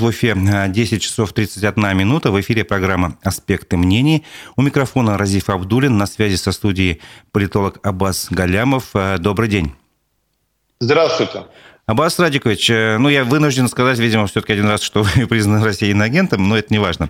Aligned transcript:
В 0.00 0.04
Уфе 0.04 0.36
10 0.36 1.02
часов 1.02 1.32
31 1.32 1.96
минута. 1.96 2.30
В 2.30 2.40
эфире 2.40 2.62
программа 2.62 3.18
«Аспекты 3.24 3.76
мнений». 3.76 4.24
У 4.54 4.62
микрофона 4.62 5.18
Разиф 5.18 5.50
Абдулин. 5.50 5.98
На 5.98 6.06
связи 6.06 6.36
со 6.36 6.52
студией 6.52 7.00
политолог 7.32 7.84
Аббас 7.84 8.28
Галямов. 8.30 8.92
Добрый 9.18 9.48
день. 9.48 9.72
Здравствуйте. 10.78 11.46
Аббас 11.88 12.18
Радикович, 12.18 12.68
э, 12.68 12.98
ну, 12.98 13.08
я 13.08 13.24
вынужден 13.24 13.66
сказать, 13.66 13.98
видимо, 13.98 14.26
все-таки 14.26 14.52
один 14.52 14.66
раз, 14.66 14.82
что 14.82 15.02
вы 15.16 15.26
признаны 15.26 15.64
Россией 15.64 15.92
иноагентом, 15.92 16.46
но 16.46 16.58
это 16.58 16.68
не 16.70 16.78
важно. 16.78 17.08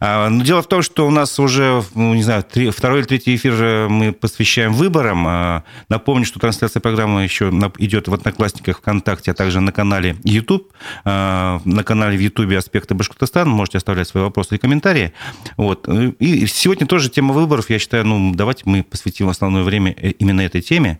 А, 0.00 0.30
но 0.30 0.42
дело 0.42 0.62
в 0.62 0.66
том, 0.66 0.80
что 0.80 1.06
у 1.06 1.10
нас 1.10 1.38
уже, 1.38 1.84
ну, 1.94 2.14
не 2.14 2.22
знаю, 2.22 2.42
три, 2.42 2.70
второй 2.70 3.00
или 3.00 3.06
третий 3.06 3.36
эфир 3.36 3.88
мы 3.90 4.14
посвящаем 4.14 4.72
выборам. 4.72 5.26
А, 5.28 5.62
напомню, 5.90 6.24
что 6.24 6.40
трансляция 6.40 6.80
программы 6.80 7.22
еще 7.22 7.50
идет 7.76 8.08
в 8.08 8.14
Одноклассниках, 8.14 8.78
ВКонтакте, 8.78 9.32
а 9.32 9.34
также 9.34 9.60
на 9.60 9.72
канале 9.72 10.16
YouTube. 10.24 10.72
А, 11.04 11.60
на 11.66 11.84
канале 11.84 12.16
в 12.16 12.20
YouTube 12.22 12.54
«Аспекты 12.56 12.94
Башкортостана». 12.94 13.50
Можете 13.50 13.76
оставлять 13.76 14.08
свои 14.08 14.24
вопросы 14.24 14.54
и 14.54 14.58
комментарии. 14.58 15.12
Вот. 15.58 15.86
И 15.86 16.46
сегодня 16.46 16.86
тоже 16.86 17.10
тема 17.10 17.34
выборов. 17.34 17.68
Я 17.68 17.78
считаю, 17.78 18.06
ну, 18.06 18.32
давайте 18.34 18.62
мы 18.64 18.84
посвятим 18.84 19.28
основное 19.28 19.64
время 19.64 19.94
э, 19.98 20.12
именно 20.12 20.40
этой 20.40 20.62
теме. 20.62 20.98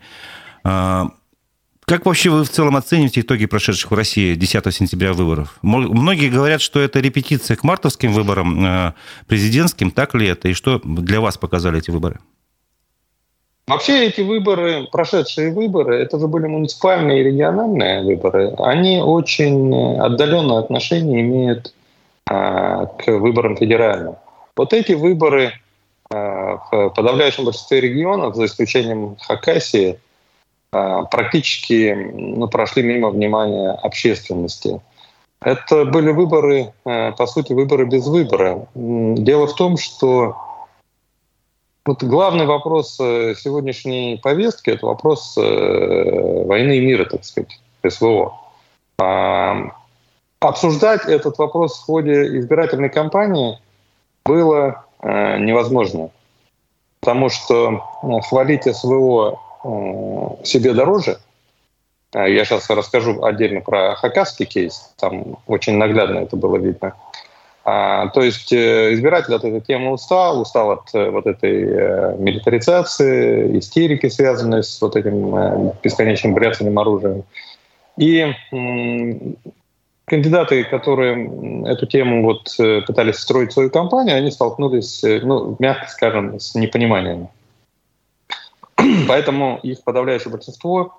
Как 1.89 2.05
вообще 2.05 2.29
вы 2.29 2.45
в 2.45 2.51
целом 2.51 2.77
оцениваете 2.77 3.23
итоги 3.23 3.47
прошедших 3.47 3.91
в 3.91 3.95
России 3.95 4.35
10 4.35 4.75
сентября 4.75 5.15
выборов? 5.15 5.57
Многие 5.63 6.29
говорят, 6.29 6.61
что 6.61 6.81
это 6.81 7.01
репетиция 7.01 7.57
к 7.57 7.65
мартовским 7.65 8.13
выборам 8.13 8.63
э, 8.63 8.93
президентским. 9.27 9.91
Так 9.91 10.15
ли 10.15 10.27
это? 10.27 10.49
И 10.49 10.53
что 10.53 10.83
для 10.85 11.23
вас 11.23 11.39
показали 11.39 11.79
эти 11.79 11.91
выборы? 11.91 12.19
Вообще 13.67 14.07
эти 14.07 14.21
выборы, 14.21 14.87
прошедшие 14.93 15.51
выборы, 15.51 15.97
это 15.97 16.19
же 16.19 16.27
были 16.27 16.47
муниципальные 16.47 17.23
и 17.23 17.25
региональные 17.25 18.03
выборы. 18.03 18.53
Они 18.59 18.99
очень 18.99 19.99
отдаленное 19.99 20.59
отношение 20.59 21.23
имеют 21.23 21.73
а, 22.27 22.85
к 22.85 23.07
выборам 23.07 23.57
федеральным. 23.57 24.17
Вот 24.57 24.75
эти 24.75 24.93
выборы 24.93 25.55
а, 26.11 26.59
в 26.71 26.91
подавляющем 26.91 27.47
большинстве 27.47 27.81
регионов, 27.81 28.37
за 28.37 28.45
исключением 28.45 29.17
Хакасии, 29.23 29.99
практически 30.71 31.95
ну, 32.13 32.49
прошли 32.49 32.83
мимо 32.83 33.11
внимания 33.11 33.71
общественности. 33.71 34.81
Это 35.41 35.85
были 35.85 36.11
выборы, 36.11 36.73
э, 36.85 37.13
по 37.13 37.27
сути, 37.27 37.53
выборы 37.53 37.87
без 37.87 38.07
выбора. 38.07 38.67
Дело 38.75 39.47
в 39.47 39.55
том, 39.55 39.77
что 39.77 40.37
вот 41.87 42.03
главный 42.03 42.45
вопрос 42.45 42.99
э, 43.01 43.35
сегодняшней 43.37 44.19
повестки– 44.23 44.71
это 44.71 44.87
вопрос 44.87 45.37
э, 45.39 46.45
войны 46.45 46.79
и 46.79 46.85
мира, 46.85 47.05
так 47.05 47.25
сказать, 47.25 47.61
СВО. 47.89 48.35
А, 49.01 49.71
обсуждать 50.41 51.05
этот 51.07 51.39
вопрос 51.39 51.79
в 51.79 51.85
ходе 51.85 52.39
избирательной 52.39 52.91
кампании 52.91 53.59
было 54.25 54.85
невозможно, 55.01 56.11
потому 57.01 57.29
что 57.29 57.85
хвалить 58.29 58.65
СВО 58.65 59.41
себе 59.63 60.73
дороже. 60.73 61.19
А 62.13 62.27
я 62.27 62.45
сейчас 62.45 62.71
расскажу 62.71 63.23
отдельно 63.23 63.61
про 63.61 63.95
хакасский 63.97 64.47
кейс, 64.47 64.95
там 64.99 65.39
очень 65.47 65.75
наглядно 65.75 66.21
это 66.21 66.37
было 66.37 66.57
видно. 66.57 66.95
А, 67.71 68.09
то 68.09 68.23
есть 68.23 68.51
э, 68.51 68.95
избиратель 68.95 69.35
от 69.35 69.45
этой 69.45 69.61
темы 69.61 69.91
устал, 69.93 70.41
устал 70.41 70.71
от 70.71 70.95
э, 70.95 71.11
вот 71.11 71.27
этой 71.27 72.17
милитаризации, 72.17 73.59
истерики, 73.59 74.09
связанной 74.09 74.63
с 74.63 74.81
вот 74.81 74.97
этим 74.97 75.73
бесконечным 75.83 76.33
бряцанием 76.33 76.79
оружием. 76.79 77.25
И 77.99 78.33
кандидаты, 80.07 80.65
которые 80.65 81.67
эту 81.67 81.85
тему 81.85 82.23
вот 82.23 82.57
пытались 82.87 83.17
строить 83.17 83.53
свою 83.53 83.69
кампанию, 83.69 84.17
они 84.17 84.31
столкнулись, 84.31 85.03
ну, 85.03 85.57
мягко 85.59 85.91
скажем, 85.91 86.41
с 86.41 86.55
непониманием. 86.55 87.29
Поэтому 89.09 89.59
их 89.63 89.83
подавляющее 89.83 90.31
большинство 90.31 90.95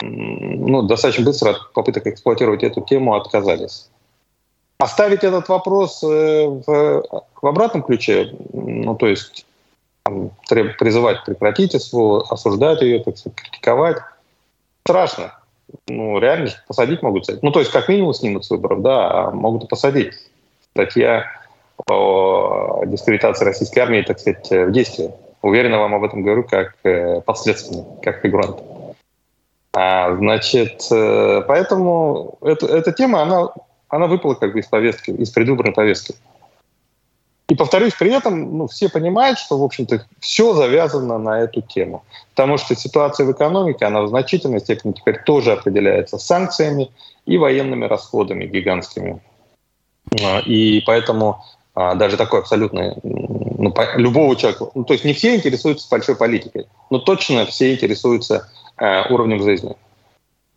ну, 0.00 0.82
достаточно 0.82 1.24
быстро 1.24 1.50
от 1.50 1.72
попыток 1.72 2.06
эксплуатировать 2.06 2.62
эту 2.62 2.80
тему 2.80 3.14
отказались. 3.14 3.88
Оставить 4.78 5.22
этот 5.22 5.48
вопрос 5.48 6.02
э, 6.02 6.06
в, 6.06 7.04
в 7.40 7.46
обратном 7.46 7.82
ключе, 7.82 8.34
ну, 8.52 8.96
то 8.96 9.06
есть 9.06 9.46
там, 10.02 10.30
призывать 10.48 11.24
прекратить 11.24 11.80
СВО, 11.80 12.26
осуждать 12.28 12.82
ее, 12.82 13.00
так 13.00 13.16
сказать, 13.16 13.38
критиковать, 13.38 13.98
страшно. 14.84 15.38
Ну, 15.86 16.18
реально 16.18 16.50
посадить 16.66 17.02
могут. 17.02 17.26
Ну, 17.42 17.52
то 17.52 17.60
есть, 17.60 17.70
как 17.70 17.88
минимум, 17.88 18.12
снимут 18.12 18.44
с 18.44 18.50
выборов, 18.50 18.82
да, 18.82 19.10
а 19.10 19.30
могут 19.30 19.64
и 19.64 19.66
посадить. 19.68 20.14
Статья 20.72 21.26
о 21.88 22.84
дискредитации 22.86 23.44
российской 23.44 23.78
армии, 23.80 24.02
так 24.02 24.18
сказать, 24.18 24.50
в 24.50 24.72
действии. 24.72 25.12
Уверенно 25.42 25.78
вам 25.78 25.94
об 25.94 26.04
этом 26.04 26.22
говорю 26.22 26.44
как 26.44 26.76
э, 26.84 27.20
подследственный, 27.20 27.84
как 28.02 28.20
фигурант. 28.20 28.62
А, 29.74 30.14
значит, 30.14 30.86
э, 30.90 31.42
поэтому 31.46 32.38
это, 32.42 32.66
эта 32.66 32.92
тема, 32.92 33.22
она, 33.22 33.48
она 33.88 34.06
выпала 34.06 34.34
как 34.34 34.52
бы 34.52 34.60
из 34.60 34.66
повестки, 34.66 35.10
из 35.10 35.30
предвыборной 35.30 35.72
повестки. 35.72 36.14
И 37.48 37.54
повторюсь, 37.54 37.94
при 37.94 38.10
этом 38.12 38.56
ну, 38.56 38.66
все 38.68 38.88
понимают, 38.88 39.38
что, 39.38 39.58
в 39.58 39.64
общем-то, 39.64 40.06
все 40.20 40.54
завязано 40.54 41.18
на 41.18 41.40
эту 41.40 41.60
тему. 41.60 42.04
Потому 42.30 42.56
что 42.56 42.76
ситуация 42.76 43.26
в 43.26 43.32
экономике, 43.32 43.84
она 43.84 44.02
в 44.02 44.08
значительной 44.08 44.60
степени 44.60 44.92
теперь 44.92 45.22
тоже 45.24 45.52
определяется 45.52 46.18
санкциями 46.18 46.90
и 47.26 47.36
военными 47.36 47.84
расходами 47.86 48.46
гигантскими. 48.46 49.20
А, 50.22 50.38
и 50.40 50.80
поэтому 50.82 51.44
а, 51.74 51.94
даже 51.94 52.16
такой 52.16 52.40
абсолютно 52.40 52.96
ну, 53.62 53.72
любого 53.94 54.34
человека. 54.34 54.66
Ну, 54.74 54.82
то 54.82 54.92
есть 54.92 55.04
не 55.04 55.12
все 55.12 55.36
интересуются 55.36 55.86
большой 55.88 56.16
политикой, 56.16 56.66
но 56.90 56.98
точно 56.98 57.46
все 57.46 57.72
интересуются 57.72 58.48
э, 58.76 59.08
уровнем 59.08 59.40
жизни. 59.40 59.76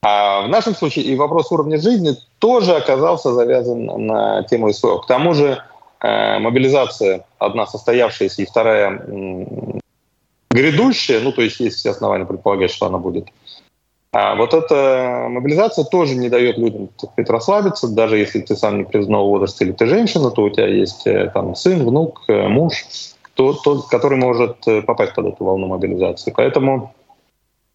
А 0.02 0.42
в 0.42 0.50
нашем 0.50 0.76
случае 0.76 1.06
и 1.06 1.16
вопрос 1.16 1.52
уровня 1.52 1.78
жизни 1.78 2.16
тоже 2.40 2.76
оказался 2.76 3.32
завязан 3.32 3.86
на 3.86 4.44
тему 4.44 4.74
СВО. 4.74 4.98
К 5.02 5.08
тому 5.08 5.36
же 5.36 5.62
э, 6.02 6.40
мобилизация 6.40 7.26
одна 7.38 7.68
состоявшаяся 7.68 8.42
и 8.42 8.46
вторая 8.46 9.00
э, 9.00 9.46
грядущая, 10.50 11.20
ну 11.20 11.32
то 11.32 11.44
есть 11.44 11.60
есть 11.60 11.78
все 11.78 11.92
основания 11.92 12.26
предполагать, 12.26 12.72
что 12.72 12.88
она 12.88 12.98
будет, 12.98 13.28
а 14.18 14.36
вот 14.36 14.54
эта 14.54 15.28
мобилизация 15.30 15.84
тоже 15.84 16.16
не 16.16 16.30
дает 16.30 16.58
людям 16.58 16.88
сказать, 16.98 17.30
расслабиться, 17.30 17.90
даже 17.90 18.18
если 18.18 18.40
ты 18.40 18.56
сам 18.56 18.78
не 18.78 18.84
признаного 18.86 19.26
возраста 19.26 19.66
или 19.66 19.74
ты 19.74 19.88
женщина, 19.88 20.32
то 20.32 20.44
у 20.44 20.50
тебя 20.50 20.68
есть 20.68 21.06
э, 21.06 21.30
там 21.34 21.54
сын, 21.54 21.86
внук, 21.86 22.22
э, 22.30 22.48
муж, 22.48 22.86
тот, 23.34 23.62
тот, 23.64 23.90
который 23.90 24.18
может 24.18 24.66
э, 24.68 24.82
попасть 24.84 25.16
под 25.16 25.34
эту 25.34 25.44
волну 25.44 25.68
мобилизации. 25.68 26.32
Поэтому 26.34 26.96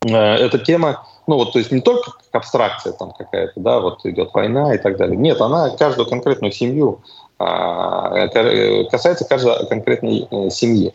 э, 0.02 0.16
эта 0.16 0.58
тема, 0.58 1.06
ну 1.26 1.34
вот, 1.34 1.52
то 1.52 1.58
есть 1.58 1.72
не 1.72 1.82
только 1.82 2.12
как 2.12 2.22
абстракция 2.32 2.94
там 2.94 3.12
какая-то, 3.12 3.60
да, 3.60 3.80
вот 3.80 4.06
идет 4.06 4.30
война 4.32 4.74
и 4.74 4.78
так 4.78 4.96
далее. 4.96 5.18
Нет, 5.18 5.42
она 5.42 5.68
каждую 5.76 6.08
конкретную 6.08 6.52
семью 6.52 7.00
э, 7.38 8.84
касается 8.90 9.26
каждой 9.28 9.66
конкретной 9.66 10.26
э, 10.30 10.48
семьи. 10.48 10.94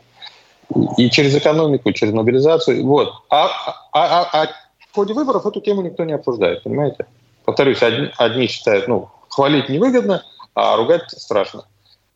И 0.97 1.11
через 1.11 1.35
экономику, 1.35 1.91
через 1.91 2.13
мобилизацию. 2.13 2.83
Вот. 2.83 3.13
А, 3.29 3.51
а, 3.91 4.23
а, 4.23 4.29
а 4.33 4.47
в 4.95 4.97
ходе 4.97 5.13
выборов 5.13 5.45
эту 5.45 5.59
тему 5.59 5.81
никто 5.81 6.05
не 6.05 6.13
обсуждает, 6.13 6.63
понимаете? 6.63 7.05
Повторюсь, 7.43 7.83
одни, 7.83 8.09
одни 8.17 8.47
считают, 8.47 8.87
ну, 8.87 9.09
хвалить 9.27 9.67
невыгодно, 9.67 10.23
а 10.53 10.77
ругать 10.77 11.11
страшно. 11.11 11.65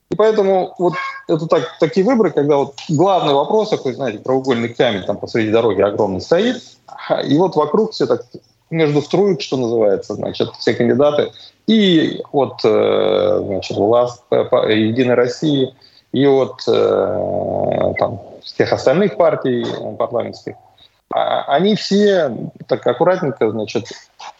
И 0.10 0.16
поэтому 0.16 0.74
вот 0.80 0.94
это 1.28 1.46
так, 1.48 1.78
такие 1.78 2.06
выборы, 2.06 2.32
когда 2.32 2.56
вот 2.56 2.76
главный 2.88 3.34
вопрос, 3.34 3.72
такой, 3.72 3.94
знаете, 3.94 4.20
треугольный 4.20 4.70
камень 4.70 5.04
там 5.04 5.18
посреди 5.18 5.52
дороги 5.52 5.82
огромный 5.82 6.22
стоит, 6.22 6.64
и 7.26 7.38
вот 7.38 7.58
вокруг 7.58 7.92
все 7.92 8.08
так 8.08 8.22
между 8.70 9.02
струек, 9.02 9.42
что 9.42 9.58
называется, 9.58 10.14
значит, 10.14 10.50
все 10.58 10.74
кандидаты, 10.74 11.34
и 11.68 12.22
от, 12.32 12.62
э, 12.64 13.42
значит, 13.46 13.76
власть 13.76 14.24
Единой 14.32 15.16
России, 15.16 15.76
и 16.14 16.26
от 16.26 16.64
э, 16.66 17.94
там, 18.00 18.22
всех 18.42 18.72
остальных 18.72 19.18
партий 19.18 19.66
парламентских, 19.98 20.56
они 21.12 21.76
все 21.76 22.32
так 22.68 22.86
аккуратненько, 22.86 23.50
значит, 23.52 23.88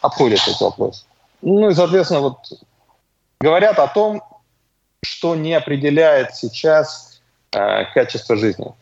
обходят 0.00 0.40
этот 0.46 0.60
вопрос. 0.60 1.06
Ну 1.42 1.70
и, 1.70 1.74
соответственно, 1.74 2.20
вот 2.20 2.38
говорят 3.40 3.78
о 3.78 3.88
том, 3.88 4.22
что 5.02 5.34
не 5.34 5.54
определяет 5.54 6.34
сейчас 6.34 7.20
э, 7.52 7.84
качество 7.94 8.36
жизни. 8.36 8.72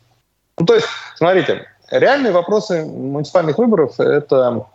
Ну, 0.59 0.67
то 0.67 0.75
есть, 0.75 0.87
смотрите, 1.17 1.67
реальные 1.91 2.33
вопросы 2.33 2.85
муниципальных 2.85 3.57
выборов– 3.57 3.95
это 4.01 4.67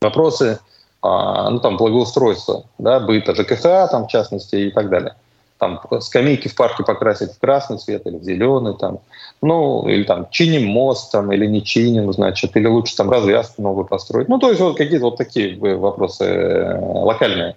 вопросы 0.00 0.46
э, 0.46 0.58
ну, 1.02 1.58
там, 1.60 1.78
благоустройства, 1.78 2.64
да, 2.78 3.00
быта, 3.00 3.34
ЖКХ, 3.34 3.90
там, 3.90 4.04
в 4.04 4.08
частности, 4.08 4.56
и 4.56 4.70
так 4.70 4.90
далее 4.90 5.14
там 5.60 5.80
скамейки 6.00 6.48
в 6.48 6.56
парке 6.56 6.82
покрасить 6.82 7.32
в 7.32 7.38
красный 7.38 7.78
цвет 7.78 8.06
или 8.06 8.16
в 8.16 8.24
зеленый, 8.24 8.76
там, 8.76 9.00
ну, 9.42 9.86
или 9.86 10.04
там 10.04 10.28
чиним 10.30 10.66
мост, 10.66 11.12
там, 11.12 11.30
или 11.30 11.46
не 11.46 11.62
чиним, 11.62 12.12
значит, 12.12 12.56
или 12.56 12.66
лучше 12.66 12.96
там 12.96 13.10
развязку 13.10 13.62
новую 13.62 13.84
построить. 13.84 14.28
Ну, 14.28 14.38
то 14.38 14.48
есть 14.48 14.60
вот 14.60 14.76
какие-то 14.76 15.04
вот 15.04 15.18
такие 15.18 15.56
вопросы 15.76 16.24
э, 16.24 16.80
локальные. 16.80 17.54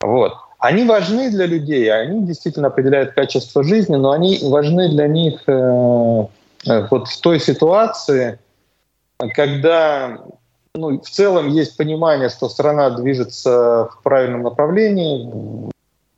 Вот. 0.00 0.34
они 0.58 0.84
важны 0.84 1.30
для 1.30 1.46
людей, 1.46 1.90
они 1.92 2.26
действительно 2.26 2.68
определяют 2.68 3.12
качество 3.12 3.62
жизни, 3.64 3.96
но 3.96 4.10
они 4.10 4.38
важны 4.42 4.88
для 4.90 5.08
них 5.08 5.42
э, 5.46 6.26
э, 6.66 6.86
вот 6.90 7.08
в 7.08 7.20
той 7.20 7.40
ситуации, 7.40 8.38
когда 9.34 10.18
ну, 10.74 11.00
в 11.00 11.08
целом 11.08 11.48
есть 11.48 11.76
понимание, 11.76 12.28
что 12.28 12.48
страна 12.48 12.90
движется 12.90 13.88
в 13.92 14.02
правильном 14.02 14.42
направлении, 14.42 15.70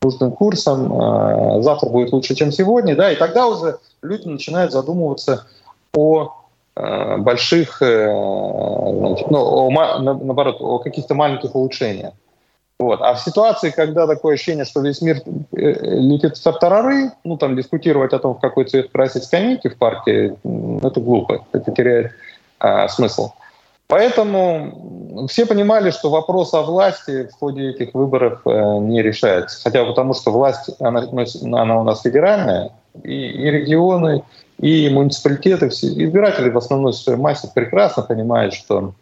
нужным 0.05 0.33
курсом, 0.33 0.93
э, 0.93 1.63
завтра 1.63 1.89
будет 1.89 2.13
лучше, 2.13 2.35
чем 2.35 2.53
сегодня, 2.53 2.95
да, 2.95 3.11
и 3.11 3.17
тогда 3.17 3.47
уже 3.47 3.79
люди 4.03 4.29
начинают 4.29 4.73
задумываться 4.73 5.47
о 5.97 6.35
э, 6.77 7.17
больших, 7.19 7.83
э, 7.83 8.07
значит, 8.07 9.31
ну, 9.31 9.39
о, 9.39 9.99
наоборот, 9.99 10.57
о 10.61 10.79
каких-то 10.79 11.15
маленьких 11.15 11.55
улучшениях. 11.55 12.13
Вот. 12.79 13.01
А 13.03 13.15
в 13.15 13.21
ситуации, 13.21 13.71
когда 13.71 14.07
такое 14.07 14.35
ощущение, 14.35 14.65
что 14.65 14.81
весь 14.81 15.01
мир 15.01 15.23
летит 15.53 16.37
в 16.37 16.43
тартарары, 16.43 17.13
ну, 17.23 17.37
там, 17.37 17.57
дискутировать 17.57 18.13
о 18.13 18.19
том, 18.19 18.35
в 18.35 18.41
какой 18.41 18.65
цвет 18.65 18.91
красить 18.91 19.25
скамейки 19.25 19.69
в 19.69 19.79
парке, 19.79 20.35
это 20.83 21.01
глупо, 21.01 21.47
это 21.53 21.71
теряет 21.71 22.13
а, 22.59 22.89
смысл. 22.89 23.31
Поэтому 23.87 25.27
все 25.29 25.47
понимали, 25.47 25.91
что 25.91 26.11
вопрос 26.11 26.55
о 26.55 26.63
власти 26.63 27.29
в 27.29 27.39
ходе 27.39 27.71
этих 27.71 27.95
выборов 27.95 28.41
э, 28.47 28.79
не 28.79 29.03
решается. 29.03 29.63
Хотя 29.63 29.85
потому, 29.85 30.15
что 30.15 30.33
власть, 30.33 30.71
она, 30.81 31.07
она 31.43 31.81
у 31.81 31.85
нас 31.85 32.03
федеральная, 32.03 32.71
и, 33.03 33.13
и 33.13 33.51
регионы, 33.51 34.25
и 34.59 34.89
муниципалитеты, 34.89 35.69
все, 35.69 35.89
избиратели 35.89 36.49
в 36.49 36.57
основной 36.57 36.95
своей 36.95 37.19
массе 37.19 37.51
прекрасно 37.55 38.03
понимают, 38.03 38.55
что 38.55 38.95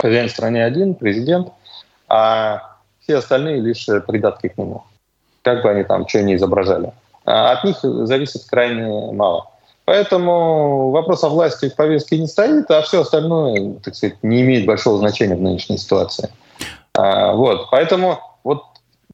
хозяин 0.00 0.28
в 0.28 0.32
стране 0.32 0.64
один, 0.64 0.94
президент, 0.94 1.48
а 2.08 2.78
все 3.00 3.18
остальные 3.18 3.60
лишь 3.60 3.86
придатки 4.06 4.48
к 4.48 4.58
нему. 4.58 4.82
Как 5.42 5.62
бы 5.62 5.70
они 5.70 5.84
там 5.84 6.08
что 6.08 6.22
ни 6.22 6.34
изображали. 6.34 6.92
А 7.24 7.52
от 7.52 7.64
них 7.64 7.78
зависит 7.82 8.44
крайне 8.44 9.12
мало. 9.12 9.49
Поэтому 9.90 10.92
вопрос 10.92 11.24
о 11.24 11.28
власти 11.30 11.68
в 11.68 11.74
повестке 11.74 12.16
не 12.16 12.28
стоит, 12.28 12.70
а 12.70 12.80
все 12.82 13.00
остальное, 13.00 13.74
так 13.82 13.96
сказать, 13.96 14.18
не 14.22 14.42
имеет 14.42 14.64
большого 14.64 14.98
значения 14.98 15.34
в 15.34 15.40
нынешней 15.40 15.78
ситуации. 15.78 16.30
А, 16.94 17.32
вот, 17.32 17.66
поэтому 17.72 18.20
вот 18.44 18.62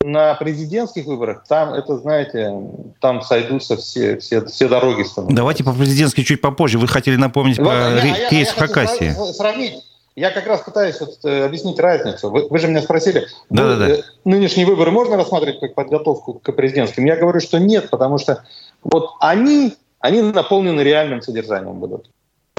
на 0.04 0.34
президентских 0.34 1.06
выборах 1.06 1.44
там 1.48 1.72
это, 1.72 1.96
знаете, 1.96 2.52
там 3.00 3.22
сойдутся 3.22 3.78
все, 3.78 4.18
все, 4.18 4.44
все 4.44 4.68
дороги. 4.68 5.04
Становятся. 5.04 5.34
Давайте 5.34 5.64
по 5.64 5.72
президентски 5.72 6.22
чуть 6.24 6.42
попозже. 6.42 6.78
Вы 6.78 6.88
хотели 6.88 7.16
напомнить 7.16 7.56
вот, 7.56 7.68
про 7.68 7.92
я, 7.92 8.28
кейс 8.28 8.32
я, 8.32 8.38
я 8.40 8.52
в 8.52 8.56
Хакасии. 8.56 9.32
Сравнить. 9.32 9.82
Я 10.14 10.30
как 10.30 10.46
раз 10.46 10.60
пытаюсь 10.60 11.00
вот, 11.00 11.24
э, 11.24 11.46
объяснить 11.46 11.80
разницу. 11.80 12.28
Вы, 12.28 12.48
вы 12.48 12.58
же 12.58 12.68
меня 12.68 12.82
спросили, 12.82 13.26
да, 13.48 13.64
вы, 13.64 13.76
да, 13.76 13.96
да. 13.96 14.02
нынешние 14.26 14.66
выборы 14.66 14.90
можно 14.90 15.16
рассматривать 15.16 15.58
как 15.58 15.74
подготовку 15.74 16.34
к 16.34 16.52
президентским? 16.52 17.06
Я 17.06 17.16
говорю, 17.16 17.40
что 17.40 17.58
нет, 17.58 17.88
потому 17.88 18.18
что 18.18 18.44
вот 18.82 19.12
они 19.20 19.74
они 20.06 20.22
наполнены 20.22 20.80
реальным 20.80 21.22
содержанием 21.22 21.74
будут. 21.74 22.10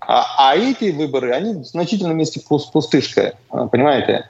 А, 0.01 0.25
а 0.37 0.55
эти 0.55 0.91
выборы, 0.91 1.31
они 1.31 1.53
в 1.53 1.65
значительном 1.65 2.17
месте 2.17 2.41
пустышка, 2.41 3.33
понимаете? 3.49 4.29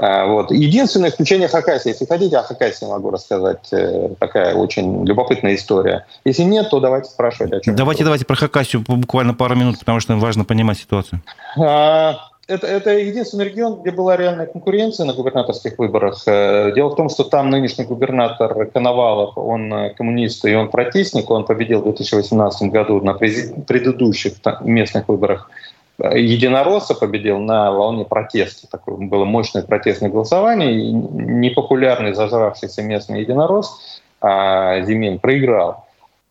А, 0.00 0.26
вот. 0.26 0.52
Единственное 0.52 1.10
исключение 1.10 1.48
Хакасии. 1.48 1.88
Если 1.88 2.06
хотите, 2.06 2.38
о 2.38 2.44
Хакасии 2.44 2.84
могу 2.84 3.10
рассказать. 3.10 3.66
Э, 3.72 4.10
такая 4.20 4.54
очень 4.54 5.04
любопытная 5.04 5.56
история. 5.56 6.06
Если 6.24 6.44
нет, 6.44 6.70
то 6.70 6.78
давайте 6.78 7.10
спрашивать 7.10 7.52
о 7.52 7.60
чем. 7.60 7.74
Давайте, 7.74 8.04
давайте 8.04 8.24
про 8.24 8.36
Хакасию 8.36 8.84
буквально 8.86 9.34
пару 9.34 9.56
минут, 9.56 9.78
потому 9.80 9.98
что 9.98 10.14
важно 10.16 10.44
понимать 10.44 10.78
ситуацию. 10.78 11.20
А, 11.58 12.16
это, 12.48 12.66
это 12.66 12.98
единственный 12.98 13.44
регион, 13.44 13.82
где 13.82 13.90
была 13.90 14.16
реальная 14.16 14.46
конкуренция 14.46 15.06
на 15.06 15.12
губернаторских 15.12 15.78
выборах. 15.78 16.22
Э, 16.26 16.72
дело 16.74 16.88
в 16.88 16.96
том, 16.96 17.10
что 17.10 17.24
там 17.24 17.50
нынешний 17.50 17.84
губернатор 17.84 18.66
Коновалов, 18.66 19.36
он 19.36 19.72
э, 19.72 19.94
коммунист 19.94 20.44
и 20.46 20.54
он 20.54 20.70
протестник, 20.70 21.30
он 21.30 21.44
победил 21.44 21.80
в 21.80 21.84
2018 21.84 22.70
году 22.70 23.00
на 23.02 23.14
предыдущих 23.14 24.34
местных 24.62 25.08
выборах 25.08 25.50
единоросса 25.98 26.94
победил 26.94 27.38
на 27.38 27.72
волне 27.72 28.04
протеста. 28.04 28.68
Такое 28.70 28.96
было 28.96 29.24
мощное 29.24 29.62
протестное 29.62 30.08
голосование. 30.08 30.72
И 30.72 30.92
непопулярный 30.92 32.14
зажравшийся 32.14 32.82
местный 32.82 33.22
единорос 33.22 34.00
а, 34.20 34.80
Зимин 34.82 35.18
проиграл. 35.18 35.87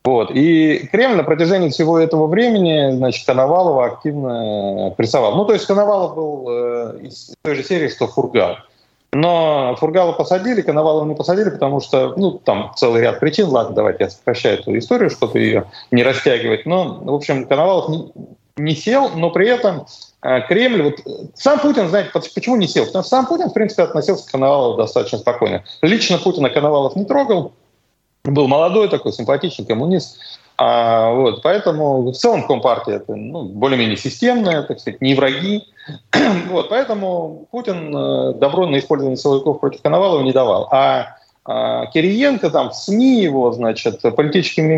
Вот. 0.07 0.31
И 0.31 0.87
Кремль 0.89 1.17
на 1.17 1.23
протяжении 1.25 1.67
всего 1.67 1.99
этого 1.99 2.27
времени, 2.27 2.95
значит, 2.95 3.25
Коновалова 3.25 3.87
активно 3.87 4.93
прессовал. 4.95 5.35
Ну, 5.35 5.43
то 5.43 5.51
есть 5.51 5.65
Коновалов 5.65 6.15
был 6.15 6.47
э, 6.49 6.99
из 7.01 7.33
той 7.41 7.55
же 7.55 7.63
серии, 7.63 7.89
что 7.89 8.07
Фургал. 8.07 8.55
Но 9.11 9.75
Фургала 9.77 10.13
посадили, 10.13 10.61
Коновалова 10.61 11.03
не 11.03 11.13
посадили, 11.13 11.49
потому 11.49 11.81
что, 11.81 12.13
ну, 12.15 12.31
там 12.31 12.71
целый 12.77 13.01
ряд 13.01 13.19
причин. 13.19 13.49
Ладно, 13.49 13.75
давайте 13.75 14.05
я 14.05 14.09
сокращаю 14.09 14.59
эту 14.59 14.77
историю, 14.77 15.09
чтобы 15.09 15.39
ее 15.39 15.65
не 15.91 16.03
растягивать. 16.03 16.65
Но, 16.65 17.01
в 17.03 17.13
общем, 17.13 17.45
Коновалов 17.45 17.89
не, 17.89 18.09
не 18.55 18.75
сел, 18.75 19.09
но 19.13 19.29
при 19.31 19.49
этом 19.49 19.87
э, 20.21 20.39
Кремль, 20.47 20.83
вот 20.83 20.95
сам 21.35 21.59
Путин, 21.59 21.89
знаете, 21.89 22.11
почему 22.13 22.55
не 22.55 22.69
сел? 22.69 22.85
Потому 22.85 23.03
что 23.03 23.09
сам 23.09 23.25
Путин, 23.25 23.49
в 23.49 23.53
принципе, 23.53 23.83
относился 23.83 24.25
к 24.25 24.31
Коновалову 24.31 24.77
достаточно 24.77 25.17
спокойно. 25.17 25.65
Лично 25.81 26.17
Путина 26.17 26.49
Коновалов 26.49 26.95
не 26.95 27.03
трогал, 27.03 27.51
был 28.31 28.47
молодой 28.47 28.89
такой, 28.89 29.13
симпатичный 29.13 29.65
коммунист. 29.65 30.19
А, 30.59 31.11
вот, 31.11 31.43
поэтому 31.43 32.01
в 32.01 32.13
целом 32.13 32.47
Компартия 32.47 32.95
это 32.95 33.15
ну, 33.15 33.43
более-менее 33.43 33.97
системная, 33.97 34.63
так 34.63 34.79
сказать, 34.79 35.01
не 35.01 35.13
враги. 35.13 35.63
вот, 36.49 36.69
поэтому 36.69 37.47
Путин 37.51 37.95
э, 37.95 38.33
добро 38.33 38.65
на 38.65 38.79
использование 38.79 39.17
силовиков 39.17 39.59
против 39.59 39.83
Коновалова 39.83 40.23
не 40.23 40.33
давал. 40.33 40.67
А, 40.71 41.17
а 41.45 41.85
Кириенко 41.85 42.49
там 42.49 42.71
в 42.71 42.75
СМИ 42.75 43.21
его, 43.21 43.51
значит, 43.53 44.01
политическими 44.01 44.75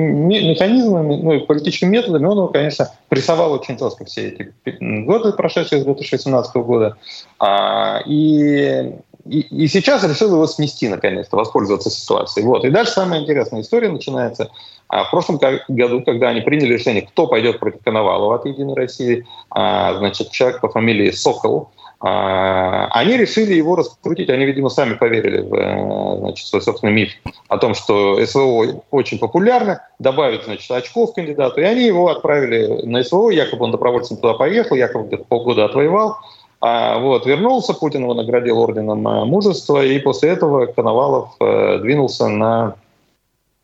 механизмами, 0.51 1.15
ну 1.15 1.33
и 1.33 1.39
политическими 1.39 1.89
методами, 1.89 2.25
он 2.25 2.37
его, 2.37 2.47
конечно, 2.49 2.91
прессовал 3.07 3.53
очень 3.53 3.79
жестко 3.79 4.03
все 4.03 4.27
эти 4.27 4.53
годы, 4.79 5.31
прошедшие 5.31 5.81
с 5.81 5.85
2018 5.85 6.55
года. 6.57 6.97
А, 7.39 8.01
и 8.05 8.93
и, 9.25 9.41
и 9.41 9.67
сейчас 9.67 10.03
решил 10.03 10.33
его 10.33 10.47
снести, 10.47 10.87
наконец-то, 10.87 11.37
воспользоваться 11.37 11.89
ситуацией. 11.89 12.45
Вот. 12.45 12.63
И 12.65 12.69
дальше 12.69 12.93
самая 12.93 13.21
интересная 13.21 13.61
история 13.61 13.89
начинается. 13.89 14.49
А 14.87 15.03
в 15.03 15.11
прошлом 15.11 15.39
году, 15.67 16.01
когда 16.03 16.29
они 16.29 16.41
приняли 16.41 16.73
решение, 16.73 17.03
кто 17.03 17.27
пойдет 17.27 17.59
против 17.59 17.83
Коновалова 17.83 18.35
от 18.35 18.45
«Единой 18.45 18.75
России», 18.75 19.25
а, 19.51 19.95
значит, 19.97 20.31
человек 20.31 20.61
по 20.61 20.69
фамилии 20.69 21.11
Сокол, 21.11 21.69
а, 22.01 22.87
они 22.91 23.17
решили 23.17 23.53
его 23.53 23.75
раскрутить. 23.75 24.29
Они, 24.29 24.45
видимо, 24.45 24.69
сами 24.69 24.93
поверили 24.93 25.41
в 25.41 25.53
э, 25.53 26.19
значит, 26.19 26.47
свой 26.47 26.61
собственный 26.61 26.93
миф 26.93 27.09
о 27.49 27.57
том, 27.57 27.75
что 27.75 28.25
СВО 28.25 28.81
очень 28.89 29.19
популярно, 29.19 29.85
добавить 29.99 30.45
значит, 30.45 30.71
очков 30.71 31.13
кандидату. 31.13 31.59
И 31.59 31.65
они 31.65 31.85
его 31.85 32.07
отправили 32.07 32.85
на 32.85 33.03
СВО, 33.03 33.29
якобы 33.31 33.65
он 33.65 33.71
добровольцем 33.71 34.15
туда 34.17 34.33
поехал, 34.33 34.77
якобы 34.77 35.07
где-то 35.07 35.25
полгода 35.25 35.65
отвоевал. 35.65 36.17
А, 36.61 36.99
вот, 36.99 37.25
вернулся, 37.25 37.73
Путин 37.73 38.01
его 38.01 38.13
наградил 38.13 38.59
орденом 38.59 39.07
э, 39.07 39.25
мужества, 39.25 39.83
и 39.83 39.97
после 39.99 40.31
этого 40.31 40.65
Коновалов 40.65 41.29
э, 41.39 41.79
двинулся 41.79 42.27
на, 42.27 42.75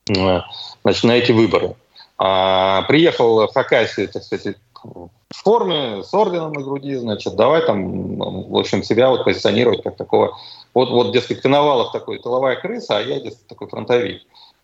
э, 0.10 0.42
значит, 0.84 1.04
на 1.04 1.12
эти 1.12 1.34
выборы. 1.34 1.76
А, 2.18 2.84
приехал 2.84 3.48
в 3.48 3.54
Хакасию, 3.54 4.08
так 4.08 4.24
сказать, 4.24 4.56
в 4.84 5.10
форме, 5.34 6.04
с 6.04 6.14
орденом 6.14 6.54
на 6.54 6.62
груди, 6.62 6.96
значит, 6.96 7.36
давай 7.36 7.66
там, 7.66 8.18
в 8.18 8.58
общем, 8.58 8.84
себя 8.84 9.10
вот 9.10 9.26
позиционировать 9.26 9.84
как 9.84 9.98
такого, 9.98 10.38
вот, 10.74 10.90
вот 10.90 11.12
дескать, 11.12 11.42
Коновалов 11.42 11.92
такой 11.92 12.20
тыловая 12.20 12.56
крыса, 12.56 12.98
а 12.98 13.02
я, 13.02 13.20
дескать, 13.20 13.48
такой 13.48 13.68
фронтовик. 13.68 14.22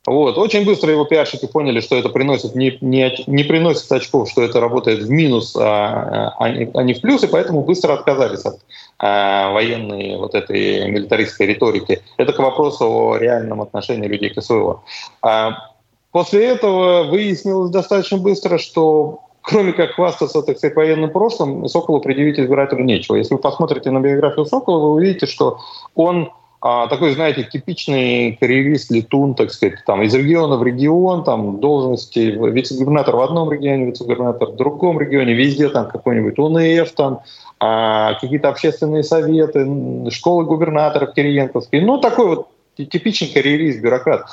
Вот. 0.08 0.38
Очень 0.40 0.66
быстро 0.66 0.92
его 0.92 1.06
пиарщики 1.06 1.46
поняли, 1.46 1.80
что 1.80 1.96
это 1.96 2.10
приносит 2.10 2.56
не, 2.56 2.78
не, 2.82 3.14
не 3.28 3.44
приносит 3.44 3.92
очков, 3.92 4.30
что 4.32 4.42
это 4.42 4.60
работает 4.60 5.04
в 5.04 5.10
минус, 5.12 5.56
а, 5.56 6.34
а, 6.40 6.50
не, 6.50 6.72
а 6.74 6.82
не 6.82 6.96
в 6.96 7.02
плюс, 7.02 7.24
и 7.24 7.28
поэтому 7.28 7.62
быстро 7.62 7.94
отказались 7.94 8.44
от 8.44 8.60
а, 8.98 9.52
военной 9.52 10.18
вот 10.18 10.34
этой 10.34 10.90
милитаристской 10.90 11.46
риторики. 11.46 12.02
Это 12.18 12.34
к 12.34 12.40
вопросу 12.40 12.86
о 12.86 13.18
реальном 13.18 13.62
отношении 13.62 14.08
людей 14.08 14.32
к 14.32 14.42
СВО. 14.42 14.82
А, 15.22 15.70
после 16.12 16.48
этого 16.48 17.04
выяснилось 17.04 17.70
достаточно 17.70 18.18
быстро, 18.18 18.58
что 18.58 19.20
кроме 19.44 19.72
как 19.72 19.92
хвастаться, 19.92 20.42
так 20.42 20.58
сказать, 20.58 20.76
военным 20.76 21.12
прошлым, 21.12 21.68
Соколу 21.68 22.02
предъявить 22.02 22.40
избирателю 22.40 22.84
нечего. 22.84 23.18
Если 23.18 23.36
вы 23.36 23.40
посмотрите 23.40 23.92
на 23.92 24.00
биографию 24.00 24.46
Сокола, 24.46 24.80
вы 24.80 24.94
увидите, 24.94 25.28
что 25.28 25.60
он 25.94 26.32
а, 26.64 26.88
такой, 26.88 27.14
знаете, 27.14 27.44
типичный 27.44 28.38
карьерист, 28.40 28.92
летун, 28.92 29.34
так 29.34 29.52
сказать, 29.52 29.84
там, 29.86 30.04
из 30.04 30.14
региона 30.14 30.58
в 30.58 30.64
регион, 30.64 31.24
там, 31.24 31.60
должности, 31.60 32.20
вице-губернатор 32.20 33.16
в 33.16 33.22
одном 33.22 33.52
регионе, 33.52 33.88
вице-губернатор 33.88 34.50
в 34.50 34.56
другом 34.56 35.00
регионе, 35.00 35.34
везде 35.34 35.70
там 35.70 35.90
какой-нибудь 35.90 36.38
УНФ, 36.38 36.92
там, 36.92 37.22
а, 37.60 38.14
какие-то 38.14 38.50
общественные 38.50 39.02
советы, 39.02 39.68
школы 40.12 40.46
губернаторов 40.46 41.14
Кириенковские, 41.14 41.82
ну, 41.82 41.98
такой 41.98 42.28
вот 42.28 42.48
типичный 42.76 43.30
карьерист, 43.30 43.82
бюрократ. 43.82 44.26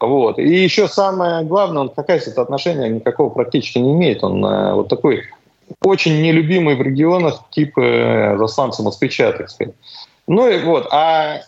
Вот. 0.00 0.38
И 0.38 0.48
еще 0.48 0.86
самое 0.86 1.44
главное, 1.44 1.82
он 1.82 1.88
какая 1.88 2.20
то 2.20 2.42
отношения 2.42 2.88
никакого 2.88 3.30
практически 3.30 3.78
не 3.78 3.92
имеет. 3.92 4.24
Он 4.24 4.44
э, 4.44 4.74
вот 4.74 4.88
такой 4.88 5.24
очень 5.84 6.22
нелюбимый 6.22 6.74
в 6.74 6.82
регионах 6.82 7.42
тип 7.50 7.76
э, 7.78 8.36
засланца 8.38 8.82
москвича, 8.82 9.32
так 9.32 9.50
сказать. 9.50 9.74
Ну 10.26 10.48
и 10.48 10.62
вот. 10.62 10.88
А 10.90 11.40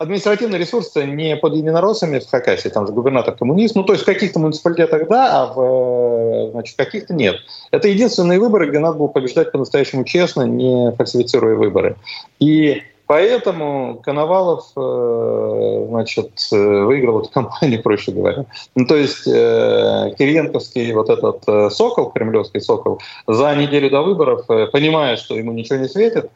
административный 0.00 0.58
ресурс 0.58 0.92
не 0.96 1.36
под 1.36 1.54
единороссами 1.54 2.20
в 2.20 2.28
Хакасии, 2.28 2.70
там 2.70 2.86
же 2.86 2.92
губернатор 2.92 3.36
коммунист, 3.36 3.76
ну 3.76 3.84
то 3.84 3.92
есть 3.92 4.02
в 4.02 4.06
каких-то 4.06 4.38
муниципалитетах 4.40 5.08
да, 5.08 5.42
а 5.42 5.52
в 5.52 6.50
значит, 6.52 6.76
каких-то 6.76 7.12
нет. 7.12 7.36
Это 7.70 7.88
единственные 7.88 8.40
выборы, 8.40 8.70
где 8.70 8.78
надо 8.78 8.96
было 8.96 9.08
побеждать 9.08 9.52
по-настоящему 9.52 10.04
честно, 10.04 10.42
не 10.42 10.90
фальсифицируя 10.96 11.54
выборы. 11.54 11.96
И 12.40 12.82
Поэтому 13.06 14.00
Коновалов 14.04 14.70
э, 14.76 15.86
значит, 15.88 16.30
выиграл 16.52 17.22
эту 17.22 17.30
кампанию, 17.32 17.82
проще 17.82 18.12
говоря. 18.12 18.44
Ну, 18.76 18.86
то 18.86 18.94
есть 18.94 19.26
э, 19.26 20.14
Кириенковский 20.16 20.92
вот 20.92 21.10
этот 21.10 21.42
э, 21.48 21.70
сокол, 21.70 22.12
кремлевский 22.12 22.60
сокол, 22.60 23.00
за 23.26 23.52
неделю 23.56 23.90
до 23.90 24.02
выборов, 24.02 24.46
понимая, 24.46 25.16
что 25.16 25.36
ему 25.36 25.50
ничего 25.50 25.80
не 25.80 25.88
светит, 25.88 26.30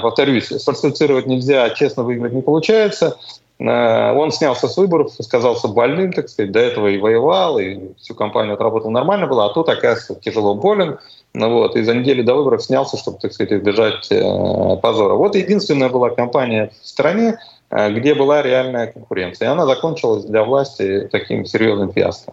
повторюсь, 0.00 0.48
сфальсифицировать 0.48 1.26
нельзя, 1.26 1.64
а 1.64 1.70
честно 1.70 2.02
выиграть 2.02 2.32
не 2.32 2.42
получается, 2.42 3.16
он 3.58 4.32
снялся 4.32 4.68
с 4.68 4.76
выборов, 4.76 5.12
сказался 5.20 5.68
больным, 5.68 6.12
так 6.12 6.28
сказать, 6.30 6.50
до 6.50 6.60
этого 6.60 6.86
и 6.88 6.98
воевал, 6.98 7.58
и 7.58 7.94
всю 7.98 8.14
кампанию 8.14 8.54
отработал 8.54 8.90
нормально 8.90 9.26
было, 9.26 9.44
а 9.44 9.50
тут, 9.50 9.68
оказывается, 9.68 10.14
тяжело 10.14 10.54
болен, 10.54 10.98
ну 11.34 11.52
вот, 11.52 11.76
и 11.76 11.82
за 11.82 11.94
неделю 11.94 12.24
до 12.24 12.34
выборов 12.34 12.62
снялся, 12.62 12.96
чтобы, 12.96 13.18
так 13.18 13.32
сказать, 13.32 13.52
избежать 13.52 14.10
э, 14.10 14.76
позора. 14.82 15.14
Вот 15.14 15.36
единственная 15.36 15.88
была 15.88 16.10
компания 16.10 16.72
в 16.82 16.88
стране, 16.88 17.38
э, 17.70 17.90
где 17.92 18.14
была 18.14 18.42
реальная 18.42 18.88
конкуренция. 18.88 19.48
И 19.48 19.52
она 19.52 19.66
закончилась 19.66 20.24
для 20.24 20.42
власти 20.42 21.08
таким 21.12 21.44
серьезным 21.44 21.92
фиаско. 21.92 22.32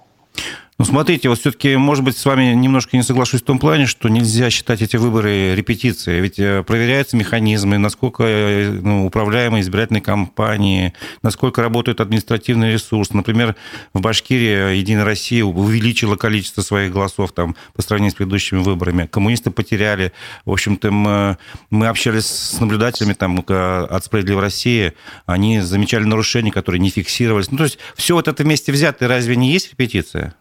Ну, 0.80 0.86
смотрите, 0.86 1.28
вот 1.28 1.40
все-таки, 1.40 1.76
может 1.76 2.04
быть, 2.04 2.16
с 2.16 2.24
вами 2.24 2.54
немножко 2.54 2.96
не 2.98 3.02
соглашусь 3.02 3.42
в 3.42 3.46
том 3.46 3.58
плане, 3.58 3.88
что 3.88 4.10
нельзя 4.10 4.52
считать 4.52 4.84
эти 4.84 4.96
выборы 4.96 5.56
репетицией. 5.56 6.20
Ведь 6.22 6.38
э, 6.38 6.62
проверяются 6.62 7.18
механизмы, 7.18 7.80
насколько 7.80 8.24
э, 8.24 8.70
ну, 8.70 9.08
управляемые 9.08 9.62
избирательные 9.62 10.04
кампании, 10.04 10.94
насколько 11.24 11.64
работает 11.64 12.00
административный 12.00 12.74
ресурс. 12.74 13.10
Например, 13.10 13.56
в 13.94 14.02
Башкирии 14.02 14.78
Единая 14.78 15.04
Россия 15.04 15.44
увеличила 15.44 16.16
количество 16.16 16.62
своих 16.62 16.94
голосов 16.94 17.32
там, 17.32 17.56
по 17.74 17.82
сравнению 17.82 18.12
с 18.12 18.16
предыдущими 18.16 18.60
выборами. 18.60 19.08
Коммунисты 19.08 19.50
потеряли. 19.50 20.14
В 20.46 20.52
общем-то, 20.52 20.92
мы, 20.92 21.38
мы 21.72 21.88
общались 21.88 22.28
с 22.28 22.60
наблюдателями 22.60 23.14
там, 23.14 23.40
от 23.40 24.06
«Справедливой 24.06 24.44
России». 24.44 24.94
Они 25.26 25.60
замечали 25.60 26.04
нарушения, 26.04 26.52
которые 26.52 26.80
не 26.80 26.92
фиксировались. 26.92 27.50
Ну, 27.50 27.58
то 27.58 27.64
есть 27.64 27.80
все 27.96 28.14
вот 28.14 28.28
это 28.28 28.44
вместе 28.44 28.72
взятое 28.72 29.10
разве 29.10 29.36
не 29.36 29.52
есть 29.52 29.72
репетиция? 29.72 30.36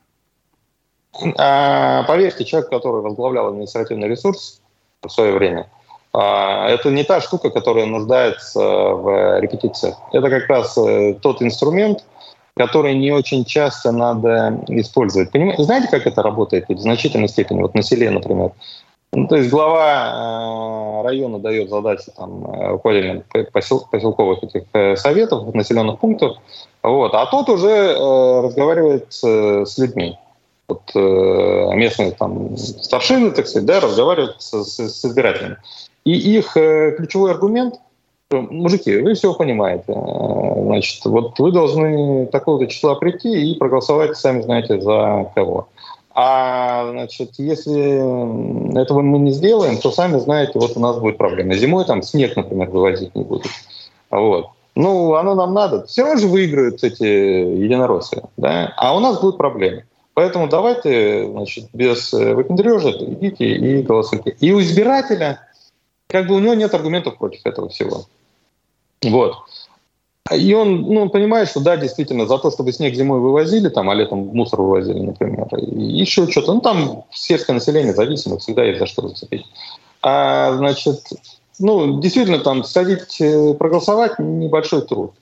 А, 1.38 2.02
поверьте, 2.04 2.44
человек, 2.44 2.70
который 2.70 3.02
возглавлял 3.02 3.48
административный 3.48 4.08
ресурс 4.08 4.60
в 5.02 5.08
свое 5.08 5.32
время, 5.32 5.68
а, 6.12 6.68
это 6.68 6.90
не 6.90 7.04
та 7.04 7.20
штука, 7.20 7.50
которая 7.50 7.86
нуждается 7.86 8.60
в 8.60 9.40
репетициях. 9.40 9.96
Это 10.12 10.30
как 10.30 10.48
раз 10.48 10.76
э, 10.78 11.14
тот 11.20 11.42
инструмент, 11.42 12.04
который 12.56 12.96
не 12.96 13.12
очень 13.12 13.44
часто 13.44 13.92
надо 13.92 14.58
использовать. 14.68 15.30
Понимаете, 15.30 15.62
знаете, 15.64 15.88
как 15.88 16.06
это 16.06 16.22
работает 16.22 16.68
в 16.68 16.78
значительной 16.78 17.28
степени? 17.28 17.60
Вот 17.60 17.74
на 17.74 17.82
селе, 17.82 18.10
например. 18.10 18.52
Ну, 19.12 19.28
то 19.28 19.36
есть 19.36 19.50
глава 19.50 21.02
э, 21.02 21.06
района 21.06 21.38
дает 21.38 21.68
задачи 21.68 22.10
там, 22.16 22.44
э, 22.44 22.68
руководителям 22.68 23.24
посел, 23.52 23.86
поселковых 23.90 24.42
этих 24.42 24.98
советов, 24.98 25.54
населенных 25.54 25.98
пунктов, 25.98 26.38
вот, 26.82 27.14
а 27.14 27.26
тот 27.26 27.48
уже 27.48 27.94
разговаривает 28.42 29.06
с 29.10 29.76
людьми 29.78 30.16
вот, 30.68 30.82
э, 30.94 31.74
местные 31.74 32.12
там 32.12 32.56
старшины, 32.56 33.30
так 33.30 33.46
сказать, 33.46 33.66
да, 33.66 33.80
разговаривают 33.80 34.36
с, 34.42 34.64
с, 34.64 34.88
с 34.88 35.04
избирателями. 35.04 35.58
И 36.04 36.12
их 36.12 36.56
э, 36.56 36.92
ключевой 36.96 37.32
аргумент 37.32 37.74
мужики, 38.30 38.96
вы 38.98 39.14
все 39.14 39.32
понимаете. 39.34 39.92
Э, 39.92 40.62
значит, 40.64 41.04
вот 41.04 41.38
вы 41.38 41.52
должны 41.52 42.26
такого-то 42.26 42.66
числа 42.66 42.96
прийти 42.96 43.52
и 43.52 43.58
проголосовать, 43.58 44.16
сами 44.16 44.42
знаете, 44.42 44.80
за 44.80 45.30
кого. 45.34 45.68
А 46.18 46.90
значит, 46.92 47.32
если 47.36 48.80
этого 48.80 49.02
мы 49.02 49.18
не 49.18 49.32
сделаем, 49.32 49.76
то 49.76 49.90
сами 49.90 50.18
знаете, 50.18 50.52
вот 50.54 50.74
у 50.74 50.80
нас 50.80 50.98
будет 50.98 51.18
проблема. 51.18 51.54
Зимой 51.54 51.84
там 51.84 52.02
снег, 52.02 52.34
например, 52.36 52.70
вывозить 52.70 53.14
не 53.14 53.22
будут. 53.22 53.50
Вот. 54.10 54.46
Ну, 54.74 55.14
оно 55.14 55.34
нам 55.34 55.52
надо. 55.52 55.86
Все 55.86 56.04
равно 56.04 56.20
же 56.20 56.26
выиграют 56.26 56.82
эти 56.82 57.04
единороссы. 57.04 58.22
Да? 58.38 58.72
А 58.76 58.96
у 58.96 59.00
нас 59.00 59.20
будут 59.20 59.36
проблемы. 59.36 59.84
Поэтому 60.16 60.48
давайте, 60.48 61.28
значит, 61.30 61.68
без 61.74 62.14
э, 62.14 62.32
выпендрежа 62.32 62.90
идите 62.90 63.44
и 63.44 63.82
голосуйте. 63.82 64.34
И 64.40 64.50
у 64.50 64.62
избирателя, 64.62 65.40
как 66.06 66.26
бы 66.26 66.36
у 66.36 66.38
него 66.38 66.54
нет 66.54 66.72
аргументов 66.72 67.18
против 67.18 67.44
этого 67.44 67.68
всего. 67.68 68.06
Вот. 69.04 69.34
И 70.34 70.54
он 70.54 70.80
ну, 70.80 71.10
понимает, 71.10 71.50
что 71.50 71.60
да, 71.60 71.76
действительно, 71.76 72.24
за 72.24 72.38
то, 72.38 72.50
чтобы 72.50 72.72
снег 72.72 72.94
зимой 72.94 73.20
вывозили, 73.20 73.68
там, 73.68 73.90
а 73.90 73.94
летом 73.94 74.20
мусор 74.28 74.62
вывозили, 74.62 75.00
например, 75.00 75.48
и 75.54 75.82
еще 75.82 76.26
что-то. 76.30 76.54
Ну, 76.54 76.60
там 76.62 77.04
сельское 77.12 77.52
население 77.52 77.92
зависимо, 77.92 78.38
всегда 78.38 78.64
есть 78.64 78.78
за 78.78 78.86
что 78.86 79.08
зацепить. 79.08 79.44
А, 80.00 80.56
значит, 80.56 81.10
ну, 81.58 82.00
действительно, 82.00 82.38
там 82.38 82.64
сходить 82.64 83.20
э, 83.20 83.52
проголосовать 83.52 84.18
небольшой 84.18 84.80
труд. 84.80 85.12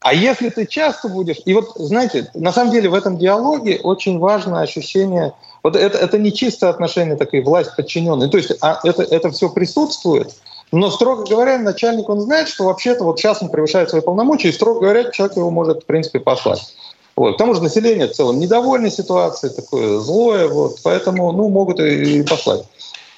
А 0.00 0.14
если 0.14 0.48
ты 0.48 0.66
часто 0.66 1.08
будешь... 1.08 1.40
И 1.44 1.52
вот, 1.52 1.72
знаете, 1.76 2.30
на 2.34 2.52
самом 2.52 2.72
деле 2.72 2.88
в 2.88 2.94
этом 2.94 3.18
диалоге 3.18 3.80
очень 3.82 4.18
важно 4.18 4.62
ощущение... 4.62 5.32
Вот 5.62 5.76
это, 5.76 5.98
это 5.98 6.16
не 6.16 6.32
чисто 6.32 6.70
отношение 6.70 7.16
такой 7.16 7.42
власть-подчиненной. 7.42 8.30
То 8.30 8.38
есть 8.38 8.52
а 8.62 8.80
это, 8.82 9.02
это 9.02 9.30
все 9.30 9.50
присутствует, 9.50 10.34
но, 10.72 10.90
строго 10.90 11.24
говоря, 11.28 11.58
начальник, 11.58 12.08
он 12.08 12.20
знает, 12.20 12.48
что 12.48 12.64
вообще-то 12.64 13.04
вот 13.04 13.18
сейчас 13.18 13.42
он 13.42 13.48
превышает 13.48 13.90
свои 13.90 14.00
полномочия, 14.00 14.48
и, 14.48 14.52
строго 14.52 14.80
говоря, 14.80 15.10
человек 15.10 15.36
его 15.36 15.50
может, 15.50 15.82
в 15.82 15.86
принципе, 15.86 16.20
послать. 16.20 16.74
Вот. 17.16 17.34
К 17.34 17.38
тому 17.38 17.54
же 17.54 17.62
население 17.62 18.06
в 18.06 18.12
целом 18.12 18.38
недовольно 18.38 18.90
ситуацией, 18.90 19.52
такое 19.52 19.98
злое, 19.98 20.48
вот, 20.48 20.78
поэтому 20.82 21.32
ну, 21.32 21.48
могут 21.48 21.80
и, 21.80 22.20
и 22.20 22.22
послать. 22.22 22.64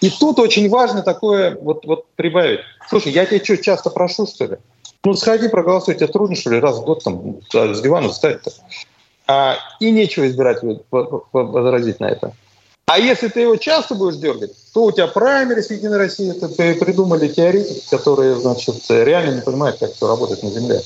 И 0.01 0.11
тут 0.11 0.41
очень 0.41 0.69
важно 0.69 1.03
такое 1.03 1.57
вот, 1.61 1.85
вот 1.85 2.07
прибавить. 2.17 2.61
Слушай, 2.89 3.13
я 3.13 3.27
тебя 3.27 3.45
что, 3.45 3.57
часто 3.59 3.91
прошу, 3.91 4.27
что 4.27 4.47
ли? 4.47 4.57
Ну, 5.05 5.15
сходи, 5.15 5.49
проголосуй, 5.49 5.95
тебе 5.95 6.07
трудно, 6.07 6.37
что 6.37 6.51
ли, 6.51 6.61
раз 6.61 6.79
в 6.79 6.85
год 6.85 7.03
там 7.03 7.41
с 7.53 7.81
дивана 7.81 8.09
встать-то. 8.09 8.53
А, 9.27 9.57
и 9.81 9.91
нечего 9.91 10.29
избирателю 10.29 10.83
возразить 10.91 11.99
на 12.01 12.07
это. 12.07 12.33
А 12.87 12.99
если 12.99 13.29
ты 13.29 13.41
его 13.41 13.57
часто 13.57 13.95
будешь 13.95 14.17
дергать, 14.17 14.53
то 14.75 14.85
у 14.85 14.93
тебя 14.93 15.07
праймерис 15.07 15.71
Единой 15.71 15.99
России, 15.99 16.31
это 16.31 16.49
придумали 16.49 17.29
теоретики, 17.29 17.89
которые, 17.91 18.37
значит, 18.37 18.77
реально 18.91 19.37
не 19.37 19.41
понимают, 19.41 19.79
как 19.79 19.93
все 19.95 20.07
работает 20.07 20.43
на 20.43 20.51
Земле. 20.51 20.81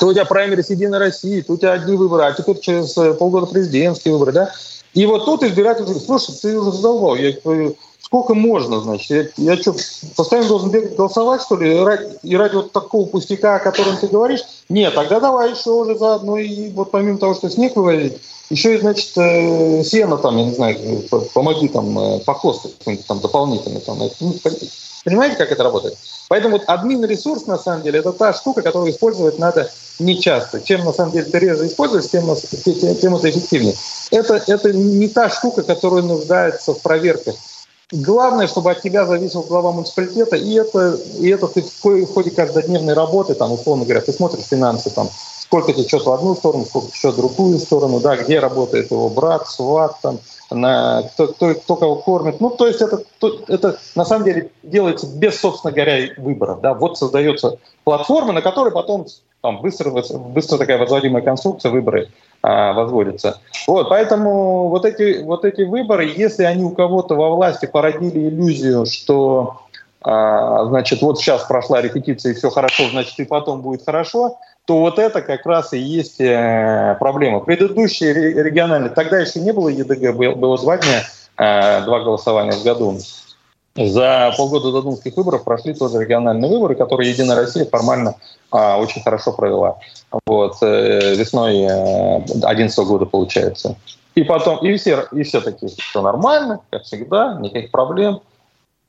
То 0.00 0.08
у 0.08 0.12
тебя 0.12 0.24
праймерис 0.24 0.70
Единой 0.70 0.98
России, 0.98 1.40
то 1.40 1.52
у 1.52 1.56
тебя 1.56 1.72
одни 1.72 1.96
выборы, 1.96 2.24
а 2.24 2.32
теперь 2.32 2.58
через 2.58 2.92
полгода 3.16 3.46
президентские 3.46 4.14
выборы, 4.14 4.32
да? 4.32 4.52
И 4.92 5.06
вот 5.06 5.24
тут 5.24 5.42
избиратель 5.42 5.84
говорит, 5.84 6.02
слушай, 6.02 6.34
ты 6.40 6.58
уже 6.58 6.72
задолбал, 6.72 7.16
я 7.16 7.32
Сколько 8.04 8.34
можно, 8.34 8.80
значит? 8.80 9.32
Я, 9.38 9.54
я 9.54 9.56
что, 9.56 9.74
постоянно 10.14 10.48
должен 10.48 10.70
бегать 10.70 10.94
голосовать, 10.94 11.40
что 11.40 11.56
ли? 11.56 11.74
И 11.74 11.80
ради, 11.80 12.06
и 12.22 12.36
ради 12.36 12.56
вот 12.56 12.70
такого 12.70 13.06
пустяка, 13.06 13.56
о 13.56 13.60
котором 13.60 13.96
ты 13.96 14.08
говоришь? 14.08 14.42
Нет, 14.68 14.94
тогда 14.94 15.20
давай 15.20 15.52
еще 15.52 15.70
уже 15.70 15.96
заодно 15.96 16.36
и 16.36 16.68
вот 16.72 16.90
помимо 16.90 17.16
того, 17.16 17.34
что 17.34 17.48
снег 17.48 17.74
вывозить, 17.76 18.18
еще 18.50 18.74
и, 18.74 18.78
значит, 18.78 19.16
э, 19.16 19.82
сено 19.84 20.18
там, 20.18 20.36
я 20.36 20.44
не 20.44 20.54
знаю, 20.54 21.02
помоги 21.32 21.68
там 21.68 21.98
э, 21.98 22.18
по 22.20 22.34
хосту 22.34 22.68
какой-нибудь 22.78 23.06
там 23.06 23.20
дополнительно. 23.20 23.80
Там, 23.80 23.98
ну, 24.20 24.34
понимаете, 25.02 25.36
как 25.36 25.50
это 25.50 25.62
работает? 25.62 25.96
Поэтому 26.28 26.58
вот 26.58 26.64
админ 26.66 27.06
ресурс, 27.06 27.46
на 27.46 27.56
самом 27.56 27.84
деле, 27.84 28.00
это 28.00 28.12
та 28.12 28.34
штука, 28.34 28.60
которую 28.60 28.92
использовать 28.92 29.38
надо 29.38 29.70
не 29.98 30.20
часто. 30.20 30.60
Чем, 30.60 30.84
на 30.84 30.92
самом 30.92 31.12
деле, 31.12 31.24
ты 31.24 31.38
реже 31.38 31.66
используешь, 31.66 32.10
тем, 32.10 32.26
тем, 32.64 32.96
тем 32.96 33.16
это 33.16 33.30
эффективнее. 33.30 33.74
Это, 34.10 34.42
это 34.46 34.74
не 34.74 35.08
та 35.08 35.30
штука, 35.30 35.62
которая 35.62 36.02
нуждается 36.02 36.74
в 36.74 36.82
проверках 36.82 37.36
Главное, 37.94 38.48
чтобы 38.48 38.72
от 38.72 38.82
тебя 38.82 39.06
зависел 39.06 39.42
глава 39.42 39.70
муниципалитета, 39.70 40.34
и 40.34 40.54
это, 40.54 40.98
и 41.20 41.28
это 41.28 41.46
ты 41.46 41.62
в 41.62 42.06
ходе 42.12 42.32
каждодневной 42.32 42.92
работы, 42.92 43.34
там, 43.34 43.52
условно 43.52 43.84
говоря, 43.84 44.00
ты 44.00 44.12
смотришь 44.12 44.46
финансы, 44.46 44.90
там, 44.90 45.08
сколько 45.38 45.72
что-то 45.80 46.10
в 46.10 46.14
одну 46.14 46.34
сторону, 46.34 46.64
сколько 46.64 46.92
что 46.92 47.12
в 47.12 47.16
другую 47.16 47.60
сторону, 47.60 48.00
да, 48.00 48.16
где 48.16 48.40
работает 48.40 48.90
его 48.90 49.08
брат, 49.08 49.46
сват, 49.48 49.96
там, 50.02 50.18
на, 50.50 51.04
кто, 51.14 51.28
кто, 51.28 51.54
кто 51.54 51.76
кого 51.76 51.96
кормит. 51.96 52.40
Ну, 52.40 52.50
то 52.50 52.66
есть 52.66 52.80
это, 52.82 53.04
это 53.46 53.78
на 53.94 54.04
самом 54.04 54.24
деле 54.24 54.50
делается 54.64 55.06
без, 55.06 55.38
собственно 55.38 55.72
говоря, 55.72 56.08
выбора. 56.16 56.58
Да? 56.60 56.74
Вот 56.74 56.98
создается 56.98 57.58
платформа, 57.84 58.32
на 58.32 58.42
которой 58.42 58.72
потом 58.72 59.06
там 59.44 59.60
быстро, 59.60 59.90
быстро 59.90 60.56
такая 60.56 60.78
возводимая 60.78 61.22
конструкция, 61.22 61.70
выборы 61.70 62.08
а, 62.42 62.72
возводятся. 62.72 63.40
Вот, 63.66 63.90
поэтому 63.90 64.68
вот 64.68 64.86
эти, 64.86 65.22
вот 65.22 65.44
эти 65.44 65.60
выборы, 65.60 66.10
если 66.16 66.44
они 66.44 66.64
у 66.64 66.70
кого-то 66.70 67.14
во 67.14 67.34
власти 67.34 67.66
породили 67.66 68.30
иллюзию, 68.30 68.86
что 68.86 69.60
а, 70.00 70.64
значит, 70.64 71.02
вот 71.02 71.18
сейчас 71.18 71.44
прошла 71.44 71.82
репетиция 71.82 72.32
и 72.32 72.34
все 72.34 72.48
хорошо, 72.48 72.84
значит, 72.88 73.18
и 73.18 73.26
потом 73.26 73.60
будет 73.60 73.84
хорошо, 73.84 74.38
то 74.64 74.78
вот 74.78 74.98
это 74.98 75.20
как 75.20 75.44
раз 75.44 75.74
и 75.74 75.78
есть 75.78 76.22
э, 76.22 76.96
проблема. 76.98 77.40
Предыдущие 77.40 78.14
региональные, 78.14 78.92
тогда 78.92 79.18
еще 79.18 79.40
не 79.40 79.52
было 79.52 79.68
ЕДГ, 79.68 80.16
было 80.16 80.56
дня, 80.78 81.02
э, 81.36 81.84
два 81.84 82.00
голосования 82.00 82.52
в 82.52 82.64
году. 82.64 82.98
За 83.76 84.32
полгода 84.36 84.70
до 84.70 84.82
думских 84.82 85.16
выборов 85.16 85.42
прошли 85.42 85.74
тоже 85.74 85.98
региональные 85.98 86.48
выборы, 86.48 86.76
которые 86.76 87.10
Единая 87.10 87.36
Россия 87.36 87.64
формально 87.64 88.14
а, 88.52 88.78
очень 88.78 89.02
хорошо 89.02 89.32
провела. 89.32 89.78
Вот, 90.26 90.58
э, 90.62 91.16
весной 91.16 91.66
2011 92.26 92.78
э, 92.78 92.84
года 92.84 93.04
получается. 93.04 93.76
И 94.14 94.22
потом, 94.22 94.64
и 94.64 94.76
все, 94.76 95.08
и 95.10 95.24
все 95.24 95.40
такие, 95.40 95.72
все 95.76 96.02
нормально, 96.02 96.60
как 96.70 96.84
всегда, 96.84 97.34
никаких 97.40 97.72
проблем. 97.72 98.20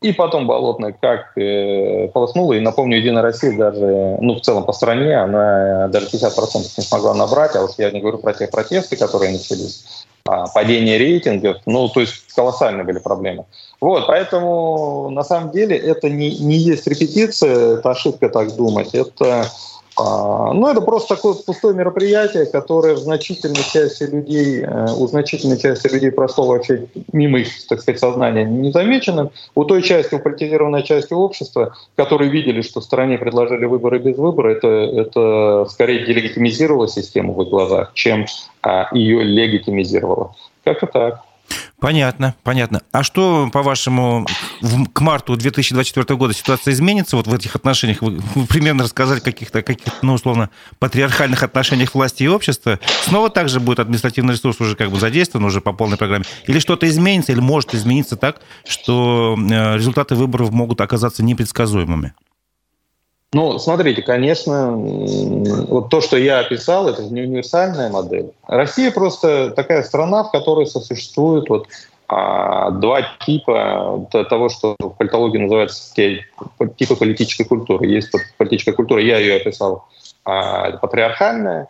И 0.02 0.14
потом 0.14 0.46
Болотная 0.46 0.92
как 0.92 1.36
э, 1.36 2.10
полоснула. 2.10 2.54
И 2.54 2.60
напомню, 2.60 2.98
Единая 2.98 3.24
Россия 3.24 3.58
даже, 3.58 4.18
ну, 4.22 4.36
в 4.36 4.42
целом 4.42 4.66
по 4.66 4.74
стране, 4.74 5.16
она 5.16 5.88
даже 5.88 6.08
50% 6.08 6.58
не 6.78 6.84
смогла 6.84 7.16
набрать. 7.16 7.56
А 7.56 7.64
уж 7.64 7.72
я 7.80 7.90
не 7.90 8.02
говорю 8.02 8.20
про 8.20 8.34
те 8.34 8.46
протесты, 8.46 8.98
которые 8.98 9.32
начались, 9.32 10.05
падение 10.26 10.98
рейтингов. 10.98 11.58
Ну, 11.68 11.88
то 11.88 12.02
есть 12.02 12.34
колоссальные 12.36 12.84
были 12.84 12.98
проблемы. 12.98 13.46
Вот, 13.80 14.08
поэтому 14.08 15.10
на 15.12 15.24
самом 15.24 15.52
деле 15.52 15.78
это 15.78 16.10
не, 16.10 16.38
не 16.40 16.56
есть 16.56 16.88
репетиция, 16.88 17.78
это 17.78 17.92
ошибка 17.92 18.30
так 18.30 18.56
думать. 18.56 18.96
Это 18.96 19.42
а, 19.42 19.46
ну, 19.98 20.68
это 20.68 20.82
просто 20.82 21.16
такое 21.16 21.36
пустое 21.36 21.74
мероприятие, 21.74 22.46
которое 22.46 22.96
в 22.96 22.98
значительной 22.98 23.64
части 23.64 24.04
людей, 24.04 24.62
э, 24.62 24.88
у 24.98 25.08
значительной 25.08 25.58
части 25.58 25.88
людей 25.88 26.12
прошло 26.12 26.48
вообще 26.48 26.88
мимо 27.14 27.40
их, 27.40 27.48
так 27.68 27.80
сказать, 27.80 28.00
сознания 28.00 28.44
незамеченным. 28.44 29.32
У 29.56 29.64
той 29.64 29.82
части, 29.82 30.16
у 30.16 30.20
политизированной 30.20 30.84
части 30.84 31.14
общества, 31.14 31.76
которые 31.96 32.30
видели, 32.30 32.62
что 32.62 32.82
в 32.82 32.84
стране 32.84 33.18
предложили 33.18 33.66
выборы 33.66 34.00
без 34.00 34.18
выбора, 34.18 34.50
это, 34.50 34.68
это 34.68 35.66
скорее 35.70 36.06
делегитимизировало 36.06 36.90
систему 36.90 37.34
в 37.34 37.44
их 37.44 37.50
глазах, 37.50 37.92
чем 37.94 38.26
а, 38.62 38.90
ее 38.94 39.24
легитимизировало. 39.24 40.36
Как-то 40.66 40.88
так. 40.88 41.22
Понятно, 41.80 42.36
понятно. 42.44 42.82
А 42.94 43.04
что, 43.04 43.50
по-вашему, 43.52 44.26
к 44.94 45.02
марту 45.02 45.36
2024 45.36 46.18
года 46.18 46.34
ситуация 46.34 46.74
изменится 46.74 47.18
вот 47.18 47.28
в 47.28 47.34
этих 47.34 47.56
отношениях? 47.56 48.02
Вы, 48.02 48.22
примерно 48.48 48.84
рассказали 48.84 49.20
каких-то, 49.20 49.62
каких 49.62 49.94
ну, 50.02 50.14
условно, 50.14 50.50
патриархальных 50.80 51.44
отношениях 51.44 51.94
власти 51.94 52.24
и 52.24 52.28
общества. 52.28 52.80
Снова 53.04 53.30
также 53.30 53.60
будет 53.60 53.80
административный 53.80 54.34
ресурс 54.34 54.60
уже 54.62 54.76
как 54.76 54.90
бы 54.90 55.00
задействован 55.00 55.46
уже 55.46 55.60
по 55.60 55.74
полной 55.74 55.98
программе? 55.98 56.24
Или 56.48 56.60
что-то 56.60 56.88
изменится, 56.88 57.34
или 57.34 57.42
может 57.42 57.76
измениться 57.76 58.16
так, 58.16 58.42
что 58.66 59.38
э, 59.38 59.76
результаты 59.76 60.16
выборов 60.16 60.52
могут 60.52 60.80
оказаться 60.80 61.24
непредсказуемыми? 61.24 62.14
Ну, 63.36 63.60
смотрите, 63.60 64.02
конечно, 64.02 64.72
вот 64.78 65.90
то, 65.90 66.00
что 66.00 66.16
я 66.16 66.40
описал, 66.40 66.88
это 66.88 67.04
не 67.04 67.24
универсальная 67.24 67.90
модель. 67.90 68.32
Россия 68.48 68.92
просто 68.92 69.50
такая 69.50 69.84
страна, 69.84 70.24
в 70.24 70.32
которой 70.32 70.66
сосуществует 70.66 71.50
вот 71.50 71.68
а, 72.08 72.72
два 72.72 73.02
типа 73.26 74.08
того, 74.30 74.48
что 74.48 74.78
в 74.80 74.92
политологии 74.92 75.40
называется 75.40 75.94
типы 75.94 76.96
политической 76.96 77.44
культуры. 77.44 77.88
Есть 77.88 78.10
политическая 78.38 78.72
культура, 78.72 79.02
я 79.02 79.18
ее 79.20 79.36
описал, 79.36 79.86
а, 80.24 80.72
патриархальная, 80.78 81.68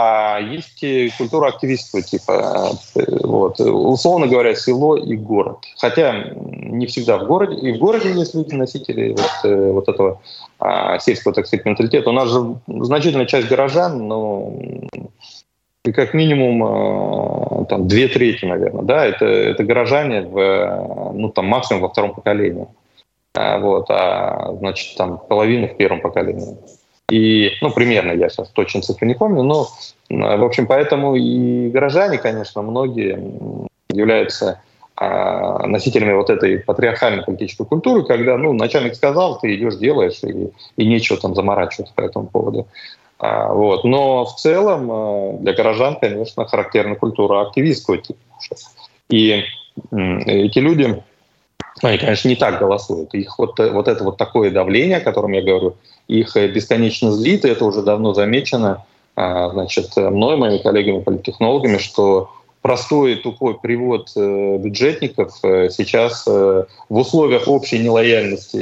а 0.00 0.38
есть 0.38 1.16
культура 1.16 1.48
активистского 1.48 2.02
типа. 2.02 2.70
Вот. 2.94 3.58
Условно 3.58 4.28
говоря, 4.28 4.54
село 4.54 4.96
и 4.96 5.16
город. 5.16 5.58
Хотя 5.76 6.34
не 6.36 6.86
всегда 6.86 7.18
в 7.18 7.26
городе. 7.26 7.56
И 7.56 7.72
в 7.72 7.78
городе 7.78 8.12
есть 8.12 8.32
люди, 8.32 8.54
носители 8.54 9.10
вот, 9.10 9.50
э, 9.50 9.72
вот 9.72 9.88
этого 9.88 10.20
а, 10.60 11.00
сельского, 11.00 11.34
так 11.34 11.48
сказать, 11.48 11.66
менталитета. 11.66 12.10
У 12.10 12.12
нас 12.12 12.30
же 12.30 12.60
значительная 12.68 13.26
часть 13.26 13.48
горожан, 13.48 14.06
но 14.06 14.52
и 15.84 15.90
как 15.90 16.14
минимум 16.14 16.62
а, 16.64 17.64
там, 17.64 17.88
две 17.88 18.06
трети, 18.06 18.44
наверное, 18.44 18.84
да, 18.84 19.04
это, 19.04 19.24
это 19.24 19.64
горожане 19.64 20.22
в, 20.22 21.12
ну, 21.12 21.28
там, 21.30 21.46
максимум 21.46 21.82
во 21.82 21.88
втором 21.88 22.14
поколении. 22.14 22.68
А, 23.34 23.58
вот, 23.58 23.90
а, 23.90 24.54
значит, 24.60 24.96
там 24.96 25.18
половина 25.28 25.66
в 25.66 25.76
первом 25.76 26.00
поколении. 26.00 26.56
И, 27.10 27.52
ну, 27.62 27.70
примерно, 27.70 28.12
я 28.12 28.28
сейчас 28.28 28.48
точно 28.50 28.82
цифры 28.82 29.06
не 29.06 29.14
помню, 29.14 29.42
но, 29.42 29.68
в 30.10 30.44
общем, 30.44 30.66
поэтому 30.66 31.16
и 31.16 31.70
горожане, 31.70 32.18
конечно, 32.18 32.60
многие 32.62 33.68
являются 33.90 34.60
а, 35.00 35.66
носителями 35.66 36.12
вот 36.12 36.28
этой 36.28 36.58
патриархальной 36.58 37.22
политической 37.22 37.64
культуры, 37.64 38.04
когда, 38.04 38.36
ну, 38.36 38.52
начальник 38.52 38.94
сказал, 38.94 39.38
ты 39.38 39.54
идешь, 39.54 39.76
делаешь, 39.76 40.20
и, 40.22 40.50
и 40.76 40.86
нечего 40.86 41.18
там 41.18 41.34
заморачиваться 41.34 41.94
по 41.94 42.00
этому 42.00 42.26
поводу. 42.26 42.66
А, 43.18 43.52
вот. 43.52 43.84
Но 43.84 44.24
в 44.24 44.34
целом 44.34 44.90
а, 44.90 45.32
для 45.40 45.52
горожан, 45.52 45.96
конечно, 46.00 46.46
характерна 46.46 46.96
культура 46.96 47.42
активистского 47.42 47.98
типа. 47.98 48.18
И 49.08 49.44
эти 49.92 50.58
люди, 50.58 51.02
они, 51.86 51.98
конечно, 51.98 52.28
не 52.28 52.36
так 52.36 52.58
голосуют. 52.58 53.14
Их 53.14 53.38
вот, 53.38 53.58
вот 53.58 53.88
это 53.88 54.04
вот 54.04 54.16
такое 54.16 54.50
давление, 54.50 54.98
о 54.98 55.00
котором 55.00 55.32
я 55.32 55.42
говорю, 55.42 55.76
их 56.08 56.36
э, 56.36 56.48
бесконечно 56.48 57.12
злит, 57.12 57.44
и 57.44 57.48
это 57.48 57.64
уже 57.64 57.82
давно 57.82 58.14
замечено 58.14 58.84
а, 59.16 59.50
значит, 59.50 59.96
мной, 59.96 60.36
моими 60.36 60.58
коллегами-политтехнологами, 60.58 61.78
что 61.78 62.30
простой 62.62 63.16
тупой 63.16 63.58
привод 63.58 64.10
э, 64.16 64.58
бюджетников 64.58 65.38
э, 65.42 65.68
сейчас 65.70 66.26
в 66.26 66.66
условиях 66.88 67.48
общей 67.48 67.78
нелояльности 67.78 68.58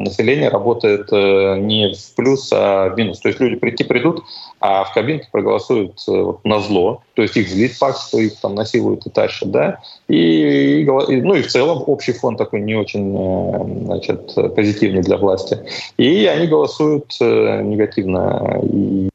населения 0.00 0.48
работает 0.48 1.10
не 1.10 1.92
в 1.92 2.14
плюс, 2.14 2.50
а 2.52 2.88
в 2.88 2.96
минус. 2.96 3.20
То 3.20 3.28
есть 3.28 3.40
люди 3.40 3.56
прийти 3.56 3.84
придут, 3.84 4.22
а 4.60 4.84
в 4.84 4.92
кабинке 4.92 5.28
проголосуют 5.30 6.04
на 6.44 6.60
зло, 6.60 7.02
то 7.14 7.22
есть 7.22 7.36
их 7.36 7.48
злит 7.48 7.72
факт, 7.72 7.98
что 8.00 8.18
их 8.18 8.38
там 8.40 8.54
насилуют 8.54 9.06
и 9.06 9.10
тащат, 9.10 9.50
да, 9.50 9.80
и, 10.08 10.82
и, 10.82 10.84
ну 10.86 11.34
и 11.34 11.42
в 11.42 11.48
целом 11.48 11.82
общий 11.86 12.12
фон 12.12 12.36
такой 12.36 12.60
не 12.60 12.74
очень 12.74 13.84
значит, 13.84 14.34
позитивный 14.54 15.02
для 15.02 15.16
власти. 15.16 15.58
И 15.96 16.26
они 16.26 16.46
голосуют 16.46 17.16
негативно. 17.20 18.60
И 18.62 19.08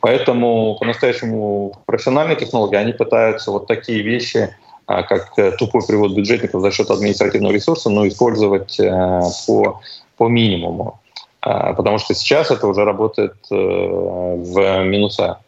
поэтому 0.00 0.76
по-настоящему 0.78 1.74
профессиональные 1.86 2.36
технологии, 2.36 2.76
они 2.76 2.92
пытаются 2.92 3.50
вот 3.50 3.66
такие 3.66 4.02
вещи, 4.02 4.50
а, 4.90 5.04
как 5.04 5.38
э, 5.38 5.52
тупой 5.52 5.86
привод 5.86 6.16
бюджетников 6.16 6.62
за 6.62 6.72
счет 6.72 6.90
административного 6.90 7.52
ресурса, 7.52 7.90
но 7.90 8.08
использовать 8.08 8.80
э, 8.80 9.20
по, 9.46 9.80
по 10.16 10.26
минимуму. 10.26 10.98
А, 11.42 11.74
потому 11.74 11.98
что 11.98 12.12
сейчас 12.12 12.50
это 12.50 12.66
уже 12.66 12.84
работает 12.84 13.34
э, 13.52 13.54
в 13.54 14.82
минуса. 14.82 15.38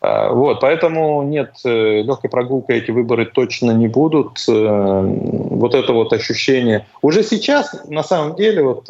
А, 0.00 0.32
вот, 0.32 0.60
поэтому 0.60 1.22
нет, 1.22 1.52
легкой 1.64 2.30
прогулкой 2.30 2.78
эти 2.78 2.90
выборы 2.90 3.26
точно 3.26 3.72
не 3.72 3.88
будут. 3.88 4.42
Вот 4.46 5.74
это 5.74 5.92
вот 5.92 6.14
ощущение. 6.14 6.86
Уже 7.02 7.22
сейчас, 7.22 7.84
на 7.88 8.02
самом 8.02 8.36
деле, 8.36 8.62
вот, 8.62 8.88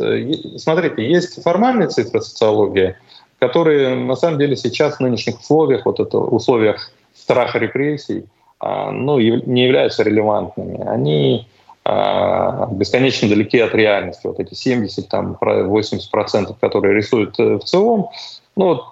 смотрите, 0.58 1.10
есть 1.10 1.42
формальные 1.42 1.88
цифры 1.88 2.20
социологии, 2.20 2.94
которые 3.38 3.94
на 3.94 4.16
самом 4.16 4.38
деле 4.38 4.56
сейчас 4.56 4.96
в 4.96 5.00
нынешних 5.00 5.40
условиях, 5.40 5.86
вот 5.86 6.00
это 6.00 6.18
условиях 6.18 6.90
страха 7.14 7.58
репрессий, 7.58 8.24
а, 8.60 8.90
ну, 8.90 9.18
не 9.18 9.64
являются 9.64 10.02
релевантными. 10.02 10.86
Они 10.86 11.46
а, 11.84 12.68
бесконечно 12.72 13.28
далеки 13.28 13.58
от 13.60 13.74
реальности. 13.74 14.26
Вот 14.26 14.40
эти 14.40 14.54
70, 14.54 15.08
там, 15.08 15.36
80%, 15.40 16.56
которые 16.60 16.94
рисуют 16.94 17.38
в 17.38 17.60
целом, 17.60 18.08
ну, 18.56 18.82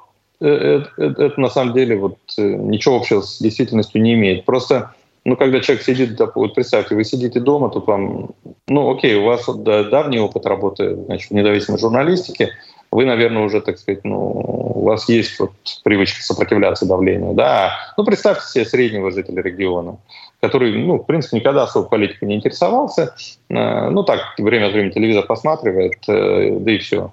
это, 0.41 0.89
это, 0.97 1.23
это 1.23 1.41
на 1.41 1.49
самом 1.49 1.75
деле 1.75 1.97
вот 1.97 2.19
э, 2.39 2.43
ничего 2.43 2.97
общего 2.97 3.23
с 3.23 3.39
действительностью 3.39 4.03
не 4.03 4.15
имеет. 4.15 4.45
Просто, 4.45 4.95
ну, 5.25 5.37
когда 5.37 5.61
человек 5.61 5.85
сидит, 5.85 6.21
вот 6.35 6.55
представьте, 6.55 6.95
вы 6.95 7.05
сидите 7.05 7.41
дома, 7.41 7.71
тут 7.71 7.87
вам, 7.87 8.31
ну, 8.69 8.95
окей, 8.95 9.17
у 9.17 9.25
вас 9.25 9.47
вот, 9.49 9.63
да, 9.63 9.85
давний 9.85 10.19
опыт 10.19 10.47
работы 10.47 10.95
значит, 10.95 11.31
в 11.31 11.35
независимой 11.35 11.81
журналистике, 11.81 12.51
вы, 12.91 13.05
наверное, 13.05 13.45
уже, 13.45 13.61
так 13.61 13.79
сказать, 13.79 14.05
ну, 14.05 14.17
у 14.75 14.85
вас 14.85 15.09
есть 15.09 15.39
вот 15.39 15.53
привычка 15.85 16.23
сопротивляться 16.23 16.87
давлению, 16.87 17.35
да. 17.35 17.73
Ну, 17.97 18.05
представьте 18.05 18.47
себе 18.47 18.65
среднего 18.65 19.11
жителя 19.11 19.43
региона, 19.43 19.99
который, 20.41 20.77
ну, 20.77 20.99
в 20.99 21.05
принципе, 21.05 21.39
никогда 21.39 21.65
особо 21.65 21.89
политикой 21.89 22.27
не 22.27 22.37
интересовался, 22.37 23.15
э, 23.49 23.91
ну, 23.91 24.03
так, 24.03 24.21
время 24.39 24.67
от 24.67 24.73
времени 24.73 24.93
телевизор 24.93 25.27
посматривает, 25.27 25.97
э, 26.09 26.59
да 26.59 26.73
и 26.73 26.79
все. 26.79 27.13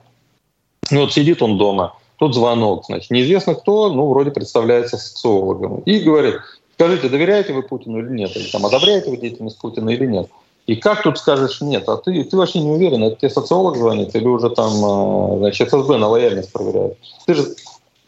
Ну, 0.91 1.01
вот 1.01 1.13
сидит 1.13 1.41
он 1.41 1.57
дома, 1.57 1.95
Тут 2.17 2.36
звонок, 2.36 2.86
значит, 2.86 3.12
неизвестно 3.12 3.55
кто, 3.55 3.91
ну, 3.91 4.07
вроде 4.07 4.31
представляется 4.31 4.97
социологом. 4.97 5.79
И 5.79 5.99
говорит, 5.99 6.36
скажите, 6.75 7.09
доверяете 7.09 7.53
вы 7.53 7.63
Путину 7.63 7.99
или 7.99 8.09
нет? 8.09 8.36
Или 8.38 8.49
там, 8.49 8.65
одобряете 8.65 9.09
вы 9.09 9.17
деятельность 9.17 9.59
Путина 9.59 9.89
или 9.89 10.05
нет? 10.05 10.29
И 10.65 10.76
как 10.76 11.04
тут 11.04 11.17
скажешь 11.17 11.60
нет? 11.62 11.89
А 11.89 11.97
ты, 11.97 12.23
ты 12.23 12.38
вообще 12.38 12.60
не 12.60 12.71
уверен, 12.71 13.04
это 13.04 13.17
тебе 13.17 13.30
социолог 13.30 13.76
звонит 13.76 14.15
или 14.15 14.28
уже 14.28 14.49
там, 14.49 14.71
а, 14.84 15.38
значит, 15.38 15.67
ФСБ 15.67 15.97
на 15.97 16.08
лояльность 16.08 16.54
проверяет? 16.54 16.97
Ты 17.26 17.34
же, 17.34 17.56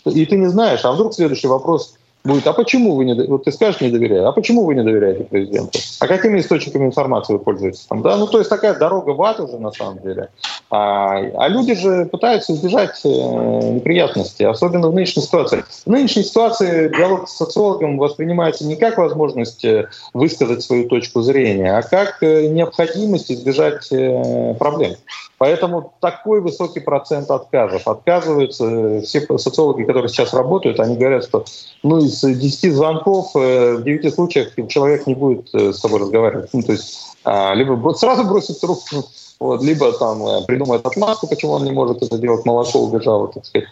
и 0.06 0.26
ты 0.26 0.38
не 0.38 0.48
знаешь, 0.48 0.86
а 0.86 0.94
вдруг 0.94 1.14
следующий 1.14 1.48
вопрос 1.48 1.96
будет, 2.26 2.48
а 2.48 2.54
почему 2.54 2.96
вы 2.96 3.06
не, 3.06 3.14
вот 3.28 3.46
ты 3.46 3.52
скажешь 3.52 3.82
не 3.82 3.90
доверяю, 3.90 4.28
а 4.28 4.32
почему 4.32 4.66
вы 4.66 4.76
не 4.76 4.84
доверяете 4.84 5.24
президенту? 5.24 5.80
А 6.00 6.08
какими 6.08 6.40
источниками 6.40 6.86
информации 6.86 7.34
вы 7.34 7.40
пользуетесь 7.40 7.86
там, 7.88 8.02
да? 8.02 8.18
Ну, 8.18 8.28
то 8.28 8.40
есть 8.40 8.50
такая 8.50 8.78
дорога 8.78 9.12
в 9.12 9.22
ад 9.22 9.40
уже 9.40 9.58
на 9.58 9.72
самом 9.72 10.00
деле. 10.00 10.30
А, 10.70 11.18
а 11.18 11.48
люди 11.48 11.76
же 11.76 12.06
пытаются 12.06 12.54
избежать 12.54 13.00
э, 13.06 13.08
неприятностей, 13.08 14.46
особенно 14.46 14.90
в 14.90 14.96
нынешней 14.96 15.22
ситуации. 15.22 15.64
В 15.86 15.90
нынешней 15.90 16.24
ситуации 16.24 16.90
диалог 16.90 17.30
с 17.30 17.38
социологом 17.38 17.98
воспринимается 17.98 18.66
не 18.66 18.76
как 18.76 18.98
возможность 18.98 19.64
э, 19.64 19.88
высказать 20.14 20.64
свою 20.64 20.90
точку 20.90 21.22
зрения, 21.22 21.78
а 21.78 21.84
как 21.84 22.18
э, 22.22 22.48
необходимость 22.48 23.32
избежать 23.32 23.92
э, 23.92 24.56
проблем. 24.58 24.96
Поэтому 25.38 25.94
такой 26.00 26.42
высокий 26.42 26.80
процент 26.80 27.30
отказов. 27.30 27.88
Отказываются 27.88 29.02
все 29.02 29.22
социологи, 29.38 29.84
которые 29.84 30.10
сейчас 30.10 30.34
работают, 30.34 30.80
они 30.80 30.96
говорят, 30.96 31.26
что 31.26 31.44
ну, 31.84 31.98
из 31.98 32.22
10 32.22 32.74
звонков 32.74 33.34
в 33.34 33.84
9 33.84 34.14
случаях 34.14 34.54
человек 34.70 35.08
не 35.08 35.16
будет 35.16 35.54
с 35.54 35.80
тобой 35.82 36.00
разговаривать. 36.00 36.50
Ну, 36.54 36.62
то 36.62 36.72
есть 36.72 37.18
а, 37.26 37.54
либо 37.54 37.92
сразу 37.94 38.24
бросит 38.24 38.62
трубку, 38.62 39.06
вот, 39.40 39.64
либо 39.64 39.92
там 39.94 40.46
придумает 40.46 40.86
отмазку, 40.86 41.28
почему 41.28 41.54
он 41.54 41.66
не 41.66 41.72
может 41.72 42.02
это 42.02 42.18
делать, 42.18 42.46
молоко 42.46 42.80
убежало, 42.80 43.28
так 43.28 43.46
сказать. 43.46 43.68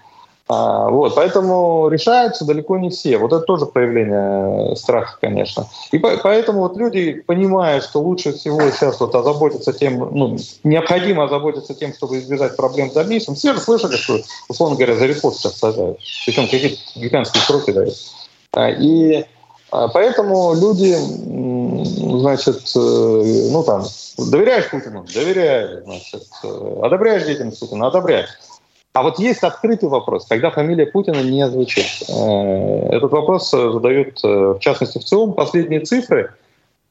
А, 0.53 0.89
вот, 0.89 1.15
поэтому 1.15 1.89
решаются 1.89 2.45
далеко 2.45 2.77
не 2.77 2.89
все. 2.91 3.17
Вот 3.17 3.33
это 3.33 3.41
тоже 3.41 3.65
проявление 3.65 4.75
страха, 4.75 5.17
конечно. 5.19 5.67
И 5.91 5.97
по, 5.97 6.17
поэтому 6.17 6.59
вот 6.59 6.77
люди 6.77 7.13
понимают, 7.25 7.83
что 7.83 8.01
лучше 8.01 8.33
всего 8.33 8.61
сейчас 8.69 8.99
вот 8.99 9.15
озаботиться 9.15 9.73
тем, 9.73 9.97
ну, 9.97 10.37
необходимо 10.63 11.23
озаботиться 11.23 11.73
тем, 11.73 11.93
чтобы 11.93 12.19
избежать 12.19 12.55
проблем 12.55 12.91
в 12.91 12.93
дальнейшем. 12.93 13.33
Все 13.33 13.53
же 13.53 13.59
слышали, 13.59 13.95
что, 13.95 14.19
условно 14.47 14.75
говоря, 14.75 14.95
за 14.95 15.07
репост 15.07 15.39
сейчас 15.39 15.57
сажают. 15.57 15.97
Причем 16.25 16.43
какие-то 16.43 16.77
гигантские 16.95 17.41
сроки 17.41 17.71
дают. 17.71 17.95
А, 18.51 18.69
и 18.69 19.25
а, 19.71 19.87
поэтому 19.87 20.53
люди, 20.53 20.95
значит, 22.19 22.61
э, 22.75 23.49
ну 23.51 23.63
там, 23.63 23.83
доверяешь 24.19 24.69
Путину? 24.69 25.03
Доверяешь, 25.11 25.83
значит. 25.83 26.27
Э, 26.43 26.79
одобряешь 26.83 27.23
деятельность 27.23 27.59
Путина? 27.59 27.87
Одобряешь. 27.87 28.29
А 28.93 29.01
вот 29.01 29.17
есть 29.17 29.41
открытый 29.41 29.89
вопрос, 29.89 30.27
когда 30.27 30.51
фамилия 30.51 30.85
Путина 30.85 31.21
не 31.23 31.47
звучит. 31.49 31.85
Э, 32.07 32.95
этот 32.95 33.11
вопрос 33.11 33.49
задают, 33.49 34.23
э, 34.23 34.27
в 34.27 34.59
частности, 34.59 34.99
в 34.99 35.03
ЦИОМ. 35.03 35.33
Последние 35.33 35.79
цифры 35.81 36.35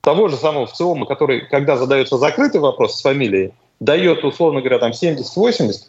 того 0.00 0.26
же 0.26 0.36
самого 0.36 0.66
в 0.66 0.72
ЦИОМа, 0.72 1.06
который, 1.06 1.46
когда 1.46 1.76
задается 1.76 2.18
закрытый 2.18 2.60
вопрос 2.60 2.98
с 2.98 3.02
фамилией, 3.02 3.52
дает, 3.78 4.24
условно 4.24 4.60
говоря, 4.60 4.80
там 4.80 4.90
70-80. 4.90 5.86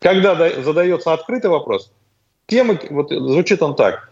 Когда 0.00 0.34
задается 0.62 1.12
открытый 1.12 1.50
вопрос, 1.50 1.90
темы, 2.46 2.80
вот 2.88 3.10
звучит 3.10 3.62
он 3.62 3.76
так. 3.76 4.10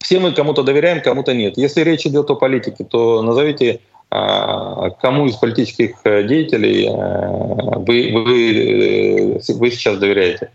Все 0.00 0.18
мы 0.18 0.32
кому-то 0.32 0.64
доверяем, 0.64 1.00
кому-то 1.00 1.32
нет. 1.32 1.56
Если 1.56 1.82
речь 1.82 2.06
идет 2.06 2.28
о 2.30 2.34
политике, 2.34 2.84
то 2.84 3.22
назовите 3.22 3.80
кому 4.08 5.26
из 5.26 5.36
политических 5.36 5.96
э, 6.04 6.22
деятелей 6.22 6.86
э, 6.86 7.78
вы, 7.78 8.10
вы, 8.12 9.38
э, 9.38 9.52
вы 9.54 9.70
сейчас 9.70 9.98
доверяете. 9.98 10.50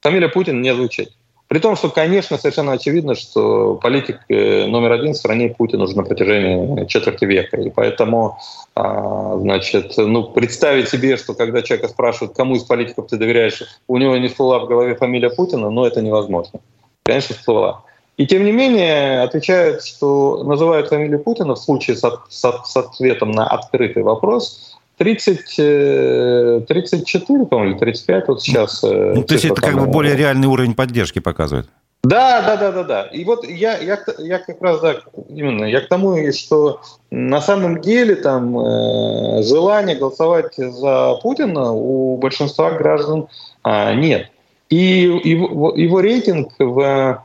Фамилия 0.00 0.28
Путин 0.28 0.62
не 0.62 0.74
звучит. 0.74 1.10
При 1.48 1.58
том, 1.58 1.74
что, 1.74 1.90
конечно, 1.90 2.38
совершенно 2.38 2.72
очевидно, 2.72 3.16
что 3.16 3.74
политик 3.74 4.20
номер 4.28 4.92
один 4.92 5.14
в 5.14 5.16
стране 5.16 5.48
Путин 5.48 5.82
уже 5.82 5.96
на 5.96 6.04
протяжении 6.04 6.86
четверти 6.86 7.24
века. 7.24 7.56
И 7.60 7.70
поэтому, 7.70 8.38
а, 8.76 9.36
значит, 9.36 9.94
ну, 9.96 10.22
представить 10.30 10.88
себе, 10.88 11.16
что 11.16 11.34
когда 11.34 11.62
человека 11.62 11.88
спрашивают, 11.88 12.36
кому 12.36 12.54
из 12.54 12.62
политиков 12.62 13.08
ты 13.08 13.16
доверяешь, 13.16 13.64
у 13.88 13.96
него 13.96 14.16
не 14.16 14.28
всплыла 14.28 14.60
в 14.60 14.68
голове 14.68 14.94
фамилия 14.94 15.30
Путина, 15.30 15.70
ну, 15.70 15.84
это 15.84 16.00
невозможно. 16.00 16.60
Конечно, 17.02 17.34
всплыла. 17.34 17.82
И 18.20 18.26
тем 18.26 18.44
не 18.44 18.52
менее 18.52 19.22
отвечают, 19.22 19.82
что 19.82 20.44
называют 20.44 20.90
фамилию 20.90 21.20
Путина 21.20 21.54
в 21.54 21.58
случае 21.58 21.96
с, 21.96 22.02
с, 22.28 22.52
с 22.66 22.76
ответом 22.76 23.30
на 23.30 23.46
открытый 23.46 24.02
вопрос 24.02 24.76
30, 24.98 26.66
34, 26.66 27.46
по-моему, 27.46 27.70
или 27.70 27.78
35 27.78 28.28
вот 28.28 28.42
сейчас. 28.42 28.84
Э, 28.84 29.14
ну, 29.14 29.22
то 29.22 29.32
есть 29.32 29.46
это 29.46 29.62
как 29.62 29.74
бы 29.74 29.86
более 29.86 30.16
реальный 30.16 30.48
уровень 30.48 30.74
поддержки 30.74 31.18
показывает. 31.18 31.70
Да, 32.04 32.42
да, 32.42 32.58
да, 32.58 32.72
да, 32.72 32.84
да. 32.84 33.02
И 33.04 33.24
вот 33.24 33.48
я, 33.48 33.78
я, 33.78 33.98
я 34.18 34.38
как 34.38 34.60
раз, 34.60 34.80
да, 34.82 34.96
именно, 35.30 35.64
я 35.64 35.80
к 35.80 35.88
тому, 35.88 36.30
что 36.32 36.82
на 37.10 37.40
самом 37.40 37.80
деле 37.80 38.16
там 38.16 38.54
э, 38.58 39.42
желания 39.44 39.94
голосовать 39.94 40.56
за 40.56 41.14
Путина 41.22 41.72
у 41.72 42.18
большинства 42.18 42.72
граждан 42.72 43.28
э, 43.64 43.94
нет. 43.94 44.28
И 44.68 44.76
его, 45.24 45.74
его 45.74 46.00
рейтинг 46.00 46.52
в 46.58 47.24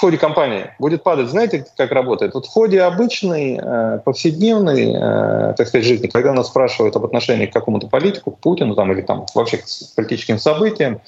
в 0.00 0.02
ходе 0.02 0.16
кампании 0.16 0.70
будет 0.78 1.02
падать. 1.02 1.28
Знаете, 1.28 1.66
как 1.76 1.92
работает? 1.92 2.32
Вот 2.32 2.46
в 2.46 2.48
ходе 2.48 2.80
обычной, 2.80 3.60
э, 3.62 3.98
повседневной, 4.02 4.94
э, 4.94 5.54
так 5.54 5.68
сказать, 5.68 5.84
жизни, 5.86 6.06
когда 6.06 6.32
нас 6.32 6.46
спрашивают 6.46 6.96
об 6.96 7.04
отношении 7.04 7.44
к 7.44 7.52
какому-то 7.52 7.86
политику, 7.86 8.30
к 8.30 8.38
Путину 8.38 8.74
там, 8.74 8.90
или 8.92 9.02
там, 9.02 9.26
вообще 9.34 9.58
к 9.58 9.64
политическим 9.96 10.38
событиям, 10.38 11.02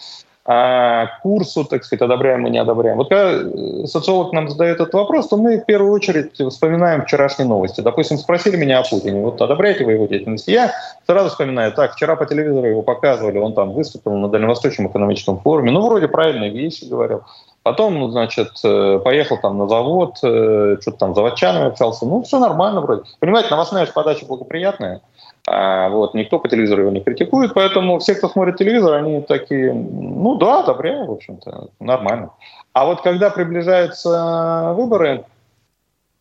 а 0.45 1.07
курсу, 1.23 1.65
так 1.65 1.85
сказать, 1.85 2.03
одобряем 2.03 2.47
и 2.47 2.51
не 2.51 2.59
одобряем. 2.59 2.99
Вот 2.99 3.09
когда 3.09 3.31
э, 3.33 3.87
социолог 3.87 4.35
нам 4.35 4.51
задает 4.51 4.79
этот 4.79 4.93
вопрос, 4.93 5.29
то 5.29 5.39
мы 5.39 5.57
в 5.57 5.65
первую 5.65 5.91
очередь 5.93 6.35
вспоминаем 6.35 7.07
вчерашние 7.07 7.49
новости. 7.49 7.81
Допустим, 7.81 8.19
спросили 8.19 8.57
меня 8.59 8.81
о 8.81 8.83
Путине, 8.83 9.23
вот 9.23 9.41
одобряете 9.41 9.87
вы 9.87 9.93
его 9.93 10.05
деятельность? 10.05 10.49
Я 10.49 10.71
сразу 11.07 11.31
вспоминаю, 11.31 11.73
так, 11.73 11.95
вчера 11.95 12.15
по 12.15 12.27
телевизору 12.27 12.67
его 12.67 12.83
показывали, 12.83 13.39
он 13.39 13.55
там 13.55 13.73
выступил 13.73 14.13
на 14.13 14.29
Дальневосточном 14.29 14.89
экономическом 14.89 15.41
форуме, 15.41 15.71
ну, 15.71 15.81
вроде 15.81 16.09
правильные 16.09 16.51
вещи 16.51 16.85
говорил. 16.85 17.23
Потом, 17.63 17.99
ну, 17.99 18.11
значит, 18.11 18.51
э, 18.65 19.01
поехал 19.05 19.39
там 19.39 19.57
на 19.57 19.69
завод, 19.69 20.19
э, 20.23 20.79
что-то 20.81 20.99
там 20.99 21.15
заводчанами 21.15 21.69
общался. 21.69 22.05
Ну, 22.07 22.23
все 22.23 22.41
нормально 22.41 22.81
вроде. 22.81 23.03
Понимаете, 23.21 23.51
новостная 23.51 23.87
же 23.87 23.93
подача 23.93 24.27
благоприятная. 24.27 25.01
А, 25.47 25.89
вот, 25.89 26.15
никто 26.15 26.39
по 26.39 26.49
телевизору 26.49 26.83
его 26.83 26.91
не 26.91 27.01
критикует, 27.01 27.55
поэтому 27.55 27.99
все, 27.99 28.15
кто 28.15 28.29
смотрит 28.29 28.57
телевизор, 28.57 28.95
они 28.95 29.23
такие, 29.23 29.73
ну 29.73 30.37
да, 30.37 30.61
одобряю, 30.61 31.07
в 31.07 31.13
общем-то, 31.13 31.69
нормально. 31.81 32.31
А 32.73 32.87
вот 32.87 33.01
когда 33.03 33.31
приближаются 33.31 34.73
выборы, 34.77 35.25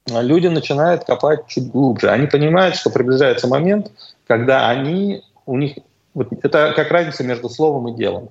люди 0.08 0.47
начинают 0.47 1.06
копать 1.06 1.47
чуть 1.47 1.71
глубже. 1.71 2.10
Они 2.10 2.27
понимают, 2.27 2.75
что 2.75 2.89
приближается 2.89 3.47
момент, 3.47 3.91
когда 4.27 4.69
они, 4.69 5.23
у 5.45 5.58
них, 5.58 5.77
вот 6.13 6.27
это 6.43 6.73
как 6.75 6.91
разница 6.91 7.23
между 7.23 7.49
словом 7.49 7.89
и 7.89 7.95
делом. 7.95 8.30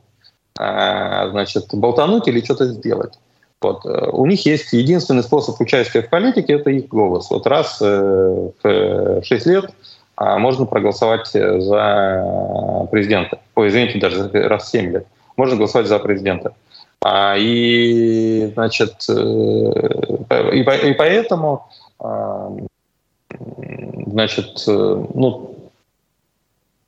А, 0.63 1.31
значит, 1.31 1.69
болтануть 1.73 2.29
или 2.29 2.45
что-то 2.45 2.67
сделать. 2.67 3.19
Вот. 3.63 3.87
Э, 3.87 4.11
у 4.13 4.27
них 4.27 4.45
есть 4.45 4.75
единственный 4.75 5.23
способ 5.23 5.59
участия 5.59 6.03
в 6.03 6.11
политике– 6.11 6.53
это 6.55 6.69
их 6.69 6.89
голос. 6.89 7.31
Вот 7.31 7.47
раз 7.47 7.79
э, 7.81 8.51
в 8.63 9.23
6 9.25 9.47
лет 9.47 9.71
а, 10.17 10.39
можно 10.39 10.67
проголосовать 10.67 11.29
за 11.29 12.87
президента. 12.91 13.39
Ой, 13.55 13.69
извините, 13.69 13.99
даже 14.01 14.29
раз 14.29 14.65
в 14.65 14.71
7 14.71 14.93
лет. 14.93 15.07
Можно 15.39 15.57
голосовать 15.57 15.89
за 15.89 15.99
президента. 15.99 16.53
А, 17.03 17.37
и, 17.39 18.51
значит, 18.53 18.97
э, 19.09 19.13
и, 20.53 20.61
и 20.61 20.95
поэтому, 20.95 21.69
значит, 24.07 24.63
ну, 24.67 25.50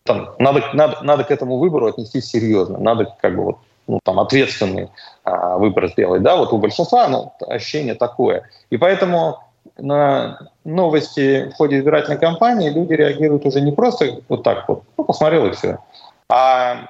там, 0.05 0.35
надо, 0.39 0.63
надо, 0.73 0.99
надо 1.03 1.25
к 1.25 1.31
этому 1.31 1.59
выбору 1.59 1.87
отнестись 1.87 2.27
серьезно, 2.27 2.79
надо 2.79 3.15
как 3.21 3.37
бы 3.37 3.45
вот, 3.45 3.59
ну, 3.87 4.01
там, 4.05 4.21
ответственный 4.21 4.91
а, 5.25 5.59
выбор 5.59 5.89
сделать. 5.89 6.23
Да, 6.23 6.37
вот 6.37 6.53
у 6.53 6.59
большинства 6.59 7.09
ну, 7.09 7.33
ощущение 7.47 7.95
такое. 7.95 8.49
И 8.71 8.77
поэтому 8.77 9.39
на 9.79 10.49
новости 10.65 11.51
в 11.51 11.55
ходе 11.55 11.79
избирательной 11.79 12.19
кампании 12.19 12.71
люди 12.71 12.93
реагируют 12.93 13.47
уже 13.47 13.61
не 13.61 13.73
просто 13.73 14.21
вот 14.29 14.43
так 14.43 14.69
вот, 14.69 14.83
ну, 14.97 15.05
посмотрел 15.05 15.47
и 15.47 15.53
все, 15.53 15.79
а 16.29 16.89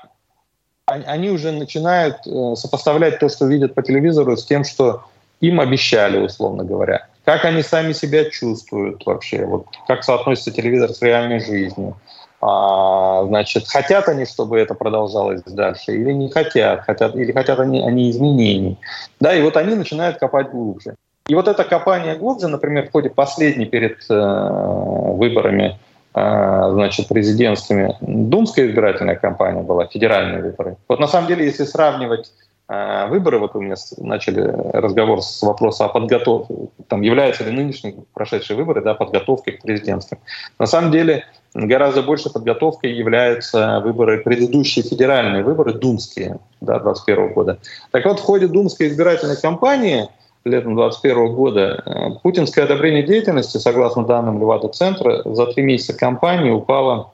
они 0.86 1.30
уже 1.30 1.52
начинают 1.52 2.26
э, 2.26 2.54
сопоставлять 2.56 3.18
то, 3.18 3.28
что 3.28 3.46
видят 3.46 3.74
по 3.74 3.82
телевизору, 3.82 4.36
с 4.36 4.44
тем, 4.44 4.64
что 4.64 5.04
им 5.40 5.60
обещали, 5.60 6.18
условно 6.18 6.64
говоря. 6.64 7.06
Как 7.24 7.44
они 7.44 7.62
сами 7.62 7.92
себя 7.92 8.28
чувствуют 8.28 9.06
вообще, 9.06 9.44
вот, 9.44 9.66
как 9.86 10.02
соотносится 10.04 10.50
телевизор 10.50 10.90
с 10.90 11.00
реальной 11.02 11.40
жизнью. 11.40 11.96
А, 12.44 13.24
значит, 13.26 13.68
хотят 13.68 14.08
они, 14.08 14.24
чтобы 14.26 14.58
это 14.58 14.74
продолжалось 14.74 15.42
дальше, 15.44 15.92
или 15.92 16.10
не 16.10 16.28
хотят, 16.28 16.80
хотят 16.80 17.14
или 17.14 17.30
хотят 17.30 17.60
они, 17.60 17.86
они 17.86 18.10
изменений. 18.10 18.78
Да, 19.20 19.32
и 19.32 19.40
вот 19.42 19.56
они 19.56 19.76
начинают 19.76 20.18
копать 20.18 20.50
глубже. 20.50 20.96
И 21.28 21.36
вот 21.36 21.46
это 21.46 21.62
копание 21.62 22.16
глубже, 22.16 22.48
например, 22.48 22.88
в 22.88 22.92
ходе 22.92 23.10
последней 23.10 23.66
перед 23.66 23.98
э, 24.10 24.14
выборами, 24.14 25.78
э, 26.16 26.70
значит, 26.72 27.06
президентскими, 27.06 27.96
думская 28.00 28.66
избирательная 28.66 29.14
кампания 29.14 29.62
была, 29.62 29.86
федеральные 29.86 30.42
выборы. 30.42 30.76
Вот 30.88 30.98
на 30.98 31.06
самом 31.06 31.28
деле, 31.28 31.44
если 31.44 31.62
сравнивать 31.62 32.32
э, 32.68 33.06
выборы, 33.06 33.38
вот 33.38 33.54
у 33.54 33.60
меня 33.60 33.76
начали 33.98 34.52
разговор 34.72 35.22
с 35.22 35.42
вопроса 35.42 35.84
о 35.84 35.88
подготовке, 35.90 36.54
там, 36.88 37.02
являются 37.02 37.44
ли 37.44 37.52
нынешние 37.52 37.94
прошедшие 38.14 38.56
выборы 38.56 38.82
да, 38.82 38.94
подготовкой 38.94 39.58
к 39.58 39.62
президентским. 39.62 40.18
На 40.58 40.66
самом 40.66 40.90
деле, 40.90 41.24
гораздо 41.54 42.02
больше 42.02 42.30
подготовкой 42.30 42.92
являются 42.92 43.80
выборы, 43.80 44.22
предыдущие 44.22 44.84
федеральные 44.84 45.44
выборы, 45.44 45.74
думские, 45.74 46.38
да, 46.60 46.78
21 46.78 47.32
года. 47.32 47.58
Так 47.90 48.04
вот, 48.04 48.20
в 48.20 48.22
ходе 48.22 48.48
думской 48.48 48.88
избирательной 48.88 49.36
кампании 49.36 50.08
летом 50.44 50.74
2021 50.74 51.34
года. 51.34 52.18
Путинское 52.22 52.64
одобрение 52.64 53.04
деятельности, 53.04 53.58
согласно 53.58 54.04
данным 54.04 54.40
Левада-центра, 54.40 55.22
за 55.24 55.46
три 55.46 55.62
месяца 55.62 55.94
кампании 55.94 56.50
упало 56.50 57.12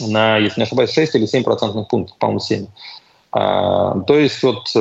на, 0.00 0.36
если 0.38 0.60
не 0.60 0.64
ошибаюсь, 0.64 0.92
6 0.92 1.16
или 1.16 1.26
7 1.26 1.42
процентных 1.42 1.88
пунктов, 1.88 2.16
по-моему, 2.18 2.40
7. 2.40 2.66
А, 3.30 4.00
то 4.00 4.18
есть 4.18 4.42
вот 4.42 4.70
э, 4.74 4.80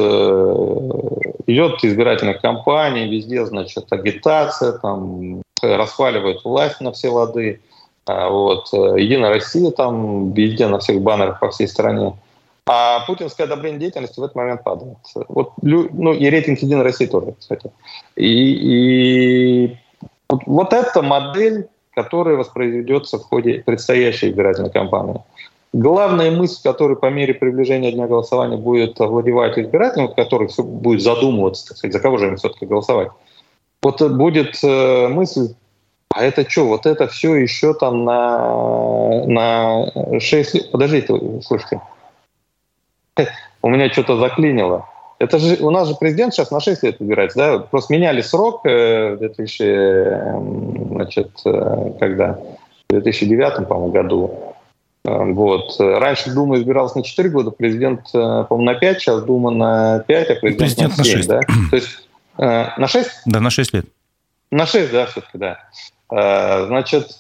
идет 1.47 1.84
избирательная 1.84 2.36
кампания, 2.36 3.08
везде, 3.08 3.45
значит, 3.45 3.91
агитация, 3.91 4.73
там 4.73 5.41
расхваливают 5.62 6.43
власть 6.45 6.80
на 6.80 6.91
все 6.91 7.10
лады. 7.10 7.62
А, 8.08 8.30
вот, 8.30 8.70
э, 8.74 9.00
Единая 9.00 9.32
Россия 9.32 9.70
там 9.72 10.32
везде 10.32 10.67
на 10.67 10.80
всех 10.80 11.02
баннерах 11.02 11.39
по 11.39 11.50
всей 11.50 11.67
стране. 11.67 12.13
А 12.65 13.06
путинское 13.06 13.46
одобрение 13.46 13.80
деятельности 13.80 14.20
в 14.20 14.24
этот 14.24 14.36
момент 14.36 14.63
падает. 14.63 14.98
Вот, 15.30 15.54
ну, 15.62 16.13
и 16.13 16.30
рейтинг 16.30 16.60
Единой 16.60 16.84
России 16.84 17.06
тоже, 17.06 17.34
кстати. 17.39 17.72
И, 18.15 19.67
и 19.67 19.78
вот, 20.30 20.41
вот 20.46 20.74
эта 20.74 21.02
модель, 21.02 21.67
которая 21.93 22.36
воспроизведется 22.36 23.20
в 23.20 23.24
ходе 23.24 23.63
предстоящей 23.65 24.30
избирательной 24.30 24.70
кампании. 24.70 25.22
Главная 25.74 26.32
мысль, 26.32 26.62
которая 26.63 26.96
по 26.96 27.10
мере 27.10 27.34
приближения 27.34 27.91
дня 27.91 28.08
голосования 28.08 28.58
будет 28.58 29.00
овладевать 29.00 29.58
избирателем, 29.58 30.13
который 30.13 30.50
будет 30.58 31.02
задумываться, 31.02 31.67
так 31.67 31.78
сказать, 31.78 31.93
за 31.93 32.00
кого 32.00 32.17
же 32.17 32.28
им 32.28 32.38
все-таки 32.38 32.65
голосовать, 32.65 33.10
вот 33.82 34.02
будет 34.12 34.58
э, 34.63 35.08
мысль, 35.08 35.54
а 36.13 36.24
это 36.24 36.50
что, 36.50 36.65
вот 36.67 36.86
это 36.86 37.08
все 37.08 37.36
еще 37.36 37.74
там 37.74 38.06
на, 38.06 39.26
на 39.26 40.20
6 40.20 40.54
лет. 40.56 40.72
Подождите, 40.72 41.13
слушайте, 41.43 41.82
у 43.62 43.70
меня 43.70 43.89
что-то 43.91 44.17
заклинило. 44.17 44.88
Это 45.20 45.39
же 45.39 45.58
у 45.62 45.72
нас 45.72 45.88
же 45.88 45.96
президент 45.96 46.34
сейчас 46.34 46.52
на 46.52 46.60
6 46.60 46.84
лет 46.84 47.00
выбирается, 47.00 47.38
да? 47.38 47.60
Просто 47.60 47.93
меняли 47.93 48.22
срок 48.22 48.65
э, 48.65 49.15
в 49.15 49.20
2000, 49.20 49.63
эм, 49.63 50.88
значит, 50.91 51.32
э, 51.43 51.93
когда 52.00 52.39
в 52.89 52.93
2009, 52.93 53.67
по-моему, 53.67 53.91
году. 53.91 54.56
Э, 55.06 55.24
вот. 55.34 55.76
Раньше 55.80 56.32
Дума 56.32 56.58
избиралась 56.58 56.93
на 56.93 57.04
4 57.04 57.30
года, 57.30 57.50
президент, 57.50 58.12
по-моему, 58.12 58.62
на 58.62 58.76
5, 58.76 59.00
сейчас 59.00 59.24
Дума 59.24 59.50
на 59.50 60.00
5, 60.08 60.30
а 60.30 60.36
президент, 60.36 60.60
президент 60.60 60.98
на 60.98 61.04
7. 61.04 61.13
На 61.13 61.24
6. 61.24 61.30
Да? 61.30 61.41
То 61.70 61.76
есть 61.76 62.10
на 62.38 62.88
6? 62.88 63.10
Да, 63.26 63.39
на 63.39 63.50
6 63.50 63.74
лет. 63.74 63.86
На 64.52 64.65
6, 64.67 64.91
да, 64.91 65.06
все-таки, 65.08 65.38
да. 65.38 65.60
Значит, 66.10 67.20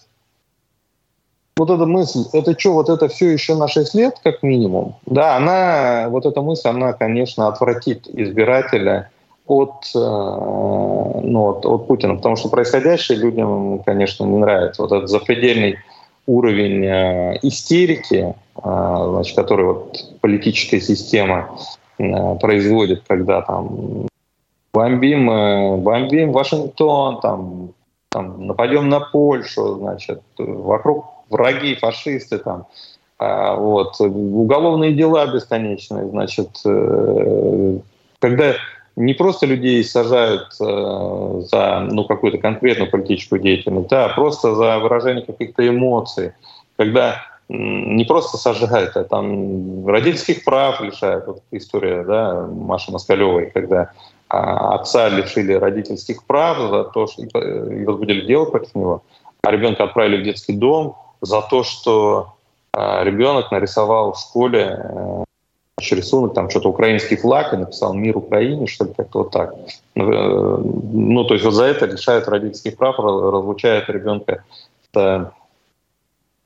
вот 1.57 1.69
эта 1.69 1.85
мысль, 1.85 2.23
это 2.33 2.57
что, 2.57 2.73
вот 2.73 2.89
это 2.89 3.07
все 3.07 3.29
еще 3.29 3.55
на 3.55 3.67
6 3.67 3.95
лет, 3.95 4.15
как 4.23 4.43
минимум, 4.43 4.95
да, 5.05 5.35
она, 5.35 6.07
вот 6.09 6.25
эта 6.25 6.41
мысль, 6.41 6.69
она, 6.69 6.93
конечно, 6.93 7.47
отвратит 7.47 8.07
избирателя 8.07 9.09
от, 9.47 9.91
э, 9.95 9.99
ну, 9.99 11.47
от, 11.47 11.65
от 11.65 11.87
Путина, 11.87 12.15
потому 12.15 12.35
что 12.35 12.49
происходящее 12.49 13.17
людям, 13.17 13.79
конечно, 13.85 14.25
не 14.25 14.37
нравится. 14.37 14.81
Вот 14.81 14.91
этот 14.91 15.09
запредельный 15.09 15.77
уровень 16.25 16.85
э, 16.85 17.39
истерики, 17.41 18.35
э, 18.55 19.07
значит, 19.09 19.35
который 19.35 19.65
вот 19.65 20.19
политическая 20.21 20.81
система 20.81 21.57
производит, 21.97 23.01
когда 23.07 23.41
там 23.41 24.07
бомбим, 24.71 25.81
бомбим 25.81 26.31
Вашингтон, 26.31 27.19
там, 27.21 27.69
там 28.17 28.47
нападем 28.47 28.89
на 28.89 28.99
Польшу, 28.99 29.75
значит, 29.75 30.21
вокруг 30.39 31.05
враги, 31.29 31.75
фашисты 31.75 32.39
там, 32.39 32.65
а, 33.19 33.55
вот, 33.55 33.99
уголовные 33.99 34.93
дела 34.93 35.27
бесконечные, 35.27 36.09
значит, 36.09 36.49
э, 36.65 37.77
когда 38.19 38.53
не 38.95 39.13
просто 39.13 39.45
людей 39.45 39.83
сажают 39.83 40.47
э, 40.59 41.41
за 41.51 41.87
ну, 41.91 42.05
какую-то 42.05 42.39
конкретную 42.39 42.89
политическую 42.89 43.39
деятельность, 43.39 43.93
а 43.93 44.09
просто 44.09 44.55
за 44.55 44.79
выражение 44.79 45.23
каких-то 45.23 45.67
эмоций, 45.67 46.31
когда 46.75 47.21
не 47.49 48.03
просто 48.05 48.37
сажают, 48.37 48.97
а 48.97 49.03
там 49.03 49.87
родительских 49.87 50.43
прав 50.43 50.81
лишают. 50.81 51.27
Вот 51.27 51.43
история 51.51 52.03
да, 52.03 52.47
Маши 52.47 52.91
Москалевой, 52.91 53.51
когда 53.53 53.91
отца 54.29 55.09
лишили 55.09 55.53
родительских 55.53 56.23
прав 56.25 56.57
за 56.57 56.83
то, 56.83 57.07
что 57.07 57.23
и 57.23 57.85
возбудили 57.85 58.25
дело 58.25 58.45
против 58.45 58.75
него, 58.75 59.03
а 59.41 59.51
ребенка 59.51 59.85
отправили 59.85 60.21
в 60.21 60.23
детский 60.23 60.53
дом, 60.53 60.95
за 61.21 61.41
то, 61.41 61.63
что 61.63 62.33
э, 62.73 63.03
ребенок 63.03 63.51
нарисовал 63.51 64.13
в 64.13 64.19
школе 64.19 64.79
э, 64.79 65.23
рисунок, 65.91 66.33
там 66.33 66.49
что-то 66.49 66.69
украинский 66.69 67.17
флаг 67.17 67.53
и 67.53 67.57
написал 67.57 67.93
«Мир 67.93 68.17
Украине», 68.17 68.67
что 68.67 68.85
ли, 68.85 68.93
как-то 68.95 69.19
вот 69.19 69.31
так. 69.31 69.55
Ну, 69.95 70.11
э, 70.11 70.57
ну, 70.91 71.23
то 71.23 71.33
есть 71.33 71.45
вот 71.45 71.53
за 71.53 71.65
это 71.65 71.85
лишают 71.85 72.27
родительских 72.27 72.77
прав, 72.77 72.99
разлучают 72.99 73.89
ребенка 73.89 74.43
с, 74.93 75.31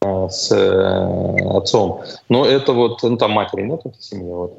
э, 0.04 0.30
с 0.30 0.52
э, 0.52 1.58
отцом. 1.58 2.02
Но 2.30 2.46
это 2.46 2.74
вот, 2.74 3.04
ну 3.04 3.18
там 3.18 3.32
матери 3.32 3.64
нет 3.64 3.82
в 3.84 3.88
этой 3.88 4.02
семье. 4.02 4.34
Вот. 4.34 4.54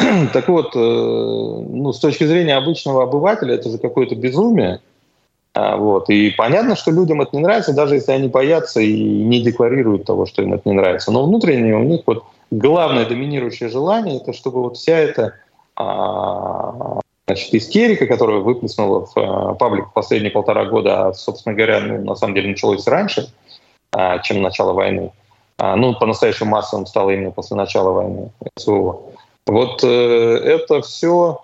Так 0.32 0.48
вот, 0.48 0.74
ну, 0.74 1.92
с 1.92 1.98
точки 1.98 2.24
зрения 2.24 2.56
обычного 2.56 3.02
обывателя, 3.02 3.54
это 3.54 3.68
же 3.68 3.78
какое-то 3.78 4.14
безумие, 4.14 4.80
а, 5.52 5.76
вот. 5.76 6.08
И 6.10 6.30
понятно, 6.30 6.76
что 6.76 6.90
людям 6.90 7.20
это 7.22 7.36
не 7.36 7.42
нравится, 7.42 7.74
даже 7.74 7.96
если 7.96 8.12
они 8.12 8.28
боятся 8.28 8.80
и 8.80 9.24
не 9.24 9.40
декларируют 9.42 10.04
того, 10.04 10.26
что 10.26 10.42
им 10.42 10.54
это 10.54 10.68
не 10.68 10.74
нравится. 10.74 11.10
Но 11.10 11.24
внутренне 11.24 11.74
у 11.74 11.82
них 11.82 12.02
вот 12.06 12.24
главное 12.50 13.06
доминирующее 13.06 13.68
желание, 13.68 14.18
это 14.18 14.32
чтобы 14.32 14.62
вот 14.62 14.76
вся 14.76 14.96
эта 14.96 15.34
а, 15.74 17.00
значит, 17.26 17.52
истерика, 17.54 18.06
которая 18.06 18.38
выплеснула 18.38 19.06
в 19.06 19.12
а, 19.16 19.54
паблик 19.54 19.92
последние 19.92 20.30
полтора 20.30 20.66
года, 20.66 21.12
собственно 21.14 21.54
говоря, 21.54 21.80
ну, 21.80 22.04
на 22.04 22.14
самом 22.14 22.34
деле 22.34 22.50
началось 22.50 22.86
раньше, 22.86 23.28
чем 24.22 24.40
начало 24.40 24.72
войны, 24.72 25.10
ну, 25.58 25.94
по-настоящему 25.94 26.50
массовым 26.50 26.86
стало 26.86 27.10
именно 27.10 27.32
после 27.32 27.56
начала 27.56 27.90
войны 27.90 28.30
СВО. 28.56 29.00
Вот 29.46 29.82
э, 29.82 29.86
это 29.86 30.80
все 30.82 31.40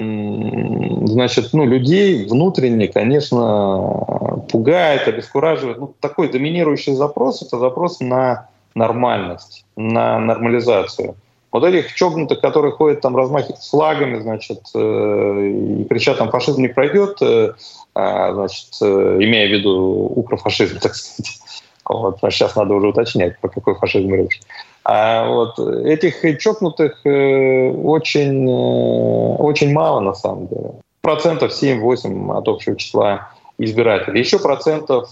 значит, 0.00 1.50
ну, 1.52 1.66
людей 1.66 2.26
внутренне, 2.26 2.88
конечно, 2.88 4.44
пугает, 4.50 5.06
обескураживает. 5.08 5.78
Ну, 5.78 5.94
такой 6.00 6.28
доминирующий 6.28 6.94
запрос— 6.94 7.42
это 7.46 7.58
запрос 7.58 8.00
на 8.00 8.48
нормальность, 8.74 9.64
на 9.76 10.18
нормализацию. 10.18 11.16
Вот 11.52 11.64
этих 11.64 11.94
чокнутых, 11.94 12.40
которые 12.40 12.72
ходят 12.72 13.00
там 13.00 13.16
размахивают 13.16 13.62
флагами, 13.62 14.20
значит, 14.20 14.60
э, 14.74 15.78
и 15.80 15.84
кричат, 15.84 16.18
там 16.18 16.30
фашизм 16.30 16.62
не 16.62 16.68
пройдет, 16.68 17.20
э, 17.22 17.54
а, 17.94 18.32
значит, 18.34 18.68
э, 18.80 19.18
имея 19.20 19.48
в 19.48 19.52
виду 19.52 20.12
укрофашизм, 20.14 20.78
так 20.82 20.94
сказать. 20.94 21.40
Вот, 21.84 22.18
а 22.22 22.30
сейчас 22.30 22.54
надо 22.54 22.74
уже 22.74 22.88
уточнять, 22.88 23.38
про 23.40 23.48
какой 23.48 23.74
фашизм 23.74 24.14
речь. 24.14 24.40
А 24.84 25.28
вот 25.28 25.58
этих 25.58 26.38
чокнутых 26.38 27.04
э, 27.04 27.70
очень, 27.70 28.48
э, 28.48 29.36
очень 29.36 29.72
мало 29.72 30.00
на 30.00 30.14
самом 30.14 30.48
деле. 30.48 30.72
Процентов 31.02 31.52
7-8 31.52 32.38
от 32.38 32.48
общего 32.48 32.76
числа 32.76 33.30
избирателей. 33.58 34.20
Еще 34.20 34.38
процентов 34.38 35.10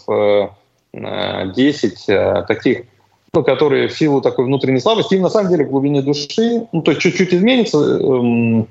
10 0.93 2.09
э, 2.09 2.45
таких, 2.49 2.83
ну, 3.35 3.45
которые 3.45 3.89
в 3.89 3.97
силу 3.97 4.21
такой 4.23 4.47
внутренней 4.47 4.81
слабости, 4.81 5.15
им 5.15 5.23
на 5.23 5.31
самом 5.31 5.51
деле 5.51 5.67
в 5.67 5.71
глубине 5.71 6.03
души, 6.03 6.67
ну, 6.73 6.83
то 6.83 6.93
есть 6.93 7.03
чуть-чуть 7.03 7.35
изменится 7.35 7.79
эм, 7.79 8.69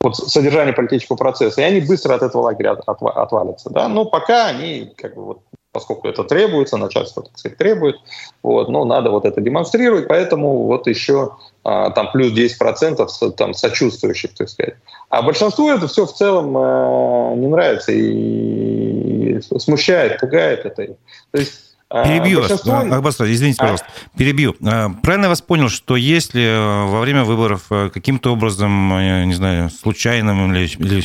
вот, 0.00 0.16
содержание 0.16 0.72
политического 0.72 1.16
процесса, 1.16 1.60
и 1.60 1.64
они 1.64 1.80
быстро 1.80 2.14
от 2.14 2.22
этого 2.22 2.42
лагеря 2.42 2.72
отвалятся. 2.72 3.70
Да? 3.70 3.88
Но 3.88 4.06
пока 4.06 4.46
они 4.46 4.92
как 4.96 5.14
бы, 5.14 5.24
вот, 5.24 5.40
поскольку 5.76 6.08
это 6.08 6.24
требуется, 6.24 6.78
начальство, 6.78 7.22
так 7.22 7.36
сказать, 7.36 7.58
требует, 7.58 7.96
вот, 8.42 8.70
но 8.70 8.86
надо 8.86 9.10
вот 9.10 9.26
это 9.26 9.42
демонстрировать, 9.42 10.08
поэтому 10.08 10.62
вот 10.62 10.86
еще 10.86 11.32
а, 11.64 11.90
там 11.90 12.10
плюс 12.12 12.32
10% 12.32 13.32
там, 13.32 13.52
сочувствующих, 13.52 14.32
так 14.34 14.48
сказать. 14.48 14.76
А 15.10 15.20
большинству 15.20 15.68
это 15.68 15.86
все 15.86 16.06
в 16.06 16.14
целом 16.14 16.56
э, 16.56 17.36
не 17.36 17.46
нравится 17.46 17.92
и 17.92 19.38
смущает, 19.58 20.18
пугает 20.18 20.64
это. 20.64 20.86
То 20.86 21.38
есть 21.38 21.75
перебью 21.88 22.40
Большинство... 22.40 22.72
вас, 22.72 22.92
Арбастр, 22.92 23.24
извините, 23.26 23.58
а? 23.60 23.62
пожалуйста, 23.62 23.86
перебью. 24.16 24.56
А, 24.64 24.90
правильно 25.02 25.26
я 25.26 25.28
вас 25.28 25.40
понял, 25.40 25.68
что 25.68 25.94
если 25.96 26.42
э, 26.42 26.84
во 26.86 27.00
время 27.00 27.24
выборов 27.24 27.66
э, 27.70 27.90
каким-то 27.94 28.32
образом, 28.32 28.92
э, 28.92 29.24
не 29.24 29.34
знаю, 29.34 29.70
случайным 29.70 30.52
или, 30.52 30.66
или 30.66 31.02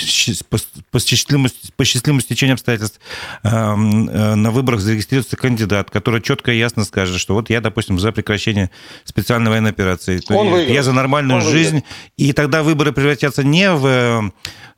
по, 0.89 1.00
счастливому, 1.00 1.50
по 1.76 1.86
счастливому 1.86 2.22
стечению 2.22 2.56
обстоятельств 2.56 3.00
на 3.44 4.52
выборах 4.52 4.82
зарегистрируется 4.82 5.38
кандидат, 5.38 5.91
который 5.91 6.22
четко 6.22 6.52
и 6.52 6.58
ясно 6.58 6.84
скажет, 6.84 7.20
что 7.20 7.36
вот 7.36 7.50
я, 7.50 7.62
допустим, 7.62 8.00
за 8.00 8.12
прекращение 8.12 8.72
специальной 9.04 9.52
военной 9.52 9.70
операции, 9.70 10.22
Он 10.30 10.60
я 10.60 10.84
за 10.84 10.94
нормальную 10.94 11.41
Он 11.41 11.46
жизнь, 11.48 11.76
выиграет. 11.76 12.13
и 12.17 12.34
тогда 12.34 12.63
выборы 12.63 12.91
превратятся 12.91 13.44
не 13.44 13.72
в 13.72 14.32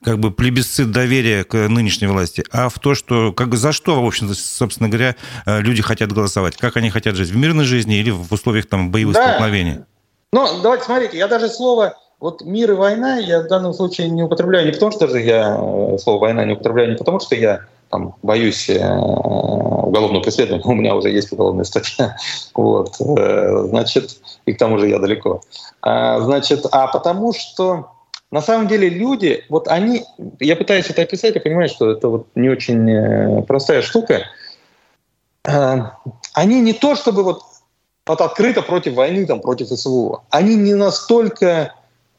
как 0.04 0.20
бы 0.20 0.32
плебисцит 0.32 0.92
доверия 0.92 1.46
к 1.46 1.70
нынешней 1.70 2.08
власти, 2.08 2.44
а 2.52 2.68
в 2.68 2.78
то, 2.78 2.94
что 2.94 3.32
как 3.32 3.56
за 3.56 3.72
что, 3.72 4.04
в 4.04 4.06
общем, 4.06 4.34
собственно 4.34 4.90
говоря, 4.90 5.16
люди 5.46 5.82
хотят 5.82 5.93
голосовать, 6.02 6.58
как 6.58 6.78
они 6.78 6.90
хотят 6.90 7.16
жить 7.16 7.30
в 7.30 7.36
мирной 7.36 7.66
жизни 7.66 7.98
или 7.98 8.10
в 8.10 8.32
условиях 8.32 8.68
там 8.68 8.92
боевых 8.92 9.16
да. 9.16 9.24
столкновений. 9.24 9.80
Ну, 10.32 10.48
давайте 10.62 10.86
смотрите, 10.86 11.18
я 11.18 11.28
даже 11.28 11.48
слово 11.48 11.96
вот 12.24 12.42
мир 12.46 12.72
и 12.72 12.76
война 12.76 13.18
я 13.18 13.42
в 13.42 13.48
данном 13.48 13.74
случае 13.74 14.08
не 14.08 14.24
употребляю 14.24 14.66
не 14.66 14.72
потому, 14.72 14.94
что 14.94 15.10
же 15.10 15.20
я 15.20 15.58
э, 15.60 15.98
слово 15.98 16.20
«война» 16.22 16.46
не 16.46 16.54
употребляю 16.54 16.92
не 16.92 16.96
потому, 16.96 17.20
что 17.20 17.36
я 17.36 17.66
там, 17.90 18.16
боюсь 18.24 18.70
э, 18.70 18.80
уголовного 18.82 20.24
преследования, 20.24 20.64
у 20.66 20.74
меня 20.74 20.96
уже 20.96 21.10
есть 21.10 21.34
уголовная 21.34 21.66
статья, 21.66 22.16
вот, 22.56 22.96
э, 23.02 23.66
значит, 23.68 24.22
и 24.46 24.54
к 24.54 24.58
тому 24.58 24.80
же 24.80 24.88
я 24.88 25.00
далеко. 25.00 25.42
А, 25.82 26.22
значит, 26.22 26.66
а 26.72 26.88
потому 26.88 27.34
что 27.34 27.90
на 28.32 28.42
самом 28.42 28.70
деле 28.70 28.88
люди, 28.88 29.44
вот 29.50 29.68
они, 29.68 30.06
я 30.40 30.56
пытаюсь 30.56 30.90
это 30.90 31.02
описать, 31.02 31.36
я 31.36 31.42
понимаю, 31.42 31.68
что 31.68 31.92
это 31.92 32.08
вот 32.08 32.28
не 32.36 32.48
очень 32.48 33.44
простая 33.44 33.82
штука, 33.82 34.24
они 35.44 36.62
не 36.62 36.74
то 36.74 36.96
чтобы 36.96 37.24
вот, 37.24 37.42
вот 38.06 38.22
открыто 38.22 38.62
против 38.62 38.94
войны, 38.94 39.26
там, 39.26 39.42
против 39.42 39.68
СВО, 39.68 40.24
они 40.30 40.56
не 40.56 40.74
настолько 40.74 41.74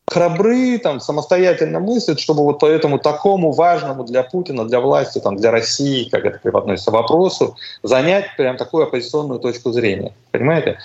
храбры, 0.07 0.79
там, 0.79 1.01
самостоятельно 1.01 1.81
мыслят, 1.81 2.21
чтобы 2.21 2.43
вот 2.45 2.59
по 2.59 2.67
этому 2.67 2.99
такому 2.99 3.53
важному 3.53 4.05
для 4.05 4.23
Путина, 4.23 4.67
для 4.67 4.81
власти, 4.81 5.19
там, 5.19 5.37
для 5.37 5.51
России, 5.51 6.09
как 6.11 6.25
это 6.27 6.59
относится 6.59 6.91
вопросу, 6.91 7.57
занять 7.83 8.27
прям 8.37 8.57
такую 8.57 8.85
оппозиционную 8.85 9.41
точку 9.41 9.73
зрения. 9.73 10.13
Понимаете? 10.31 10.79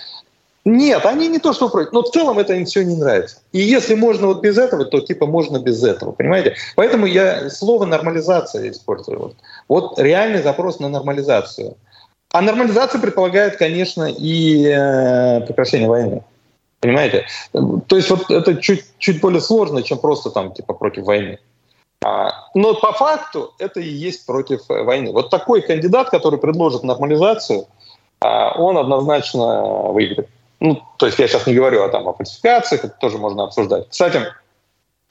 Нет, 0.64 1.06
они 1.06 1.28
не 1.28 1.38
то, 1.38 1.52
что 1.54 1.70
против, 1.70 1.92
но 1.92 2.02
в 2.02 2.10
целом 2.10 2.38
это 2.38 2.54
им 2.54 2.66
все 2.66 2.82
не 2.82 2.94
нравится. 2.94 3.38
И 3.52 3.60
если 3.60 3.94
можно 3.94 4.26
вот 4.26 4.42
без 4.42 4.58
этого, 4.58 4.84
то 4.84 5.00
типа 5.00 5.26
можно 5.26 5.58
без 5.58 5.82
этого, 5.82 6.12
понимаете? 6.12 6.54
Поэтому 6.76 7.06
я 7.06 7.48
слово 7.48 7.86
нормализация 7.86 8.70
использую. 8.70 9.18
Вот, 9.18 9.34
вот 9.68 9.98
реальный 9.98 10.42
запрос 10.42 10.78
на 10.78 10.88
нормализацию. 10.90 11.76
А 12.32 12.42
нормализация 12.42 13.00
предполагает, 13.00 13.56
конечно, 13.56 14.04
и 14.04 14.66
э, 14.66 15.40
прекращение 15.46 15.88
войны. 15.88 16.22
Понимаете? 16.80 17.26
То 17.52 17.96
есть 17.96 18.08
вот 18.10 18.30
это 18.30 18.56
чуть, 18.56 18.84
чуть 18.98 19.20
более 19.20 19.40
сложно, 19.40 19.82
чем 19.82 19.98
просто 19.98 20.30
там 20.30 20.52
типа 20.52 20.74
против 20.74 21.04
войны. 21.04 21.38
А, 22.02 22.30
но 22.54 22.74
по 22.74 22.92
факту 22.92 23.52
это 23.58 23.80
и 23.80 23.88
есть 23.88 24.24
против 24.24 24.62
войны. 24.68 25.12
Вот 25.12 25.28
такой 25.28 25.60
кандидат, 25.60 26.08
который 26.08 26.38
предложит 26.38 26.82
нормализацию, 26.82 27.66
а, 28.20 28.52
он 28.58 28.78
однозначно 28.78 29.62
выиграет. 29.92 30.30
Ну, 30.60 30.82
то 30.98 31.06
есть 31.06 31.18
я 31.18 31.28
сейчас 31.28 31.46
не 31.46 31.54
говорю 31.54 31.82
о, 31.82 31.88
там, 31.88 32.08
о 32.08 32.14
фальсификациях, 32.14 32.84
это 32.84 32.94
тоже 32.98 33.18
можно 33.18 33.44
обсуждать. 33.44 33.88
Кстати, 33.90 34.22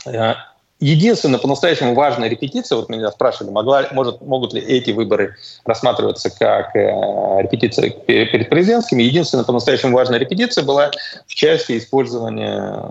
э, 0.06 0.34
Единственная 0.80 1.40
по-настоящему 1.40 1.94
важная 1.94 2.30
репетиция, 2.30 2.78
вот 2.78 2.88
меня 2.88 3.12
спрашивали, 3.12 3.52
могла, 3.52 3.88
может, 3.92 4.22
могут 4.22 4.54
ли 4.54 4.62
эти 4.62 4.92
выборы 4.92 5.36
рассматриваться 5.66 6.30
как 6.30 6.74
э, 6.74 7.42
репетиция 7.42 7.90
перед 7.90 8.50
президентскими, 8.50 9.04
единственная 9.04 9.44
по-настоящему 9.44 9.94
важная 9.94 10.20
репетиция 10.20 10.64
была 10.64 10.92
в 11.28 11.36
части 11.36 11.78
использования 11.78 12.82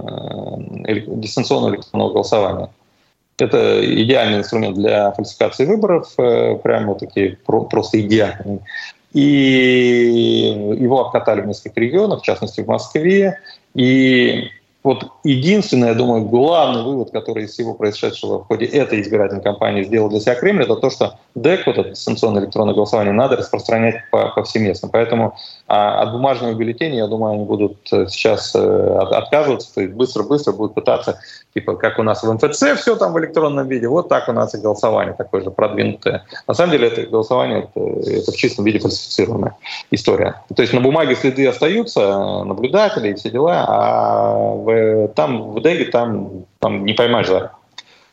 э, 0.86 1.00
дистанционного 1.06 1.76
электронного 1.76 2.12
голосования. 2.12 2.70
Это 3.38 3.80
идеальный 4.02 4.38
инструмент 4.38 4.76
для 4.76 5.12
фальсификации 5.12 5.64
выборов, 5.64 6.12
э, 6.18 6.56
прямо 6.56 6.94
такие 6.94 7.38
про, 7.46 7.62
просто 7.64 8.02
идеальный. 8.02 8.60
И 9.14 10.76
его 10.78 11.06
обкатали 11.06 11.40
в 11.40 11.46
нескольких 11.46 11.78
регионах, 11.78 12.20
в 12.20 12.24
частности 12.24 12.60
в 12.60 12.66
Москве. 12.66 13.40
И 13.74 14.50
вот 14.88 15.10
единственный, 15.22 15.88
я 15.88 15.94
думаю, 15.94 16.24
главный 16.24 16.82
вывод, 16.82 17.10
который 17.10 17.44
из 17.44 17.50
всего 17.50 17.74
происшедшего 17.74 18.38
в 18.38 18.46
ходе 18.46 18.64
этой 18.64 19.02
избирательной 19.02 19.42
кампании 19.42 19.84
сделал 19.84 20.08
для 20.08 20.18
себя 20.18 20.34
Кремль, 20.34 20.62
это 20.62 20.76
то, 20.76 20.88
что 20.88 21.18
ДЭК, 21.34 21.66
вот 21.66 21.76
это 21.76 21.90
дистанционное 21.90 22.42
электронное 22.42 22.72
голосование, 22.72 23.12
надо 23.12 23.36
распространять 23.36 23.96
повсеместно. 24.10 24.88
Поэтому 24.90 25.36
а, 25.68 26.00
от 26.00 26.12
бумажного 26.12 26.54
бюллетеня, 26.54 26.96
я 26.96 27.06
думаю, 27.06 27.34
они 27.34 27.44
будут 27.44 27.76
э, 27.92 28.06
сейчас 28.08 28.54
э, 28.54 28.98
отказываться, 29.10 29.74
то 29.74 29.82
есть 29.82 29.92
быстро-быстро 29.92 30.52
будут 30.52 30.72
пытаться, 30.72 31.20
типа, 31.52 31.76
как 31.76 31.98
у 31.98 32.02
нас 32.02 32.22
в 32.22 32.32
МФЦ 32.32 32.80
все 32.80 32.96
там 32.96 33.12
в 33.12 33.18
электронном 33.18 33.68
виде, 33.68 33.86
вот 33.86 34.08
так 34.08 34.30
у 34.30 34.32
нас 34.32 34.54
и 34.54 34.58
голосование 34.58 35.12
такое 35.12 35.42
же 35.42 35.50
продвинутое. 35.50 36.24
На 36.46 36.54
самом 36.54 36.72
деле 36.72 36.88
это 36.88 37.02
голосование 37.02 37.68
это, 37.74 38.10
это 38.10 38.32
в 38.32 38.36
чистом 38.36 38.64
виде 38.64 38.78
фальсифицированная 38.78 39.56
история. 39.90 40.42
То 40.56 40.62
есть 40.62 40.72
на 40.72 40.80
бумаге 40.80 41.14
следы 41.14 41.46
остаются, 41.46 42.44
наблюдатели 42.44 43.10
и 43.10 43.14
все 43.14 43.28
дела, 43.28 43.66
а 43.68 44.32
в, 44.32 45.08
там 45.08 45.52
в 45.52 45.60
ДЭГе 45.60 45.86
там, 45.90 46.46
там 46.60 46.86
не 46.86 46.94
поймаешь 46.94 47.26
за. 47.26 47.52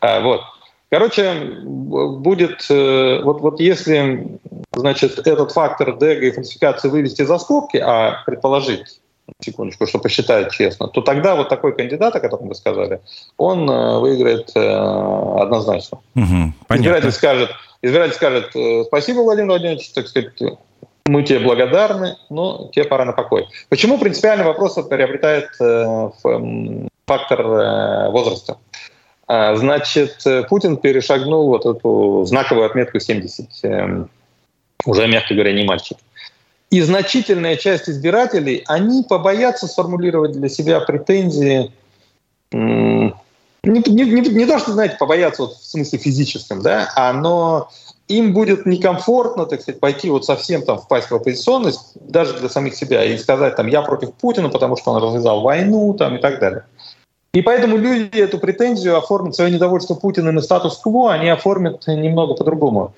А, 0.02 0.20
вот. 0.20 0.41
Короче, 0.89 1.34
будет, 1.65 2.65
э, 2.69 3.21
вот, 3.24 3.41
вот 3.41 3.60
если 3.60 4.39
значит, 4.74 5.28
этот 5.28 5.52
фактор 5.52 5.98
ДЭГа 5.98 6.28
и 6.28 6.32
фальсификации 6.32 6.89
вывести 6.89 7.24
за 7.24 7.38
скобки, 7.39 7.78
а 7.78 8.24
предположить, 8.26 9.02
секундочку, 9.41 9.88
что 9.88 9.98
посчитает 9.98 10.52
честно, 10.52 10.88
то 10.88 11.02
тогда 11.02 11.36
вот 11.36 11.50
такой 11.50 11.76
кандидат, 11.76 12.15
о 12.15 12.19
котором 12.19 12.48
вы 12.48 12.56
сказали, 12.56 13.02
он 13.38 13.67
э, 13.67 14.00
выиграет 14.00 14.52
э, 14.56 14.60
однозначно. 14.60 16.00
Угу, 16.15 16.76
избиратель 16.76 17.12
скажет, 17.12 17.50
избиратель 17.82 18.13
скажет, 18.13 18.52
спасибо, 18.86 19.21
Владимир 19.21 19.50
Владимирович, 19.50 19.89
так 19.91 20.08
сказать, 20.08 20.34
мы 21.08 21.24
тебе 21.24 21.39
благодарны, 21.39 22.17
но 22.30 22.69
тебе 22.71 22.86
пора 22.86 23.06
на 23.06 23.13
покой. 23.13 23.48
Почему 23.69 23.98
принципиальный 23.98 24.45
вопрос 24.45 24.76
приобретает 24.88 25.50
фактор 27.08 28.12
возраста? 28.12 28.58
А, 29.28 29.56
значит, 29.56 30.24
Путин 30.50 30.78
перешагнул 30.78 31.48
вот 31.48 31.66
эту 31.66 32.26
знаковую 32.26 32.66
отметку 32.66 33.00
70. 33.00 33.50
Эм, 33.64 34.10
уже, 34.86 35.08
мягко 35.08 35.34
говоря, 35.34 35.54
не 35.54 35.64
мальчик. 35.64 35.98
И 36.70 36.82
значительная 36.82 37.56
часть 37.56 37.90
избирателей, 37.90 38.64
они 38.68 39.04
побоятся 39.04 39.68
сформулировать 39.68 40.34
для 40.34 40.50
себя 40.50 40.80
претензии, 40.80 41.72
не, 42.52 43.14
не, 43.64 44.06
не, 44.06 44.22
не 44.22 44.46
то, 44.46 44.60
что, 44.60 44.74
знаете, 44.74 44.98
побояться 44.98 45.44
вот 45.44 45.56
в 45.56 45.66
смысле 45.66 46.00
физическом, 46.00 46.62
да, 46.62 46.92
а 46.96 47.14
но 47.14 47.70
им 48.08 48.34
будет 48.34 48.66
некомфортно, 48.66 49.46
так 49.48 49.62
сказать, 49.62 49.80
пойти 49.80 50.10
вот 50.10 50.26
совсем 50.26 50.62
там 50.62 50.78
впасть 50.78 51.10
в 51.10 51.16
оппозиционность, 51.16 51.94
даже 51.96 52.38
для 52.38 52.50
самих 52.50 52.76
себя, 52.76 53.04
и 53.04 53.18
сказать 53.18 53.56
там, 53.56 53.68
я 53.68 53.82
против 53.82 54.14
Путина, 54.14 54.50
потому 54.50 54.78
что 54.78 54.92
он 54.92 55.02
развязал 55.02 55.42
войну 55.42 55.94
там 55.96 56.18
и 56.18 56.20
так 56.20 56.40
далее. 56.40 56.66
И 57.36 57.41
поэтому 57.41 57.76
люди 57.76 58.17
эту 58.17 58.39
претензию 58.39 58.98
оформят, 58.98 59.36
свое 59.36 59.52
недовольство 59.52 59.93
Путиным 59.93 60.39
и 60.39 60.41
статус-кво, 60.41 61.12
они 61.12 61.28
оформят 61.28 61.86
немного 61.86 62.34
по-другому. 62.34 62.93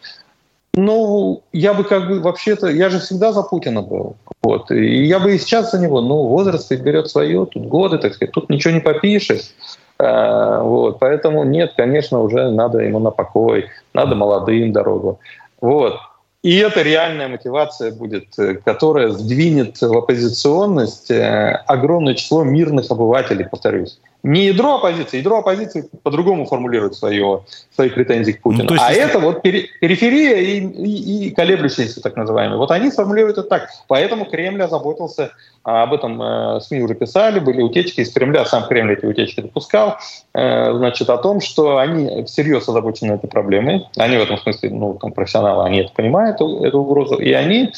Ну, 0.75 1.41
я 1.53 1.73
бы 1.73 1.83
как 1.83 2.07
бы 2.07 2.19
вообще-то, 2.19 2.67
я 2.67 2.91
же 2.91 2.99
всегда 2.99 3.31
за 3.31 3.41
Путина 3.41 3.81
был. 3.81 4.15
Вот. 4.43 4.69
И 4.69 5.05
я 5.05 5.17
бы 5.17 5.33
и 5.33 5.39
сейчас 5.39 5.71
за 5.71 5.79
него, 5.79 6.01
ну, 6.01 6.27
возраст 6.27 6.71
берет 6.71 7.09
свое, 7.09 7.47
тут 7.47 7.65
годы, 7.65 7.97
так 7.97 8.13
сказать, 8.13 8.31
тут 8.31 8.47
ничего 8.51 8.75
не 8.75 8.79
попишешь. 8.79 9.55
А, 9.97 10.61
вот. 10.61 10.99
Поэтому 10.99 11.43
нет, 11.43 11.73
конечно, 11.75 12.21
уже 12.21 12.51
надо 12.51 12.77
ему 12.77 12.99
на 12.99 13.09
покой, 13.09 13.65
надо 13.95 14.13
молодым 14.13 14.71
дорогу. 14.71 15.19
Вот. 15.61 15.95
И 16.43 16.55
это 16.57 16.83
реальная 16.83 17.27
мотивация 17.27 17.91
будет, 17.91 18.37
э, 18.37 18.53
которая 18.53 19.09
сдвинет 19.09 19.81
в 19.81 19.97
оппозиционность 19.97 21.09
э, 21.09 21.63
огромное 21.65 22.13
число 22.13 22.43
мирных 22.43 22.91
обывателей, 22.91 23.45
повторюсь 23.45 23.99
не 24.23 24.47
ядро 24.47 24.75
оппозиции, 24.75 25.17
ядро 25.17 25.39
оппозиции 25.39 25.89
по-другому 26.03 26.45
формулирует 26.45 26.95
свое, 26.95 27.43
свои 27.73 27.89
претензии 27.89 28.33
к 28.33 28.41
Путину. 28.41 28.65
Ну, 28.65 28.73
есть, 28.73 28.83
а 28.85 28.91
если... 28.91 29.09
это 29.09 29.19
вот 29.19 29.41
периферия 29.41 30.37
и, 30.37 30.59
и, 30.59 31.27
и 31.27 31.31
колеблющиеся, 31.31 32.01
так 32.01 32.15
называемые. 32.15 32.57
Вот 32.57 32.71
они 32.71 32.91
сформулируют 32.91 33.37
это 33.37 33.47
так. 33.47 33.69
Поэтому 33.87 34.25
Кремль 34.25 34.63
озаботился, 34.63 35.31
об 35.63 35.93
этом 35.93 36.21
э, 36.21 36.59
СМИ 36.61 36.81
уже 36.81 36.95
писали, 36.95 37.39
были 37.39 37.61
утечки 37.61 38.01
из 38.01 38.11
Кремля, 38.11 38.45
сам 38.45 38.67
Кремль 38.67 38.93
эти 38.93 39.05
утечки 39.05 39.41
допускал, 39.41 39.97
э, 40.33 40.73
значит, 40.73 41.09
о 41.09 41.17
том, 41.17 41.39
что 41.39 41.77
они 41.77 42.25
всерьез 42.25 42.67
озабочены 42.67 43.13
этой 43.13 43.29
проблемой. 43.29 43.87
Они 43.97 44.17
в 44.17 44.21
этом 44.21 44.37
смысле, 44.37 44.71
ну, 44.71 44.93
там, 44.95 45.11
профессионалы, 45.11 45.65
они 45.65 45.79
это 45.79 45.93
понимают, 45.93 46.37
эту, 46.37 46.63
эту 46.63 46.79
угрозу, 46.79 47.15
и 47.15 47.31
они 47.33 47.71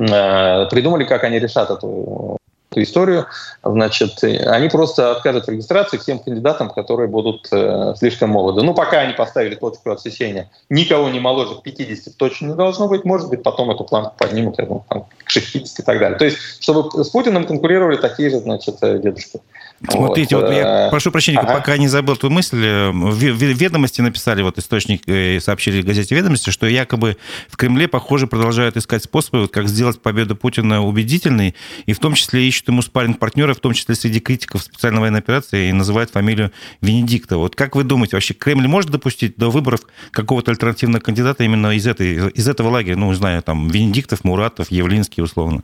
э, 0.00 0.66
придумали, 0.70 1.04
как 1.04 1.24
они 1.24 1.38
решат 1.38 1.70
эту 1.70 2.35
эту 2.76 2.82
историю, 2.82 3.26
значит, 3.64 4.22
они 4.22 4.68
просто 4.68 5.12
откажут 5.12 5.46
в 5.46 5.50
регистрации 5.50 5.96
всем 5.96 6.18
кандидатам, 6.18 6.68
которые 6.70 7.08
будут 7.08 7.48
э, 7.50 7.94
слишком 7.96 8.30
молоды. 8.30 8.62
Ну, 8.62 8.74
пока 8.74 9.00
они 9.00 9.14
поставили 9.14 9.54
точку 9.54 9.90
отсечения, 9.90 10.50
никого 10.68 11.08
не 11.08 11.20
моложе 11.20 11.56
50 11.62 12.16
точно 12.16 12.48
не 12.48 12.54
должно 12.54 12.88
быть, 12.88 13.04
может 13.04 13.30
быть, 13.30 13.42
потом 13.42 13.70
эту 13.70 13.84
планку 13.84 14.14
поднимут, 14.18 14.58
я 14.58 14.66
думаю, 14.66 14.84
там, 14.88 15.06
к 15.24 15.30
60 15.30 15.78
и 15.78 15.82
так 15.82 15.98
далее. 15.98 16.18
То 16.18 16.26
есть, 16.26 16.38
чтобы 16.60 17.04
с 17.04 17.08
Путиным 17.08 17.46
конкурировали 17.46 17.96
такие 17.96 18.30
же, 18.30 18.38
значит, 18.38 18.76
э, 18.82 18.98
дедушки. 18.98 19.40
Смотрите, 19.88 20.36
вот, 20.36 20.46
вот 20.46 20.52
я 20.52 20.86
э, 20.86 20.90
прошу 20.90 21.10
прощения, 21.10 21.38
ага. 21.38 21.54
пока 21.54 21.76
не 21.76 21.88
забыл 21.88 22.14
эту 22.14 22.30
мысль. 22.30 22.64
Э, 22.64 22.90
в 22.90 23.18
ведомости 23.18 24.00
написали, 24.00 24.42
вот 24.42 24.58
источник 24.58 25.02
сообщили 25.42 25.82
в 25.82 25.84
газете 25.84 26.14
«Ведомости», 26.14 26.50
что 26.50 26.66
якобы 26.66 27.16
в 27.48 27.56
Кремле, 27.56 27.86
похоже, 27.86 28.26
продолжают 28.26 28.76
искать 28.76 29.04
способы, 29.04 29.48
как 29.48 29.68
сделать 29.68 30.00
победу 30.00 30.34
Путина 30.34 30.82
убедительной, 30.82 31.54
и 31.84 31.92
в 31.92 31.98
том 31.98 32.14
числе 32.14 32.46
ищут 32.48 32.68
ему 32.68 32.80
спарринг 32.80 33.18
партнера, 33.18 33.52
в 33.52 33.60
том 33.60 33.74
числе 33.74 33.94
среди 33.94 34.20
критиков 34.20 34.62
специальной 34.62 35.00
военной 35.00 35.18
операции, 35.18 35.68
и 35.68 35.72
называют 35.72 36.10
фамилию 36.10 36.52
Венедикта. 36.80 37.36
Вот 37.36 37.54
как 37.54 37.76
вы 37.76 37.84
думаете, 37.84 38.16
вообще 38.16 38.34
Кремль 38.34 38.66
может 38.66 38.90
допустить 38.90 39.36
до 39.36 39.50
выборов 39.50 39.80
какого-то 40.10 40.50
альтернативного 40.50 41.00
кандидата 41.00 41.44
именно 41.44 41.70
из, 41.72 41.86
этой, 41.86 42.30
из 42.30 42.48
этого 42.48 42.70
лагеря? 42.70 42.96
Ну, 42.96 43.10
не 43.10 43.16
знаю, 43.16 43.42
там, 43.42 43.68
Венедиктов, 43.68 44.24
Муратов, 44.24 44.70
Явлинский, 44.70 45.20
условно. 45.20 45.62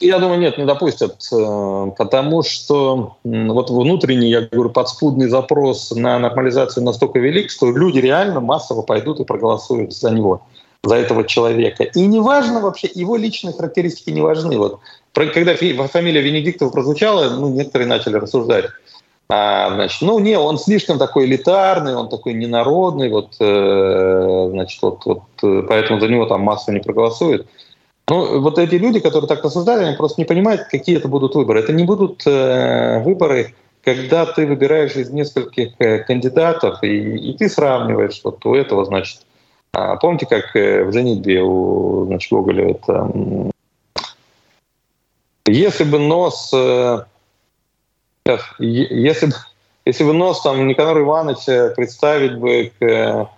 Я 0.00 0.18
думаю, 0.18 0.40
нет, 0.40 0.58
не 0.58 0.64
допустят, 0.64 1.16
э, 1.32 1.90
потому 1.96 2.42
что 2.42 3.16
вот 3.22 3.70
внутренний, 3.70 4.28
я 4.28 4.42
говорю, 4.42 4.70
подспудный 4.70 5.28
запрос 5.28 5.92
на 5.92 6.18
нормализацию 6.18 6.84
настолько 6.84 7.20
велик, 7.20 7.50
что 7.50 7.70
люди 7.70 8.00
реально 8.00 8.40
массово 8.40 8.82
пойдут 8.82 9.20
и 9.20 9.24
проголосуют 9.24 9.94
за 9.94 10.10
него, 10.10 10.42
за 10.82 10.96
этого 10.96 11.24
человека. 11.24 11.84
И 11.84 12.06
не 12.06 12.20
важно 12.20 12.60
вообще, 12.60 12.90
его 12.92 13.16
личные 13.16 13.54
характеристики 13.54 14.10
не 14.10 14.20
важны. 14.20 14.58
Вот 14.58 14.80
когда 15.14 15.54
фамилия 15.54 16.20
Венедиктова 16.20 16.70
прозвучала, 16.70 17.30
ну, 17.30 17.48
некоторые 17.50 17.86
начали 17.86 18.16
рассуждать. 18.16 18.66
А, 19.28 19.70
значит, 19.74 20.02
ну, 20.02 20.18
не, 20.18 20.38
он 20.38 20.58
слишком 20.58 20.98
такой 20.98 21.24
элитарный, 21.24 21.94
он 21.94 22.08
такой 22.08 22.34
ненародный, 22.34 23.08
вот, 23.08 23.36
э, 23.40 24.48
значит, 24.50 24.82
вот, 24.82 25.06
вот, 25.06 25.22
э, 25.42 25.62
поэтому 25.66 26.00
за 26.00 26.08
него 26.08 26.26
там 26.26 26.42
массово 26.42 26.74
не 26.74 26.80
проголосуют. 26.80 27.46
Ну, 28.08 28.40
вот 28.40 28.58
эти 28.58 28.74
люди, 28.74 29.00
которые 29.00 29.28
так 29.28 29.42
рассуждали, 29.42 29.84
они 29.84 29.96
просто 29.96 30.20
не 30.20 30.26
понимают, 30.26 30.64
какие 30.70 30.98
это 30.98 31.08
будут 31.08 31.34
выборы. 31.34 31.60
Это 31.60 31.72
не 31.72 31.84
будут 31.84 32.26
э, 32.26 33.02
выборы, 33.02 33.54
когда 33.82 34.26
ты 34.26 34.46
выбираешь 34.46 34.94
из 34.96 35.10
нескольких 35.10 35.72
э, 35.78 36.00
кандидатов, 36.00 36.82
и, 36.82 37.30
и 37.30 37.36
ты 37.36 37.48
сравниваешь 37.48 38.20
вот 38.22 38.44
у 38.44 38.54
этого, 38.54 38.84
значит, 38.84 39.20
а, 39.72 39.96
помните, 39.96 40.26
как 40.26 40.54
э, 40.54 40.84
в 40.84 40.92
«Женитьбе» 40.92 41.42
у 41.42 42.04
значит, 42.06 42.30
Гоголя 42.30 42.70
это... 42.70 43.10
Если 45.46 45.84
бы 45.84 45.98
нос... 45.98 46.52
Э, 46.54 47.04
если, 48.58 49.32
если 49.84 50.04
бы 50.04 50.12
нос 50.12 50.42
там 50.42 50.66
Никанора 50.66 51.02
Ивановича 51.02 51.74
представить 51.76 52.38
бы 52.38 52.72
к 52.78 53.28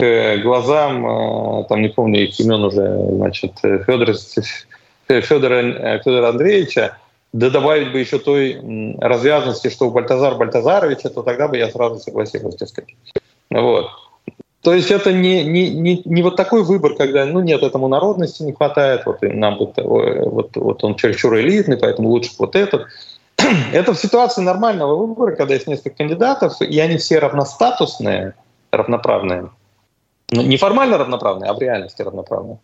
глазам, 0.00 1.06
э, 1.06 1.64
там 1.68 1.82
не 1.82 1.88
помню 1.88 2.22
их 2.22 2.38
имен 2.38 2.62
уже, 2.62 2.86
значит, 3.16 3.52
Федора, 3.60 4.14
Федора, 5.08 5.98
Федора 5.98 6.28
Андреевича, 6.28 6.96
да 7.32 7.50
добавить 7.50 7.92
бы 7.92 7.98
еще 7.98 8.18
той 8.18 8.60
развязанности, 9.00 9.68
что 9.70 9.88
у 9.88 9.90
Бальтазар 9.90 10.36
Бальтазаровича, 10.36 11.08
то 11.08 11.22
тогда 11.22 11.48
бы 11.48 11.58
я 11.58 11.68
сразу 11.70 11.98
согласился, 11.98 12.58
так 12.58 12.68
сказать. 12.68 12.94
Вот. 13.50 13.88
То 14.62 14.74
есть 14.74 14.90
это 14.90 15.12
не, 15.12 15.44
не, 15.44 15.70
не, 15.70 16.02
не 16.04 16.22
вот 16.22 16.36
такой 16.36 16.62
выбор, 16.62 16.94
когда, 16.94 17.24
ну 17.26 17.40
нет, 17.40 17.62
этому 17.62 17.88
народности 17.88 18.42
не 18.42 18.52
хватает, 18.52 19.02
вот 19.06 19.22
нам 19.22 19.58
вот, 19.58 19.74
вот, 19.76 20.56
вот 20.56 20.84
он 20.84 20.94
чересчур 20.94 21.36
элитный, 21.38 21.76
поэтому 21.76 22.08
лучше 22.08 22.30
вот 22.38 22.54
этот. 22.54 22.86
Это 23.72 23.94
в 23.94 23.98
ситуации 23.98 24.42
нормального 24.42 24.94
выбора, 24.94 25.34
когда 25.36 25.54
есть 25.54 25.66
несколько 25.66 25.96
кандидатов, 25.96 26.60
и 26.60 26.78
они 26.78 26.98
все 26.98 27.18
равностатусные, 27.18 28.34
равноправные. 28.72 29.50
Ну, 30.30 30.42
не 30.42 30.56
формально 30.56 30.98
равноправные, 30.98 31.50
а 31.50 31.54
в 31.54 31.58
реальности 31.58 32.02
равноправные. 32.02 32.58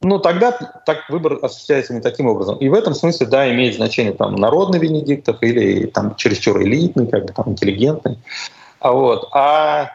Ну, 0.00 0.18
тогда 0.18 0.52
так 0.86 1.08
выбор 1.10 1.38
осуществляется 1.42 1.92
не 1.92 2.00
таким 2.00 2.26
образом. 2.26 2.56
И 2.58 2.68
в 2.68 2.74
этом 2.74 2.94
смысле, 2.94 3.26
да, 3.26 3.50
имеет 3.50 3.74
значение 3.74 4.12
там 4.12 4.36
народный 4.36 4.78
Венедиктов 4.78 5.42
или 5.42 5.86
там 5.86 6.14
чересчур 6.16 6.62
элитный, 6.62 7.06
как 7.06 7.26
бы 7.26 7.32
там 7.32 7.50
интеллигентный. 7.50 8.18
А 8.80 8.92
вот. 8.92 9.28
А 9.32 9.90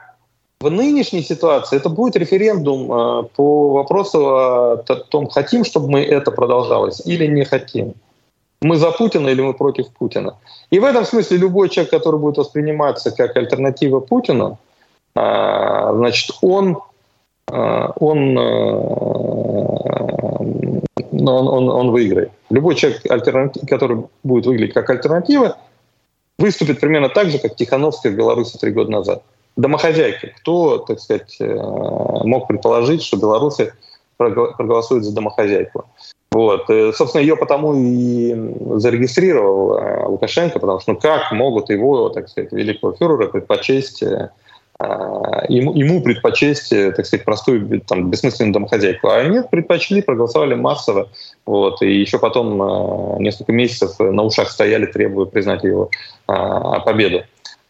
в 0.60 0.70
нынешней 0.70 1.24
ситуации 1.24 1.78
это 1.78 1.90
будет 1.90 2.16
референдум 2.16 2.92
э, 2.92 3.24
по 3.36 3.70
вопросу 3.74 4.28
о 4.28 4.78
том, 4.78 5.30
хотим, 5.30 5.64
чтобы 5.64 5.90
мы 5.90 6.02
это 6.02 6.32
продолжалось 6.32 7.02
или 7.06 7.26
не 7.26 7.46
хотим. 7.46 7.94
Мы 8.62 8.78
за 8.78 8.92
Путина 8.92 9.30
или 9.30 9.42
мы 9.42 9.54
против 9.54 9.90
Путина. 9.90 10.38
И 10.70 10.80
в 10.80 10.86
этом 10.86 11.06
смысле 11.06 11.38
любой 11.38 11.70
человек, 11.70 11.92
который 11.92 12.20
будет 12.20 12.38
восприниматься 12.38 13.12
как 13.12 13.36
альтернатива 13.36 14.00
Путину, 14.00 14.58
значит, 15.16 16.32
он, 16.42 16.80
а, 17.52 17.92
он, 18.00 18.38
а, 18.38 18.42
ну, 21.12 21.32
он, 21.32 21.48
он, 21.48 21.70
он 21.70 21.92
выиграет. 21.92 22.32
Любой 22.50 22.76
человек, 22.76 23.02
который 23.68 24.06
будет 24.24 24.46
выглядеть 24.46 24.74
как 24.74 24.90
альтернатива, 24.90 25.58
выступит 26.38 26.80
примерно 26.80 27.10
так 27.10 27.30
же, 27.30 27.40
как 27.40 27.56
Тихановская 27.56 28.12
в 28.12 28.16
Беларуси 28.16 28.58
три 28.58 28.72
года 28.72 28.92
назад. 28.92 29.24
Домохозяйка. 29.56 30.32
Кто, 30.38 30.80
так 30.80 31.00
сказать, 31.00 31.38
э, 31.40 31.46
мог 31.46 32.48
предположить, 32.48 33.04
что 33.04 33.18
белорусы 33.18 33.74
проголосуют 34.18 35.06
за 35.06 35.14
домохозяйку? 35.14 35.86
Вот. 36.32 36.68
Э, 36.72 36.92
собственно, 36.92 37.22
ее 37.22 37.38
потому 37.38 37.76
и 37.76 38.34
зарегистрировал 38.78 39.78
э, 39.78 40.06
Лукашенко, 40.08 40.60
потому 40.60 40.80
что 40.80 40.94
ну 40.94 41.00
как 41.00 41.32
могут 41.32 41.70
его, 41.70 42.10
так 42.10 42.30
сказать, 42.30 42.52
великого 42.52 42.94
фюрера 42.94 43.28
предпочесть 43.28 44.02
а, 44.02 44.32
ему, 45.50 45.74
ему 45.74 46.02
предпочесть, 46.02 46.72
э, 46.72 46.92
так 46.92 47.06
сказать, 47.06 47.26
простую 47.26 47.82
там, 47.82 48.10
бессмысленную 48.10 48.54
домохозяйку. 48.54 49.10
А 49.10 49.24
нет, 49.24 49.50
предпочли, 49.50 50.02
проголосовали 50.02 50.56
массово. 50.56 51.10
Вот, 51.46 51.82
и 51.82 52.00
еще 52.00 52.20
потом 52.20 52.62
а, 52.62 53.18
несколько 53.20 53.52
месяцев 53.52 54.00
на 54.00 54.24
ушах 54.24 54.50
стояли, 54.50 54.86
требуя 54.86 55.26
признать 55.26 55.64
его 55.64 55.90
а, 56.28 56.80
победу. 56.80 57.24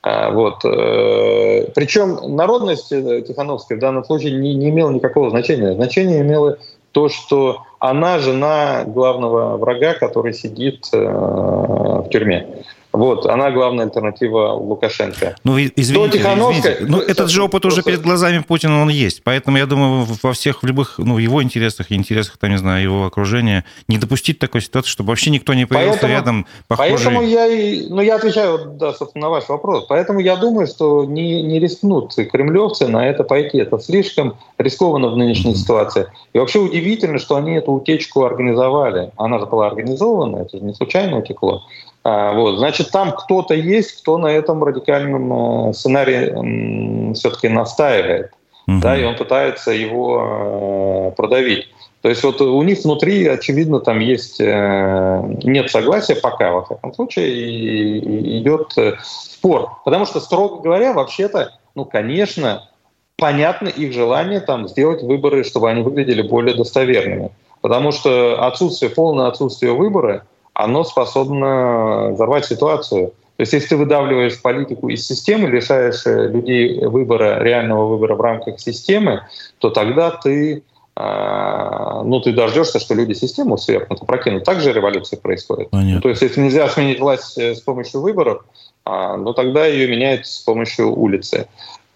Вот. 0.03 0.66
Э, 0.66 1.66
Причем 1.74 2.36
народность 2.36 2.91
э, 2.91 3.22
Тихановская 3.22 3.78
в 3.78 3.82
данном 3.82 4.03
случае 4.03 4.34
не, 4.34 4.53
не 4.53 4.70
имела 4.70 4.91
никакого 4.91 5.30
значения. 5.30 5.74
Значение 5.74 6.22
имело 6.22 6.57
то, 6.91 7.07
что 7.07 7.59
она 7.80 8.20
жена 8.20 8.84
главного 8.86 9.55
врага, 9.55 9.93
который 9.93 10.34
сидит 10.34 10.89
в 10.91 12.07
тюрьме. 12.11 12.66
Вот, 12.93 13.25
она 13.25 13.49
главная 13.49 13.85
альтернатива 13.85 14.51
Лукашенко. 14.53 15.35
Ну, 15.43 15.57
извините, 15.57 16.19
извините. 16.19 16.77
Ну, 16.81 16.99
этот 16.99 17.31
же 17.31 17.41
опыт 17.41 17.65
уже 17.65 17.81
перед 17.81 18.01
глазами 18.01 18.43
Путина 18.47 18.83
он 18.83 18.89
есть. 18.89 19.23
Поэтому, 19.23 19.57
я 19.57 19.65
думаю, 19.65 20.05
во 20.21 20.33
всех, 20.33 20.61
в 20.61 20.65
любых, 20.65 20.99
ну, 20.99 21.17
его 21.17 21.41
интересах 21.41 21.89
и 21.89 21.95
интересах, 21.95 22.37
там, 22.37 22.51
не 22.51 22.57
знаю, 22.57 22.83
его 22.83 23.05
окружения, 23.05 23.65
не 23.87 23.97
допустить 23.97 24.37
такой 24.37 24.61
ситуации, 24.61 24.89
чтобы 24.89 25.09
вообще 25.09 25.31
никто 25.31 25.55
не 25.55 25.65
появился 25.65 26.01
поэтому, 26.01 26.13
рядом 26.13 26.45
похожий. 26.67 26.97
Поэтому 26.97 27.23
я 27.23 27.47
и, 27.47 27.87
ну, 27.89 28.01
я 28.01 28.15
отвечаю, 28.15 28.59
да, 28.79 28.93
собственно, 28.93 29.25
на 29.25 29.29
ваш 29.31 29.49
вопрос. 29.49 29.85
Поэтому 29.89 30.19
я 30.19 30.35
думаю, 30.35 30.67
что 30.67 31.03
не, 31.03 31.41
не 31.41 31.59
рискнут 31.59 32.13
кремлевцы 32.13 32.87
на 32.87 33.07
это 33.07 33.23
пойти. 33.23 33.57
Это 33.57 33.79
слишком 33.79 34.35
рискованно 34.59 35.09
в 35.09 35.17
нынешней 35.17 35.53
mm-hmm. 35.53 35.55
ситуации. 35.55 36.07
И 36.33 36.37
вообще 36.37 36.59
удивительно, 36.59 37.17
что 37.17 37.37
они 37.37 37.53
эту 37.53 37.71
утечку 37.71 38.23
организовали. 38.23 39.11
Она 39.17 39.39
же 39.39 39.47
была 39.47 39.67
организована, 39.67 40.37
это 40.37 40.57
же 40.57 40.63
не 40.63 40.73
случайно 40.73 41.17
утекло. 41.17 41.63
А, 42.04 42.34
вот, 42.34 42.58
значит, 42.58 42.91
там 42.91 43.14
кто-то 43.14 43.54
есть, 43.54 44.01
кто 44.01 44.18
на 44.18 44.28
этом 44.28 44.64
радикальном 44.64 45.70
э, 45.70 45.74
сценарии 45.74 47.14
все-таки 47.14 47.47
настаивает, 47.47 48.32
угу. 48.68 48.80
да, 48.82 48.97
и 48.97 49.06
он 49.06 49.16
пытается 49.16 49.72
его 49.72 51.12
э, 51.12 51.16
продавить. 51.16 51.70
То 52.01 52.10
есть 52.10 52.22
вот 52.24 52.41
у 52.41 52.62
них 52.64 52.84
внутри, 52.84 53.26
очевидно, 53.28 53.80
там 53.80 53.99
есть 53.99 54.41
э, 54.41 55.22
нет 55.43 55.72
согласия 55.72 56.16
пока, 56.16 56.51
во 56.51 56.66
всяком 56.66 56.93
случае, 56.93 57.32
и 57.32 58.39
идет 58.39 58.76
спор. 59.01 59.70
Потому 59.86 60.06
что, 60.06 60.20
строго 60.20 60.62
говоря, 60.62 60.91
вообще-то, 60.91 61.54
ну, 61.74 61.86
конечно, 61.86 62.70
понятно 63.16 63.70
их 63.70 63.93
желание 63.93 64.41
там 64.41 64.68
сделать 64.68 65.01
выборы, 65.01 65.45
чтобы 65.45 65.70
они 65.70 65.82
выглядели 65.82 66.22
более 66.22 66.58
достоверными. 66.58 67.32
Потому 67.62 67.93
что 67.93 68.45
отсутствие, 68.45 68.91
полное 68.91 69.28
отсутствие 69.28 69.72
выбора– 69.72 70.26
оно 70.54 70.84
способно 70.84 72.12
взорвать 72.12 72.45
ситуацию. 72.45 73.14
То 73.38 73.41
есть 73.41 73.54
если 73.54 73.70
ты 73.70 73.78
выдавливаешь 73.78 74.41
политику 74.41 74.89
из 74.89 75.06
системы, 75.08 75.49
лишаешь 75.49 76.06
э, 76.06 76.28
людей 76.28 76.86
выбора, 76.86 77.41
реального 77.41 77.88
выбора 77.88 78.16
в 78.16 78.22
рамках 78.22 78.60
системы, 78.60 79.24
то 79.58 79.70
тогда 79.70 80.12
ты 80.12 80.64
а, 80.95 82.04
ну, 82.04 82.20
ты 82.22 82.34
дождешься, 82.34 82.80
что 82.80 82.93
люди 82.93 83.14
систему 83.14 83.58
свергнут, 83.58 84.06
прокинут. 84.06 84.43
Так 84.43 84.62
же 84.62 84.72
революция 84.72 85.20
происходит. 85.20 85.70
Ну, 85.95 86.01
то 86.01 86.10
есть, 86.10 86.22
если 86.22 86.39
нельзя 86.39 86.70
сменить 86.70 86.99
власть 86.99 87.38
э, 87.38 87.56
с 87.56 87.62
помощью 87.62 88.01
выборов, 88.01 88.45
а, 88.86 89.18
ну, 89.18 89.34
тогда 89.34 89.66
ее 89.66 89.88
меняют 89.88 90.28
с 90.28 90.39
помощью 90.39 90.95
улицы. 90.95 91.47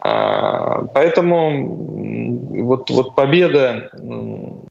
А, 0.08 0.84
поэтому 0.93 2.64
вот, 2.64 2.89
вот 2.89 3.16
победа 3.16 3.89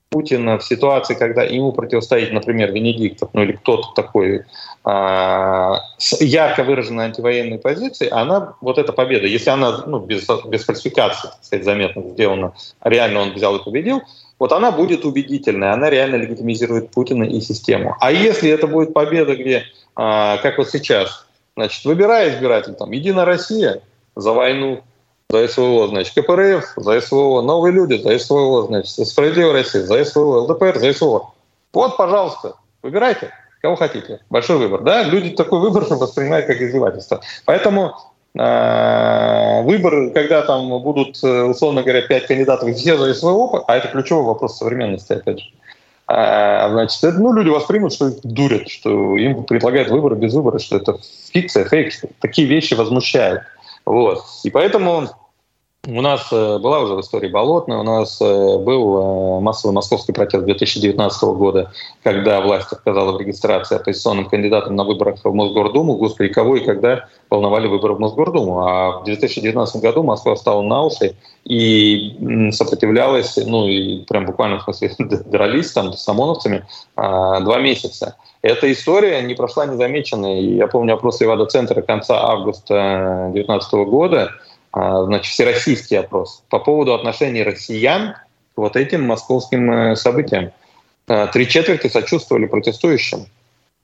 Путина 0.09 0.59
в 0.59 0.65
ситуации, 0.65 1.15
когда 1.15 1.43
ему 1.43 1.73
противостоит, 1.73 2.33
например, 2.33 2.73
Венедиктов, 2.73 3.29
ну 3.35 3.43
или 3.43 3.53
кто-то 3.53 3.89
такой 3.95 4.45
а, 4.83 5.81
с 5.99 6.19
ярко 6.23 6.65
выраженной 6.65 7.07
антивоенной 7.07 7.59
позиции, 7.59 8.09
она, 8.11 8.55
вот 8.63 8.79
эта 8.79 8.95
победа, 8.95 9.27
если 9.27 9.51
она 9.51 9.85
ну, 9.87 9.99
без, 9.99 10.27
без 10.47 10.65
фальсификации, 10.65 11.29
так 11.29 11.39
сказать, 11.43 11.65
заметно 11.67 12.03
сделана, 12.09 12.55
реально 12.83 13.21
он 13.21 13.35
взял 13.35 13.57
и 13.57 13.63
победил, 13.63 14.01
вот 14.39 14.53
она 14.53 14.71
будет 14.71 15.05
убедительной, 15.05 15.71
она 15.71 15.91
реально 15.91 16.17
легитимизирует 16.17 16.91
Путина 16.93 17.25
и 17.25 17.41
систему. 17.43 17.95
А 18.01 18.11
если 18.11 18.49
это 18.49 18.67
будет 18.67 18.95
победа, 18.95 19.37
где, 19.37 19.65
а, 19.97 20.39
как 20.39 20.57
вот 20.57 20.71
сейчас, 20.71 21.27
значит, 21.57 21.85
выбирай 21.85 22.31
избиратель, 22.31 22.73
там, 22.73 22.91
Единая 22.93 23.27
Россия 23.27 23.83
за 24.15 24.33
войну, 24.33 24.83
за 25.31 25.49
СВО, 25.49 25.89
значит, 25.89 26.15
КПРФ, 26.15 26.75
за 26.77 27.01
СВО, 27.01 27.43
новые 27.43 27.73
люди, 27.73 28.01
за 28.01 28.19
СВО, 28.19 28.67
значит, 28.67 28.91
Справедливая 28.91 29.55
Россия, 29.55 29.83
за 29.83 30.05
СВО, 30.05 30.43
ЛДПР, 30.43 30.79
за 30.79 30.93
СВО. 30.93 31.33
Вот, 31.73 31.97
пожалуйста, 31.97 32.55
выбирайте, 32.83 33.31
кого 33.61 33.77
хотите. 33.77 34.21
Большой 34.31 34.59
выбор, 34.59 34.83
да? 34.83 35.03
Люди 35.03 35.31
такой 35.31 35.61
выбор 35.61 35.85
воспринимают 35.91 36.47
как 36.47 36.61
издевательство. 36.61 37.21
Поэтому 37.45 37.97
э, 38.39 39.63
выбор, 39.63 40.11
когда 40.11 40.43
там 40.43 40.69
будут, 40.81 41.17
условно 41.23 41.83
говоря, 41.83 42.03
пять 42.03 42.29
кандидатов, 42.29 42.71
все 42.77 42.97
за 42.97 43.13
СВО, 43.13 43.65
а 43.67 43.77
это 43.77 43.89
ключевой 43.89 44.25
вопрос 44.25 44.59
современности, 44.59 45.13
опять 45.13 45.41
же, 45.41 45.47
А, 46.07 46.69
значит, 46.71 47.03
это, 47.03 47.19
ну, 47.19 47.33
люди 47.33 47.49
воспримут, 47.49 47.93
что 47.93 48.09
их 48.09 48.21
дурят, 48.23 48.69
что 48.69 49.17
им 49.17 49.43
предлагают 49.43 49.91
выборы 49.91 50.15
без 50.15 50.35
выбора, 50.35 50.61
что 50.61 50.77
это 50.77 50.99
фикция, 51.33 51.65
фейк, 51.65 51.93
что 51.93 52.07
такие 52.21 52.47
вещи 52.47 52.75
возмущают. 52.75 53.43
Вот. 53.87 54.25
И 54.43 54.51
поэтому 54.51 55.09
у 55.87 56.01
нас 56.01 56.29
э, 56.33 56.59
была 56.59 56.81
уже 56.81 56.95
в 56.95 57.01
истории 57.01 57.29
Болотная, 57.29 57.79
у 57.79 57.83
нас 57.83 58.21
э, 58.21 58.59
был 58.59 59.39
э, 59.39 59.41
массовый 59.41 59.75
московский 59.75 60.13
протест 60.13 60.45
2019 60.45 61.23
года, 61.23 61.73
когда 62.03 62.41
власть 62.41 62.73
отказала 62.73 63.17
в 63.17 63.21
регистрации 63.21 63.77
оппозиционным 63.77 64.29
кандидатам 64.29 64.75
на 64.75 64.85
выборах 64.85 65.21
в 65.23 65.33
Мосгордуму. 65.33 65.97
Господи, 65.97 66.33
кого 66.33 66.57
и 66.57 66.65
когда 66.65 67.09
волновали 67.31 67.69
выборы 67.69 67.95
в 67.95 68.01
Мосгордуму. 68.01 68.67
А 68.67 69.01
в 69.01 69.05
2019 69.05 69.81
году 69.81 70.03
Москва 70.03 70.37
стала 70.37 70.63
на 70.63 70.83
уши 70.83 71.15
и 71.45 72.51
сопротивлялась, 72.53 73.37
ну 73.37 73.69
и 73.69 74.05
прям 74.05 74.27
буквально 74.27 74.59
в 74.59 74.63
смысле 74.65 74.95
дрались 74.99 75.73
там 75.73 75.93
с 75.93 76.09
ОМОНовцами 76.09 76.65
а, 76.97 77.41
два 77.41 77.59
месяца. 77.61 78.17
Эта 78.43 78.71
история 78.73 79.23
не 79.23 79.35
прошла 79.35 79.67
незамеченной. 79.67 80.43
Я 80.43 80.67
помню 80.67 80.95
опрос 80.95 81.21
Левада-центра 81.21 81.83
конца 81.83 82.21
августа 82.23 83.31
2019 83.33 83.73
года, 83.89 84.33
значит, 84.77 85.33
всероссийский 85.33 85.99
опрос 85.99 86.43
по 86.51 86.59
поводу 86.59 86.93
отношений 86.93 87.43
россиян 87.43 88.15
к 88.55 88.59
вот 88.59 88.77
этим 88.77 89.07
московским 89.07 89.71
э, 89.73 89.97
событиям. 89.97 90.53
А, 91.09 91.29
три 91.29 91.49
четверти 91.49 91.89
сочувствовали 91.89 92.47
протестующим. 92.47 93.27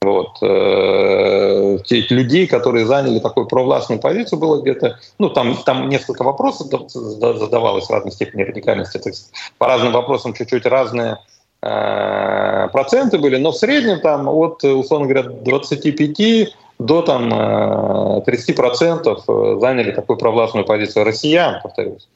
Вот. 0.02 0.36
Э, 0.42 1.78
те 1.86 2.00
людей, 2.10 2.46
которые 2.46 2.84
заняли 2.84 3.20
такую 3.20 3.46
провластную 3.46 4.00
позицию, 4.00 4.38
было 4.38 4.60
где-то, 4.60 4.98
ну, 5.18 5.30
там, 5.30 5.56
там 5.64 5.88
несколько 5.88 6.24
вопросов 6.24 6.68
задавалось 6.90 7.88
разной 7.88 8.12
степени 8.12 8.42
радикальности. 8.42 8.98
То 8.98 9.08
есть 9.08 9.32
по 9.56 9.68
разным 9.68 9.92
вопросам 9.92 10.34
чуть-чуть 10.34 10.66
разные 10.66 11.18
э, 11.62 12.68
проценты 12.70 13.16
были, 13.16 13.36
но 13.36 13.52
в 13.52 13.56
среднем 13.56 14.00
там 14.00 14.28
от, 14.28 14.62
условно 14.62 15.06
говоря, 15.06 15.22
25 15.22 16.54
до 16.86 17.02
там, 17.02 17.32
30% 17.32 18.22
э, 18.24 19.16
э, 19.28 19.60
заняли 19.60 19.92
такую 19.92 20.18
провластную 20.18 20.64
позицию 20.66 21.04
россиян, 21.04 21.60
повторюсь. 21.62 22.08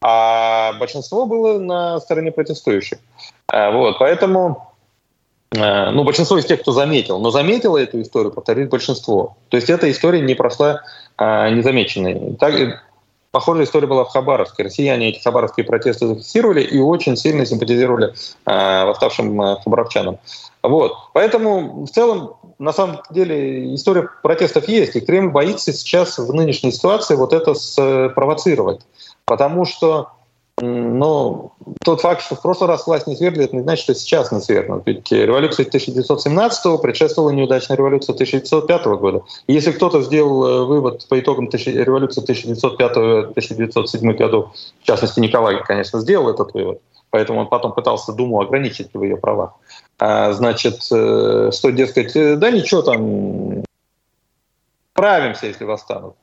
А 0.00 0.74
большинство 0.78 1.26
было 1.26 1.58
на 1.58 2.00
стороне 2.00 2.30
протестующих. 2.32 2.98
Э, 3.52 3.70
вот, 3.72 3.98
поэтому 3.98 4.64
ну, 5.50 6.04
большинство 6.04 6.36
из 6.36 6.44
тех, 6.44 6.60
кто 6.60 6.72
заметил, 6.72 7.18
но 7.20 7.30
заметило 7.30 7.78
эту 7.78 8.02
историю, 8.02 8.32
повторюсь, 8.32 8.68
большинство. 8.68 9.38
То 9.48 9.56
есть 9.56 9.70
эта 9.70 9.90
история 9.90 10.20
не 10.20 10.34
прошла 10.34 10.82
а, 11.16 11.48
незамеченной. 11.48 12.36
Так, 12.38 12.82
похожая 13.30 13.64
история 13.64 13.86
была 13.86 14.04
в 14.04 14.10
Хабаровске. 14.10 14.62
Россияне 14.64 15.10
эти 15.10 15.22
хабаровские 15.22 15.64
протесты 15.64 16.06
зафиксировали 16.06 16.62
и 16.62 16.78
очень 16.78 17.16
сильно 17.16 17.46
симпатизировали 17.46 18.14
а, 18.44 18.86
восставшим 18.86 19.38
хабаровчанам. 19.62 20.18
Вот. 20.62 20.94
Поэтому 21.12 21.84
в 21.84 21.90
целом, 21.90 22.34
на 22.58 22.72
самом 22.72 23.00
деле, 23.10 23.74
история 23.74 24.08
протестов 24.22 24.68
есть, 24.68 24.96
и 24.96 25.00
Кремль 25.00 25.30
боится 25.30 25.72
сейчас 25.72 26.18
в 26.18 26.32
нынешней 26.32 26.72
ситуации 26.72 27.14
вот 27.14 27.32
это 27.32 27.54
спровоцировать. 27.54 28.80
Потому 29.24 29.64
что 29.64 30.10
ну, 30.60 31.52
тот 31.84 32.00
факт, 32.00 32.22
что 32.22 32.34
в 32.34 32.42
прошлый 32.42 32.68
раз 32.68 32.86
власть 32.86 33.06
не 33.06 33.16
свергли, 33.16 33.44
это 33.44 33.56
не 33.56 33.62
значит, 33.62 33.84
что 33.84 33.94
сейчас 33.94 34.32
не 34.32 34.40
свергнут. 34.40 34.82
Ведь 34.86 35.10
революция 35.12 35.66
1917 35.66 36.80
предшествовала 36.80 37.30
неудачная 37.30 37.76
революция 37.76 38.14
1905 38.14 38.86
года. 38.86 39.22
И 39.46 39.52
если 39.52 39.72
кто-то 39.72 40.02
сделал 40.02 40.44
э, 40.46 40.64
вывод 40.64 41.06
по 41.08 41.18
итогам 41.18 41.48
революции 41.48 42.22
1905-1907 42.22 44.12
годов, 44.14 44.50
в 44.82 44.84
частности, 44.84 45.20
Николай, 45.20 45.62
конечно, 45.64 46.00
сделал 46.00 46.30
этот 46.30 46.52
вывод, 46.54 46.80
поэтому 47.10 47.40
он 47.40 47.48
потом 47.48 47.72
пытался 47.72 48.12
Думу 48.12 48.40
ограничить 48.40 48.90
в 48.92 49.02
ее 49.02 49.16
правах. 49.16 49.54
А, 49.98 50.32
значит, 50.32 50.80
э, 50.90 51.50
что, 51.52 51.70
дескать, 51.70 52.16
э, 52.16 52.36
да 52.36 52.50
ничего 52.50 52.82
там, 52.82 53.62
справимся, 54.92 55.46
если 55.46 55.64
восстанут. 55.64 56.14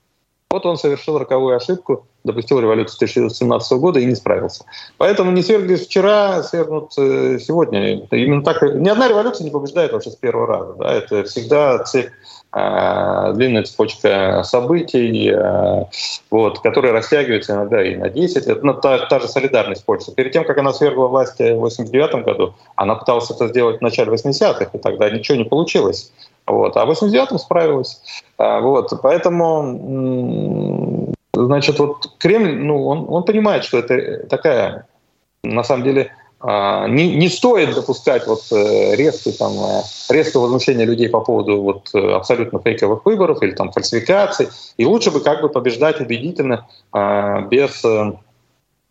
Вот 0.55 0.65
он 0.65 0.77
совершил 0.77 1.17
роковую 1.17 1.57
ошибку, 1.57 2.07
допустил 2.23 2.61
революцию 2.61 2.95
1917 2.95 3.77
года 3.77 3.99
и 3.99 4.05
не 4.05 4.15
справился. 4.15 4.63
Поэтому 4.97 5.31
не 5.31 5.43
свергли 5.43 5.75
вчера, 5.75 6.43
свергнут 6.43 6.93
э, 6.97 7.39
сегодня. 7.39 8.05
Именно 8.09 8.41
так. 8.41 8.61
Ни 8.61 8.87
одна 8.87 9.09
революция 9.09 9.43
не 9.43 9.51
побеждает 9.51 9.91
вообще 9.91 10.11
с 10.11 10.15
первого 10.15 10.47
раза. 10.47 10.73
Да? 10.79 10.93
Это 10.93 11.25
всегда 11.25 11.79
цепь 11.79 12.09
а, 12.53 13.33
длинная 13.33 13.63
цепочка 13.63 14.43
событий, 14.45 15.29
а, 15.29 15.89
вот, 16.31 16.61
которая 16.61 16.93
растягивается 16.93 17.51
иногда 17.51 17.83
и 17.83 17.97
на 17.97 18.09
10 18.09 18.47
лет. 18.47 18.63
Ну, 18.63 18.75
та, 18.75 19.07
та 19.07 19.19
же 19.19 19.27
солидарность 19.27 19.83
Польши. 19.83 20.13
Перед 20.13 20.31
тем, 20.31 20.45
как 20.45 20.57
она 20.57 20.71
свергла 20.71 21.07
власть 21.07 21.37
в 21.37 21.55
89 21.55 22.23
году, 22.23 22.53
она 22.77 22.95
пыталась 22.95 23.29
это 23.29 23.49
сделать 23.49 23.79
в 23.79 23.81
начале 23.81 24.09
80-х, 24.09 24.69
и 24.71 24.77
тогда 24.77 25.09
ничего 25.09 25.37
не 25.37 25.43
получилось. 25.43 26.13
Вот. 26.47 26.77
А 26.77 26.85
в 26.85 26.91
89-м 26.91 27.39
справилась. 27.39 28.01
А, 28.37 28.59
вот. 28.59 28.93
Поэтому, 29.01 31.13
значит, 31.33 31.79
вот 31.79 32.11
Кремль, 32.19 32.55
ну, 32.55 32.87
он, 32.87 33.05
он 33.09 33.23
понимает, 33.23 33.63
что 33.63 33.79
это 33.79 34.27
такая, 34.27 34.87
на 35.43 35.63
самом 35.63 35.83
деле, 35.83 36.11
а, 36.47 36.87
не, 36.87 37.15
не 37.15 37.29
стоит 37.29 37.73
допускать 37.73 38.27
вот 38.27 38.43
э, 38.51 38.95
резкое, 38.95 39.31
там, 39.31 39.53
э, 39.53 39.81
резкое 40.09 40.39
возмущение 40.39 40.85
людей 40.85 41.09
по 41.09 41.21
поводу 41.21 41.61
вот 41.61 41.89
э, 41.95 42.11
абсолютно 42.11 42.59
фейковых 42.59 43.03
выборов 43.05 43.41
или 43.41 43.51
там 43.51 43.71
фальсификаций. 43.71 44.49
И 44.77 44.85
лучше 44.85 45.09
бы 45.09 45.21
как 45.21 45.41
бы 45.41 45.49
побеждать 45.49 45.99
убедительно, 46.01 46.67
а, 46.91 47.41
без 47.41 47.83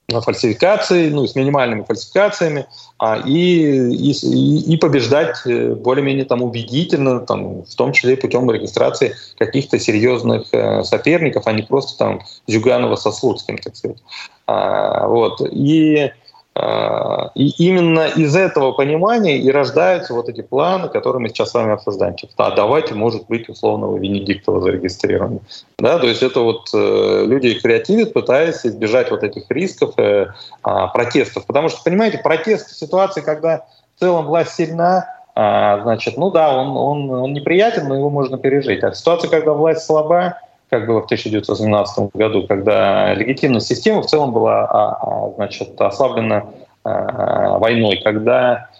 фальсификаций, 0.09 1.11
ну, 1.11 1.27
с 1.27 1.35
минимальными 1.35 1.83
фальсификациями, 1.83 2.67
а, 2.99 3.23
и, 3.25 3.91
и, 3.93 4.73
и 4.73 4.77
побеждать 4.77 5.39
более-менее 5.47 6.25
там 6.25 6.43
убедительно, 6.43 7.21
там, 7.21 7.63
в 7.63 7.75
том 7.75 7.93
числе 7.93 8.17
путем 8.17 8.51
регистрации 8.51 9.15
каких-то 9.39 9.79
серьезных 9.79 10.47
соперников, 10.85 11.47
а 11.47 11.53
не 11.53 11.63
просто 11.63 11.99
там 11.99 12.21
Зюганова 12.47 12.97
со 12.97 13.11
Слуцким, 13.13 13.59
так 13.59 13.77
сказать. 13.77 13.99
Вот. 14.47 15.41
И 15.53 15.99
а, 15.99 16.24
и 16.57 17.49
именно 17.59 18.07
из 18.07 18.37
этого 18.37 18.71
понимания 18.73 19.39
и 19.39 19.51
рождаются 19.51 20.15
вот 20.15 20.29
эти 20.29 20.41
планы, 20.41 20.89
которые 20.89 21.21
мы 21.21 21.29
сейчас 21.29 21.51
с 21.51 21.55
вами 21.55 21.73
обсуждаем. 21.73 22.15
Типа, 22.15 22.47
а 22.47 22.51
давайте, 22.55 22.95
может 22.95 23.27
быть, 23.27 23.49
условного 23.49 23.97
Венедиктова 23.99 24.61
зарегистрированы. 24.61 25.41
Да, 25.79 25.99
то 25.99 26.07
есть 26.07 26.23
это 26.23 26.41
вот 26.41 26.69
э, 26.73 27.25
люди 27.27 27.59
креативят, 27.59 28.13
пытаясь 28.13 28.65
избежать 28.65 29.11
вот 29.11 29.25
этих 29.25 29.51
рисков 29.51 29.95
э, 29.97 30.27
э, 30.65 30.87
протестов. 30.93 31.45
Потому 31.47 31.69
что, 31.69 31.83
понимаете, 31.83 32.19
протест 32.19 32.71
в 32.71 32.79
ситуации, 32.79 33.21
когда 33.21 33.67
в 33.97 34.01
целом 34.01 34.27
власть 34.27 34.55
сильна, 34.55 35.07
э, 35.35 35.83
значит, 35.83 36.17
ну 36.17 36.31
да, 36.31 36.57
он, 36.57 36.77
он, 36.77 37.11
он 37.11 37.33
неприятен, 37.33 37.89
но 37.89 37.97
его 37.97 38.11
можно 38.11 38.39
пережить. 38.39 38.85
А 38.85 38.93
в 38.93 38.97
ситуации, 38.97 39.27
когда 39.27 39.55
власть 39.55 39.85
слаба, 39.85 40.39
как 40.75 40.89
было 40.89 41.03
в 41.03 41.05
1917 41.05 42.11
году, 42.15 42.47
когда 42.49 43.15
легитимность 43.15 43.69
системы 43.69 44.03
в 44.03 44.07
целом 44.07 44.33
была 44.33 44.65
а, 44.65 44.99
а, 45.01 45.33
значит, 45.37 45.81
ослаблена 45.81 46.47
а, 46.83 47.59
войной, 47.59 48.01
когда 48.03 48.71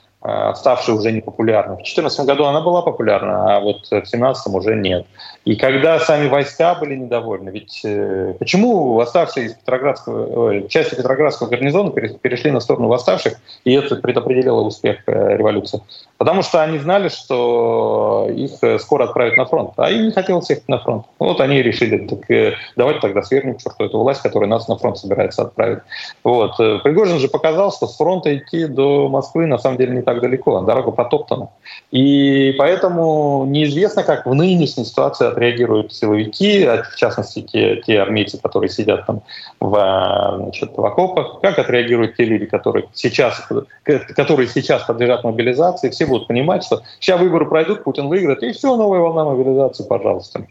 ставшая 0.55 0.97
уже 0.97 1.13
непопулярной. 1.13 1.75
В 1.75 1.85
2014 1.85 2.27
году 2.27 2.45
она 2.45 2.61
была 2.63 2.83
популярна, 2.83 3.57
а 3.57 3.61
вот 3.61 3.85
в 3.85 3.91
2017 3.91 4.55
уже 4.55 4.75
нет. 4.75 5.07
И 5.45 5.57
когда 5.57 6.01
сами 6.01 6.29
войска 6.29 6.75
были 6.75 6.97
недовольны, 6.97 7.51
ведь 7.51 7.83
э, 7.85 8.35
почему 8.39 8.95
восставшие 8.95 9.47
из 9.47 9.55
Петроградского, 9.55 10.55
э, 10.55 10.69
части 10.69 10.95
Петроградского 10.95 11.49
гарнизона 11.49 11.91
перешли 11.91 12.51
на 12.51 12.61
сторону 12.61 12.89
восставших, 12.89 13.35
и 13.65 13.73
это 13.75 13.97
предопределило 13.97 14.63
успех 14.63 15.01
э, 15.07 15.37
революции? 15.37 15.83
Потому 16.17 16.43
что 16.43 16.63
они 16.63 16.79
знали, 16.79 17.09
что 17.09 18.31
их 18.35 18.81
скоро 18.81 19.05
отправят 19.05 19.37
на 19.37 19.45
фронт, 19.45 19.73
а 19.77 19.91
им 19.91 20.07
не 20.07 20.13
хотелось 20.13 20.49
ехать 20.49 20.69
на 20.69 20.79
фронт. 20.79 21.05
Вот 21.19 21.41
они 21.43 21.61
решили, 21.61 22.07
так 22.07 22.57
давайте 22.77 23.01
тогда 23.01 23.23
свергнем 23.23 23.59
черту 23.59 23.85
эту 23.85 23.99
власть, 23.99 24.23
которая 24.23 24.49
нас 24.49 24.67
на 24.69 24.79
фронт 24.79 24.97
собирается 24.97 25.43
отправить. 25.43 25.81
Вот. 26.23 26.57
Пригожин 26.57 27.19
же 27.19 27.29
показал, 27.29 27.73
что 27.73 27.87
с 27.87 27.97
фронта 27.97 28.35
идти 28.35 28.67
до 28.67 29.09
Москвы 29.09 29.47
на 29.47 29.59
самом 29.59 29.77
деле 29.77 29.97
не 29.97 30.03
так 30.03 30.14
далеко, 30.21 30.61
дорога 30.61 30.91
потоптана. 30.91 31.49
И 31.91 32.55
поэтому 32.59 33.45
неизвестно, 33.47 34.03
как 34.03 34.27
в 34.27 34.35
нынешней 34.35 34.85
ситуации 34.85 35.27
отреагируют 35.27 35.93
силовики, 35.93 36.65
а 36.65 36.83
в 36.83 36.97
частности 36.97 37.43
те, 37.43 37.83
те 37.87 38.01
армейцы, 38.01 38.39
которые 38.41 38.71
сидят 38.71 39.07
там 39.07 39.23
в, 39.61 40.35
значит, 40.39 40.77
в 40.77 40.85
окопах, 40.85 41.41
как 41.41 41.59
отреагируют 41.59 42.17
те 42.17 42.25
люди, 42.25 42.47
которые 42.47 42.87
сейчас, 42.93 43.47
которые 43.83 44.49
сейчас 44.49 44.83
подлежат 44.83 45.25
мобилизации. 45.25 45.91
Все 45.91 46.07
будут 46.07 46.29
понимать, 46.29 46.65
что 46.65 46.83
сейчас 47.01 47.21
выборы 47.21 47.47
пройдут, 47.47 47.85
Путин 47.85 48.09
выиграет, 48.09 48.43
и 48.43 48.53
все, 48.53 48.77
новая 48.77 49.01
волна 49.01 49.25
мобилизации, 49.25 49.85
пожалуйста. 49.85 50.47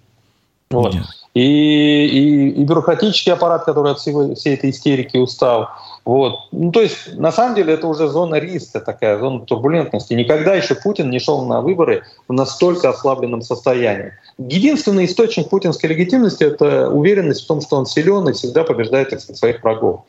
Вот. 0.71 0.95
И, 1.33 1.41
и, 1.41 2.49
и 2.49 2.63
бюрократический 2.63 3.33
аппарат, 3.33 3.63
который 3.63 3.91
от 3.91 3.99
всего, 3.99 4.33
всей 4.35 4.55
этой 4.55 4.69
истерики 4.69 5.17
устал, 5.17 5.69
вот. 6.05 6.49
Ну, 6.51 6.71
то 6.71 6.81
есть, 6.81 7.15
на 7.15 7.31
самом 7.31 7.55
деле, 7.55 7.73
это 7.75 7.87
уже 7.87 8.09
зона 8.09 8.35
риска, 8.35 8.81
такая 8.81 9.17
зона 9.19 9.45
турбулентности. 9.45 10.13
Никогда 10.13 10.53
еще 10.53 10.75
Путин 10.75 11.09
не 11.09 11.19
шел 11.19 11.45
на 11.45 11.61
выборы 11.61 12.03
в 12.27 12.33
настолько 12.33 12.89
ослабленном 12.89 13.41
состоянии. 13.41 14.11
Единственный 14.37 15.05
источник 15.05 15.49
путинской 15.49 15.89
легитимности— 15.89 16.43
это 16.45 16.89
уверенность 16.89 17.45
в 17.45 17.47
том, 17.47 17.61
что 17.61 17.77
он 17.77 17.85
силен 17.85 18.27
и 18.27 18.33
всегда 18.33 18.63
побеждает 18.63 19.11
так 19.11 19.21
сказать, 19.21 19.39
своих 19.39 19.63
врагов. 19.63 20.01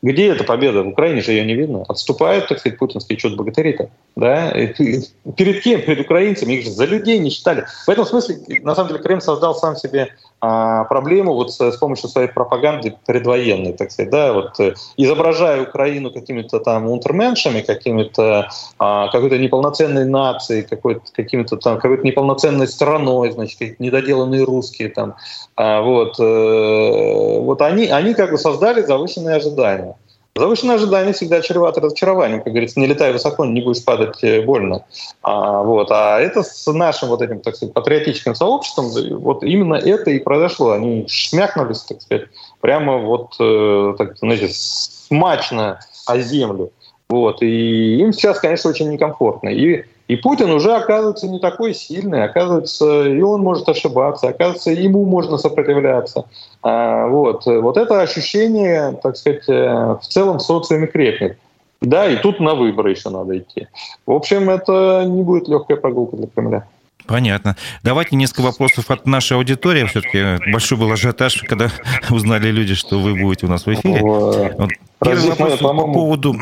Где 0.00 0.32
эта 0.32 0.42
победа? 0.42 0.82
В 0.82 0.88
Украине 0.88 1.20
же 1.20 1.30
ее 1.30 1.44
не 1.44 1.54
видно. 1.54 1.84
Отступают, 1.86 2.48
так 2.48 2.58
сказать, 2.58 2.76
путинские 2.76 3.18
чудо-богатыри-то. 3.18 3.88
да, 4.16 4.50
перед 4.50 5.62
кем? 5.62 5.82
Перед 5.82 6.00
украинцами, 6.00 6.54
их 6.54 6.64
же 6.64 6.70
за 6.70 6.86
людей 6.86 7.18
не 7.18 7.30
считали. 7.30 7.66
В 7.86 7.88
этом 7.88 8.04
смысле, 8.04 8.38
на 8.62 8.74
самом 8.74 8.88
деле, 8.88 9.02
Крым 9.02 9.20
создал 9.20 9.54
сам 9.54 9.76
себе 9.76 10.08
проблему 10.42 11.34
вот 11.34 11.52
с, 11.52 11.76
помощью 11.76 12.08
своей 12.08 12.26
пропаганды 12.26 12.96
предвоенной, 13.06 13.74
так 13.74 13.92
сказать, 13.92 14.10
да, 14.10 14.32
вот 14.32 14.58
э, 14.58 14.74
изображая 14.96 15.62
Украину 15.62 16.10
какими-то 16.10 16.58
там 16.58 16.88
унтерменшами, 16.88 17.60
какими-то 17.60 18.48
а, 18.78 19.08
какой-то 19.08 19.38
неполноценной 19.38 20.04
нацией, 20.04 20.64
какой-то 20.64 21.02
какими-то 21.12 21.58
там 21.58 21.78
какой-то 21.78 22.04
неполноценной 22.04 22.66
страной, 22.66 23.30
значит, 23.30 23.78
недоделанные 23.78 24.42
русские 24.42 24.88
там, 24.88 25.14
а, 25.54 25.80
вот, 25.80 26.18
э, 26.18 27.38
вот 27.38 27.62
они, 27.62 27.86
они 27.86 28.14
как 28.14 28.32
бы 28.32 28.38
создали 28.38 28.82
завышенные 28.82 29.36
ожидания. 29.36 29.94
Завышенные 30.34 30.76
ожидания 30.76 31.12
всегда 31.12 31.42
чреваты 31.42 31.80
разочарованием. 31.80 32.42
Как 32.42 32.52
говорится, 32.52 32.80
не 32.80 32.86
летай 32.86 33.12
высоко, 33.12 33.44
не 33.44 33.60
будешь 33.60 33.84
падать 33.84 34.24
э, 34.24 34.40
больно. 34.40 34.86
А, 35.22 35.62
вот. 35.62 35.90
а 35.90 36.18
это 36.20 36.42
с 36.42 36.72
нашим 36.72 37.10
вот 37.10 37.20
этим, 37.20 37.40
так 37.40 37.54
сказать, 37.54 37.74
патриотическим 37.74 38.34
сообществом, 38.34 38.90
вот 39.18 39.42
именно 39.42 39.74
это 39.74 40.10
и 40.10 40.18
произошло. 40.18 40.70
Они 40.70 41.06
шмякнулись, 41.06 41.82
так 41.82 42.00
сказать, 42.00 42.28
прямо 42.60 42.96
вот, 42.96 43.34
э, 43.40 43.94
так, 43.98 44.16
знаете, 44.18 44.48
смачно 44.50 45.80
о 46.06 46.18
землю. 46.18 46.72
Вот. 47.10 47.42
И 47.42 47.98
им 47.98 48.14
сейчас, 48.14 48.40
конечно, 48.40 48.70
очень 48.70 48.88
некомфортно. 48.88 49.50
И 49.50 49.84
и 50.08 50.16
Путин 50.16 50.50
уже 50.50 50.74
оказывается 50.74 51.28
не 51.28 51.38
такой 51.38 51.74
сильный, 51.74 52.24
оказывается, 52.24 53.06
и 53.06 53.20
он 53.20 53.42
может 53.42 53.68
ошибаться, 53.68 54.28
оказывается, 54.28 54.70
ему 54.70 55.04
можно 55.04 55.38
сопротивляться. 55.38 56.24
А, 56.62 57.06
вот. 57.06 57.46
вот 57.46 57.76
это 57.76 58.00
ощущение, 58.02 58.98
так 59.02 59.16
сказать, 59.16 59.48
э, 59.48 59.96
в 60.00 60.06
целом 60.06 60.38
в 60.38 60.42
социуме 60.42 60.86
крепнет. 60.86 61.38
Да, 61.80 62.08
и 62.08 62.16
тут 62.16 62.40
на 62.40 62.54
выборы 62.54 62.90
еще 62.90 63.10
надо 63.10 63.38
идти. 63.38 63.66
В 64.06 64.12
общем, 64.12 64.50
это 64.50 65.04
не 65.06 65.22
будет 65.22 65.48
легкая 65.48 65.76
прогулка 65.76 66.16
для 66.16 66.28
Кремля. 66.28 66.66
Понятно. 67.06 67.56
Давайте 67.82 68.14
несколько 68.16 68.42
вопросов 68.42 68.90
от 68.90 69.06
нашей 69.06 69.36
аудитории. 69.36 69.84
Все-таки 69.86 70.38
большой 70.52 70.78
был 70.78 70.92
ажиотаж, 70.92 71.42
когда 71.42 71.68
узнали 72.10 72.50
люди, 72.50 72.74
что 72.74 72.98
вы 73.00 73.14
будете 73.14 73.46
у 73.46 73.48
нас 73.48 73.66
в 73.66 73.72
эфире. 73.72 74.00
Вот. 74.00 74.70
Первый 75.00 75.30
вопрос 75.30 75.58
по 75.58 75.74
поводу... 75.74 76.34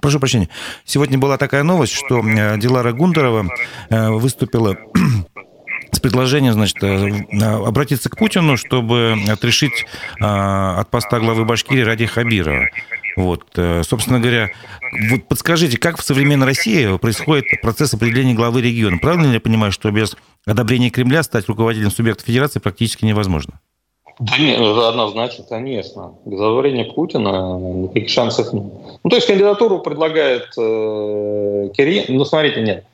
Прошу 0.00 0.20
прощения. 0.20 0.48
Сегодня 0.84 1.18
была 1.18 1.38
такая 1.38 1.62
новость, 1.62 1.92
что 1.94 2.20
э, 2.20 2.58
Дилара 2.58 2.92
Гундарова 2.92 3.48
э, 3.88 4.10
выступила 4.10 4.76
с 5.92 6.00
предложением, 6.00 6.52
значит, 6.52 6.82
э, 6.82 7.24
обратиться 7.42 8.10
к 8.10 8.16
Путину, 8.18 8.58
чтобы 8.58 9.16
отрешить 9.28 9.86
от 10.20 10.90
поста 10.90 11.18
главы 11.18 11.44
Башкирии 11.44 11.82
ради 11.82 12.06
Хабирова. 12.06 12.68
Вот, 13.16 13.58
собственно 13.82 14.20
говоря, 14.20 14.50
вот 15.10 15.26
подскажите, 15.26 15.78
как 15.78 15.98
в 15.98 16.02
современной 16.04 16.46
России 16.46 16.96
происходит 16.96 17.60
процесс 17.60 17.92
определения 17.92 18.34
главы 18.34 18.62
региона? 18.62 18.98
Правильно 18.98 19.26
ли 19.26 19.34
я 19.34 19.40
понимаю, 19.40 19.72
что 19.72 19.90
без 19.90 20.16
одобрения 20.46 20.90
Кремля 20.90 21.22
стать 21.22 21.48
руководителем 21.48 21.90
субъекта 21.90 22.24
федерации 22.24 22.60
практически 22.60 23.04
невозможно? 23.04 23.60
Да 24.20 24.36
нет, 24.38 24.58
ну, 24.58 24.78
однозначно, 24.86 25.44
конечно. 25.48 26.14
Без 26.26 26.38
одобрения 26.38 26.84
Путина 26.84 27.58
никаких 27.58 28.10
шансов 28.10 28.52
нет. 28.52 28.64
Ну, 29.02 29.08
то 29.08 29.16
есть 29.16 29.26
кандидатуру 29.26 29.78
предлагает 29.78 30.48
э, 30.58 31.70
Кириенко. 31.74 32.12
Ну, 32.12 32.24
смотрите, 32.26 32.60
нет. 32.60 32.84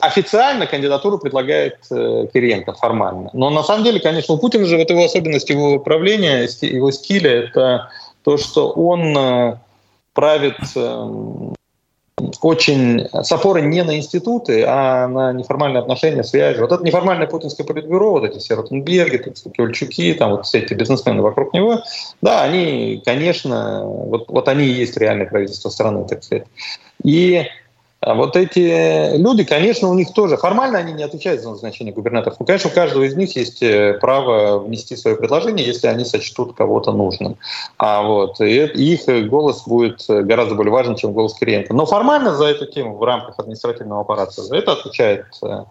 Официально 0.00 0.66
кандидатуру 0.66 1.18
предлагает 1.20 1.78
э, 1.92 2.26
Кириенко 2.34 2.72
формально. 2.72 3.30
Но 3.34 3.50
на 3.50 3.62
самом 3.62 3.84
деле, 3.84 4.00
конечно, 4.00 4.34
у 4.34 4.38
Путина 4.38 4.66
же 4.66 4.76
вот 4.76 4.90
его 4.90 5.04
особенность 5.04 5.48
его 5.48 5.74
управления, 5.74 6.48
его 6.60 6.90
стиля, 6.90 7.44
это 7.44 7.90
то, 8.24 8.36
что 8.36 8.70
он 8.70 9.16
э, 9.16 9.58
правит 10.12 10.58
э, 10.74 11.52
очень 12.40 13.08
с 13.12 13.30
опорой 13.30 13.62
не 13.62 13.82
на 13.82 13.96
институты, 13.96 14.64
а 14.66 15.06
на 15.06 15.32
неформальные 15.32 15.80
отношения, 15.80 16.24
связи. 16.24 16.58
Вот 16.60 16.72
это 16.72 16.82
неформальное 16.82 17.26
путинское 17.26 17.66
политбюро, 17.66 18.12
вот 18.12 18.24
эти 18.24 18.38
все 18.38 18.54
Ротенберги, 18.54 19.22
Кольчуки, 19.54 20.14
там 20.14 20.30
вот 20.30 20.46
все 20.46 20.60
эти 20.60 20.72
бизнесмены 20.72 21.20
вокруг 21.20 21.52
него, 21.52 21.82
да, 22.22 22.42
они, 22.42 23.02
конечно, 23.04 23.82
вот, 23.84 24.28
вот 24.28 24.48
они 24.48 24.64
и 24.64 24.72
есть 24.72 24.96
реальное 24.96 25.26
правительство 25.26 25.68
страны, 25.68 26.06
так 26.08 26.24
сказать. 26.24 26.46
И 27.04 27.46
вот 28.14 28.36
эти 28.36 29.16
люди, 29.16 29.42
конечно, 29.42 29.88
у 29.88 29.94
них 29.94 30.12
тоже, 30.12 30.36
формально 30.36 30.78
они 30.78 30.92
не 30.92 31.02
отвечают 31.02 31.42
за 31.42 31.50
назначение 31.50 31.92
губернаторов. 31.92 32.38
Ну, 32.38 32.46
конечно, 32.46 32.70
у 32.70 32.72
каждого 32.72 33.02
из 33.02 33.16
них 33.16 33.34
есть 33.34 33.62
э, 33.64 33.98
право 34.00 34.60
внести 34.60 34.94
свое 34.94 35.16
предложение, 35.16 35.66
если 35.66 35.88
они 35.88 36.04
сочтут 36.04 36.54
кого-то 36.54 36.92
нужным. 36.92 37.36
А 37.78 38.02
вот, 38.02 38.40
и 38.40 38.64
их 38.64 39.28
голос 39.28 39.64
будет 39.66 40.04
гораздо 40.08 40.54
более 40.54 40.72
важен, 40.72 40.94
чем 40.94 41.12
голос 41.12 41.34
Кириенко. 41.34 41.74
Но 41.74 41.84
формально 41.84 42.34
за 42.34 42.46
эту 42.46 42.66
тему 42.66 42.96
в 42.96 43.02
рамках 43.02 43.40
административного 43.40 44.02
аппарата 44.02 44.40
за 44.40 44.56
это 44.56 44.72
отвечает 44.72 45.26
э, 45.42 45.64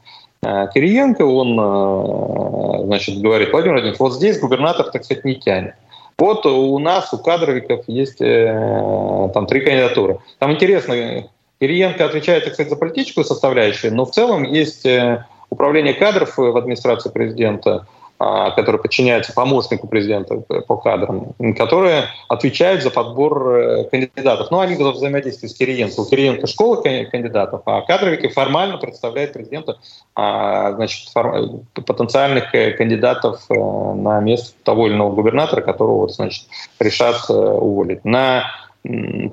э, 0.43 0.67
Кириенко. 0.73 1.21
Он 1.23 2.85
значит, 2.85 3.21
говорит, 3.21 3.51
Владимир 3.51 3.75
Владимирович, 3.75 3.99
вот 3.99 4.13
здесь 4.13 4.39
губернатор, 4.39 4.91
так 4.91 5.05
сказать, 5.05 5.23
не 5.23 5.35
тянет. 5.35 5.75
Вот 6.17 6.45
у 6.45 6.79
нас, 6.79 7.13
у 7.13 7.17
кадровиков 7.17 7.83
есть 7.87 8.21
э, 8.21 9.29
там 9.33 9.47
три 9.47 9.61
кандидатуры. 9.61 10.19
Там 10.39 10.53
интересно, 10.53 11.25
Кириенко 11.59 12.05
отвечает, 12.05 12.45
сказать, 12.53 12.69
за 12.69 12.75
политическую 12.75 13.23
составляющую, 13.23 13.93
но 13.93 14.05
в 14.05 14.11
целом 14.11 14.43
есть 14.43 14.85
э, 14.85 15.25
управление 15.49 15.93
кадров 15.93 16.37
в 16.37 16.57
администрации 16.57 17.09
президента, 17.09 17.87
а, 18.17 18.51
которое 18.51 18.77
подчиняется 18.77 19.33
помощнику 19.33 19.87
президента 19.87 20.37
по 20.37 20.77
кадрам, 20.77 21.33
которые 21.57 22.05
отвечают 22.29 22.81
за 22.81 22.89
подбор 22.89 23.49
э, 23.49 23.83
кандидатов. 23.89 24.51
Ну, 24.51 24.59
они 24.59 24.75
взаимодействуют 24.75 25.51
с 25.51 25.57
Кириенко. 25.57 25.99
У 25.99 26.05
Кириенко 26.05 26.47
школа 26.47 26.81
кандидатов, 26.81 27.63
а 27.65 27.81
кадровики 27.81 28.29
формально 28.29 28.77
представляют 28.77 29.33
президента 29.33 29.79
а, 30.15 30.71
значит, 30.73 31.09
потенциальных 31.73 32.55
э, 32.55 32.71
кандидатов 32.71 33.41
на 33.49 34.21
место 34.21 34.53
того 34.63 34.87
или 34.87 34.93
иного 34.93 35.13
губернатора, 35.13 35.59
которого 35.59 36.07
значит, 36.07 36.45
решат 36.79 37.29
уволить. 37.29 38.05
На 38.05 38.45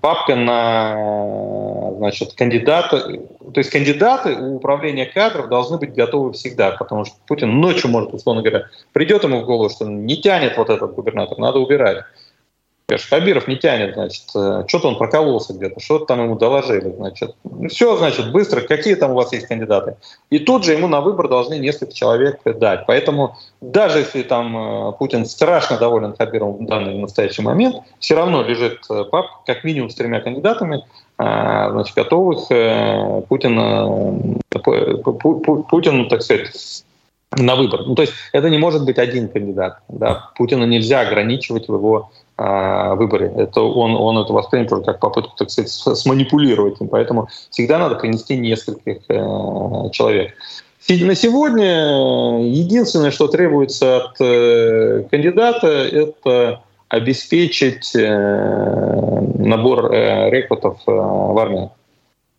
папка 0.00 0.36
на 0.36 1.92
значит, 1.98 2.32
кандидата. 2.34 3.00
То 3.00 3.58
есть 3.58 3.70
кандидаты 3.70 4.34
у 4.34 4.56
управления 4.56 5.06
кадров 5.06 5.48
должны 5.48 5.78
быть 5.78 5.94
готовы 5.94 6.32
всегда, 6.32 6.72
потому 6.72 7.04
что 7.04 7.16
Путин 7.26 7.60
ночью 7.60 7.90
может, 7.90 8.14
условно 8.14 8.42
говоря, 8.42 8.66
придет 8.92 9.24
ему 9.24 9.42
в 9.42 9.46
голову, 9.46 9.70
что 9.70 9.84
не 9.84 10.16
тянет 10.16 10.56
вот 10.56 10.70
этот 10.70 10.94
губернатор, 10.94 11.38
надо 11.38 11.58
убирать. 11.58 12.04
Конечно, 12.92 13.16
Хабиров 13.16 13.48
не 13.48 13.56
тянет, 13.56 13.94
значит, 13.94 14.24
э, 14.34 14.64
что-то 14.66 14.88
он 14.88 14.98
прокололся 14.98 15.54
где-то, 15.54 15.80
что-то 15.80 16.04
там 16.04 16.24
ему 16.24 16.36
доложили, 16.36 16.92
значит. 16.94 17.34
Ну, 17.42 17.70
все, 17.70 17.96
значит, 17.96 18.30
быстро, 18.32 18.60
какие 18.60 18.96
там 18.96 19.12
у 19.12 19.14
вас 19.14 19.32
есть 19.32 19.46
кандидаты. 19.46 19.96
И 20.28 20.38
тут 20.38 20.62
же 20.62 20.72
ему 20.72 20.88
на 20.88 21.00
выбор 21.00 21.26
должны 21.26 21.58
несколько 21.58 21.94
человек 21.94 22.40
дать. 22.44 22.84
Поэтому 22.86 23.38
даже 23.62 24.00
если 24.00 24.22
там 24.24 24.90
э, 24.90 24.92
Путин 24.98 25.24
страшно 25.24 25.78
доволен 25.78 26.14
Хабировым 26.14 26.66
в 26.66 26.68
данный 26.68 26.98
настоящий 26.98 27.40
момент, 27.40 27.76
все 27.98 28.14
равно 28.14 28.42
лежит 28.42 28.80
э, 28.90 29.04
пап 29.04 29.44
как 29.46 29.64
минимум 29.64 29.88
с 29.88 29.94
тремя 29.94 30.20
кандидатами, 30.20 30.84
значит, 31.16 31.94
готовых 31.94 32.48
Путина, 33.28 33.88
Путину, 34.50 36.08
так 36.08 36.22
сказать, 36.22 36.50
на 37.36 37.56
выбор. 37.56 37.82
Ну, 37.86 37.94
то 37.94 38.02
есть 38.02 38.14
это 38.32 38.50
не 38.50 38.58
может 38.58 38.84
быть 38.84 38.98
один 38.98 39.28
кандидат. 39.28 39.78
Да. 39.88 40.30
Путина 40.36 40.64
нельзя 40.64 41.00
ограничивать 41.00 41.68
в 41.68 41.74
его 41.74 42.10
выборе. 42.94 43.32
Это 43.36 43.60
он, 43.60 43.94
он 43.94 44.18
это 44.18 44.32
воспримет 44.32 44.72
уже 44.72 44.82
как 44.82 45.00
попытку, 45.00 45.36
так 45.36 45.50
сказать, 45.50 45.70
сманипулировать 45.70 46.80
им. 46.80 46.88
Поэтому 46.88 47.28
всегда 47.50 47.78
надо 47.78 47.96
принести 47.96 48.36
нескольких 48.36 48.98
э, 49.08 49.90
человек. 49.92 50.34
На 50.88 51.14
сегодня 51.14 52.44
единственное, 52.44 53.10
что 53.10 53.28
требуется 53.28 53.98
от 53.98 54.20
э, 54.20 55.04
кандидата, 55.10 55.68
это 55.68 56.62
обеспечить 56.88 57.94
э, 57.94 59.20
набор 59.38 59.92
э, 59.92 60.30
рекрутов 60.30 60.78
э, 60.86 60.90
в 60.90 61.38
армии. 61.38 61.70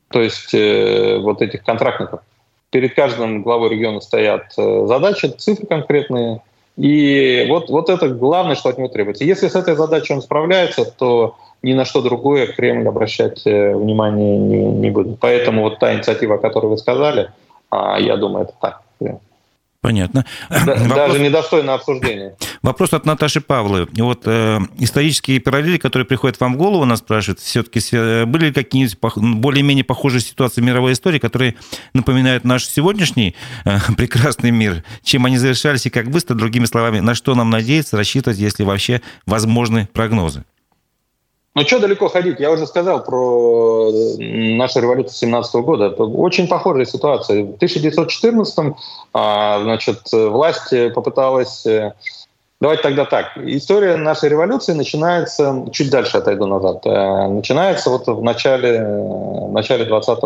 То 0.09 0.21
есть 0.21 0.53
э, 0.53 1.17
вот 1.19 1.41
этих 1.41 1.63
контрактников 1.63 2.21
перед 2.73 2.95
каждым 2.95 3.43
главой 3.43 3.69
региона 3.69 4.01
стоят 4.01 4.53
э, 4.57 4.85
задачи, 4.87 5.27
цифры 5.27 5.67
конкретные. 5.67 6.41
И 6.77 7.45
вот, 7.49 7.69
вот 7.69 7.89
это 7.89 8.09
главное, 8.09 8.55
что 8.55 8.69
от 8.69 8.77
него 8.77 8.87
требуется. 8.87 9.23
Если 9.23 9.47
с 9.47 9.55
этой 9.55 9.75
задачей 9.75 10.13
он 10.13 10.21
справляется, 10.21 10.85
то 10.85 11.35
ни 11.61 11.73
на 11.73 11.85
что 11.85 12.01
другое 12.01 12.47
Кремль 12.47 12.87
обращать 12.87 13.45
э, 13.45 13.75
внимание 13.75 14.37
не, 14.37 14.65
не 14.65 14.89
будет. 14.89 15.19
Поэтому 15.19 15.61
вот 15.61 15.79
та 15.79 15.93
инициатива, 15.93 16.35
о 16.35 16.39
которой 16.39 16.67
вы 16.67 16.77
сказали, 16.77 17.29
а, 17.69 17.99
я 17.99 18.17
думаю, 18.17 18.45
это 18.45 18.53
так. 18.59 18.81
Понятно. 19.83 20.25
Да, 20.49 20.75
Вопрос... 20.75 20.95
Даже 20.95 21.19
недостойно 21.19 21.73
обсуждения. 21.73 22.37
Вопрос 22.61 22.93
от 22.93 23.05
Наташи 23.05 23.41
Павловой. 23.41 23.89
Вот 23.97 24.21
э, 24.23 24.59
исторические 24.79 25.41
параллели, 25.41 25.77
которые 25.77 26.05
приходят 26.05 26.39
вам 26.39 26.53
в 26.53 26.57
голову, 26.57 26.85
нас 26.85 26.99
спрашивают, 26.99 27.41
все-таки 27.41 27.81
были 28.23 28.45
ли 28.45 28.53
какие-нибудь 28.53 28.97
более-менее 29.41 29.83
похожие 29.83 30.21
ситуации 30.21 30.61
в 30.61 30.63
мировой 30.63 30.93
истории, 30.93 31.19
которые 31.19 31.55
напоминают 31.93 32.45
наш 32.45 32.65
сегодняшний 32.65 33.35
э, 33.65 33.77
прекрасный 33.97 34.51
мир, 34.51 34.85
чем 35.03 35.25
они 35.25 35.37
завершались 35.37 35.85
и 35.85 35.89
как 35.89 36.09
быстро, 36.09 36.35
другими 36.35 36.63
словами, 36.63 37.01
на 37.01 37.13
что 37.13 37.35
нам 37.35 37.49
надеяться, 37.49 37.97
рассчитывать, 37.97 38.39
если 38.39 38.63
вообще 38.63 39.01
возможны 39.25 39.89
прогнозы? 39.91 40.45
Ну, 41.55 41.61
что 41.61 41.79
далеко 41.79 42.09
ходить? 42.09 42.39
Я 42.39 42.51
уже 42.51 42.65
сказал 42.65 43.03
про 43.03 43.91
нашу 44.17 44.79
революцию 44.79 45.13
17 45.13 45.55
года. 45.55 45.89
Очень 45.89 46.47
похожая 46.47 46.85
ситуация. 46.85 47.43
В 47.43 47.55
1914 47.55 48.73
а, 49.13 49.61
значит, 49.61 49.99
власть 50.11 50.73
попыталась... 50.95 51.63
Э, 51.67 51.93
давайте 52.59 52.81
тогда 52.81 53.05
так. 53.05 53.37
История 53.37 53.97
нашей 53.97 54.29
революции 54.29 54.73
начинается... 54.73 55.67
Чуть 55.71 55.91
дальше 55.91 56.17
отойду 56.17 56.47
назад. 56.47 56.87
Э, 56.87 57.27
начинается 57.27 57.91
вот 57.91 58.07
в 58.07 58.23
начале, 58.23 58.83
в 58.83 59.51
начале 59.51 59.85
20 59.85 60.19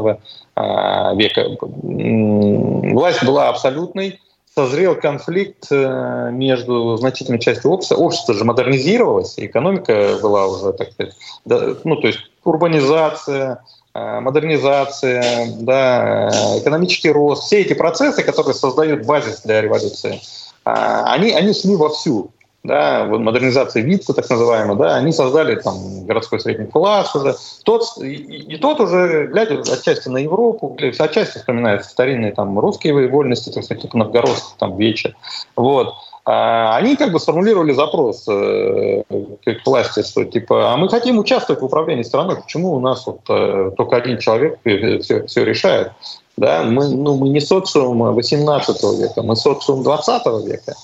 а, 0.56 1.14
века. 1.16 1.46
Власть 1.60 3.26
была 3.26 3.50
абсолютной 3.50 4.22
созрел 4.58 4.96
конфликт 4.96 5.68
э, 5.70 6.32
между 6.32 6.98
значительной 6.98 7.38
частью 7.38 7.70
общества. 7.70 7.98
Общество 7.98 8.34
же 8.34 8.44
модернизировалось, 8.44 9.36
экономика 9.38 10.18
была 10.20 10.48
уже, 10.48 10.74
так 10.74 10.92
сказать, 10.94 11.14
ну, 11.46 11.96
то 11.98 12.08
есть 12.08 12.22
урбанизация, 12.44 13.64
э, 13.94 14.20
модернизация, 14.20 15.46
да, 15.60 16.30
э, 16.30 16.60
экономический 16.60 17.12
рост, 17.12 17.44
все 17.44 17.62
эти 17.62 17.74
процессы, 17.74 18.24
которые 18.24 18.56
создают 18.56 19.06
базис 19.06 19.42
для 19.42 19.62
революции, 19.62 20.20
они, 20.64 21.34
они 21.34 21.54
шли 21.54 21.76
вовсю 21.76 22.32
да, 22.64 23.06
модернизация 23.06 23.82
ВИЦа, 23.84 24.14
так 24.14 24.30
называемая, 24.30 24.76
да, 24.76 24.96
они 24.96 25.12
создали 25.12 25.56
там 25.56 26.06
городской 26.06 26.40
средний 26.40 26.68
класс 26.68 27.16
уже. 27.16 27.36
Тот, 27.64 27.84
и, 28.02 28.14
и 28.14 28.58
тот 28.58 28.80
уже, 28.82 29.28
глядя 29.28 29.62
отчасти 29.62 30.10
на 30.10 30.18
Европу, 30.18 30.78
отчасти 31.00 31.38
вспоминает 31.38 31.86
старинные 31.86 32.34
там 32.34 32.60
русские 32.60 33.08
вольности, 33.08 33.52
так 33.52 33.64
сказать, 33.64 33.84
типа 33.84 33.98
новгородских 33.98 34.58
там 34.58 34.76
вече. 34.78 35.16
Вот. 35.56 35.94
А 36.26 36.76
они 36.76 36.98
как 36.98 37.14
бы 37.14 37.22
сформулировали 37.22 37.72
запрос 37.72 38.28
э, 38.28 39.04
к 39.46 39.66
власти, 39.66 40.04
что 40.04 40.26
типа, 40.26 40.74
а 40.74 40.78
мы 40.78 40.90
хотим 40.90 41.20
участвовать 41.20 41.62
в 41.62 41.66
управлении 41.66 42.04
страной, 42.04 42.36
почему 42.36 42.74
у 42.74 42.82
нас 42.82 43.08
вот 43.08 43.22
э, 43.30 43.72
только 43.78 43.96
один 43.96 44.18
человек 44.18 44.60
все, 44.64 45.26
все 45.26 45.46
решает? 45.46 45.94
Да, 46.36 46.64
мы, 46.64 46.90
ну, 46.90 47.16
мы 47.16 47.30
не 47.30 47.40
социум 47.40 48.14
18 48.14 48.84
века, 49.00 49.24
мы 49.24 49.38
социум 49.38 49.84
20 49.84 50.26
века. 50.46 50.76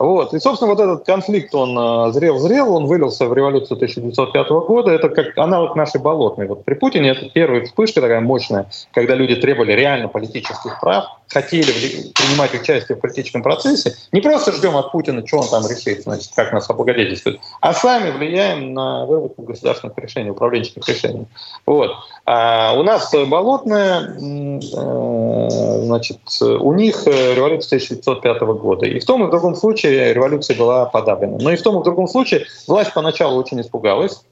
Вот. 0.00 0.32
И, 0.32 0.40
собственно, 0.40 0.74
вот 0.74 0.80
этот 0.80 1.04
конфликт, 1.04 1.54
он 1.54 2.12
зрел-зрел, 2.12 2.74
он 2.74 2.86
вылился 2.86 3.26
в 3.26 3.34
революцию 3.34 3.76
1905 3.76 4.48
года. 4.48 4.90
Это 4.90 5.10
как 5.10 5.36
аналог 5.36 5.76
нашей 5.76 6.00
болотной. 6.00 6.46
Вот 6.46 6.64
при 6.64 6.72
Путине 6.72 7.10
это 7.10 7.28
первая 7.28 7.66
вспышка 7.66 8.00
такая 8.00 8.20
мощная, 8.20 8.70
когда 8.92 9.14
люди 9.14 9.36
требовали 9.36 9.72
реально 9.72 10.08
политических 10.08 10.80
прав, 10.80 11.04
хотели 11.28 11.70
принимать 12.14 12.54
участие 12.54 12.96
в 12.96 13.00
политическом 13.00 13.42
процессе. 13.42 13.94
Не 14.10 14.22
просто 14.22 14.52
ждем 14.52 14.74
от 14.76 14.90
Путина, 14.90 15.24
что 15.26 15.40
он 15.40 15.48
там 15.48 15.64
решит, 15.68 16.02
значит, 16.04 16.30
как 16.34 16.52
нас 16.54 16.70
облагодетельствует, 16.70 17.38
а 17.60 17.74
сами 17.74 18.10
влияем 18.10 18.72
на 18.72 19.04
выработку 19.04 19.42
государственных 19.42 19.98
решений, 19.98 20.30
управленческих 20.30 20.88
решений. 20.88 21.26
Вот. 21.66 21.90
А 22.24 22.72
у 22.74 22.82
нас 22.82 23.12
болотная, 23.26 24.16
значит, 24.60 26.20
у 26.40 26.72
них 26.72 27.06
революция 27.06 27.78
1905 27.78 28.40
года. 28.60 28.86
И 28.86 28.98
в 28.98 29.04
том 29.04 29.24
и 29.24 29.26
в 29.26 29.30
другом 29.30 29.54
случае 29.54 30.12
революция 30.12 30.56
была 30.56 30.86
подавлена. 30.86 31.38
Но 31.40 31.52
и 31.52 31.56
в 31.56 31.62
том 31.62 31.76
и 31.76 31.80
в 31.80 31.84
другом 31.84 32.08
случае 32.08 32.46
власть 32.66 32.92
поначалу 32.94 33.38
очень 33.38 33.60
испугалась 33.60 34.22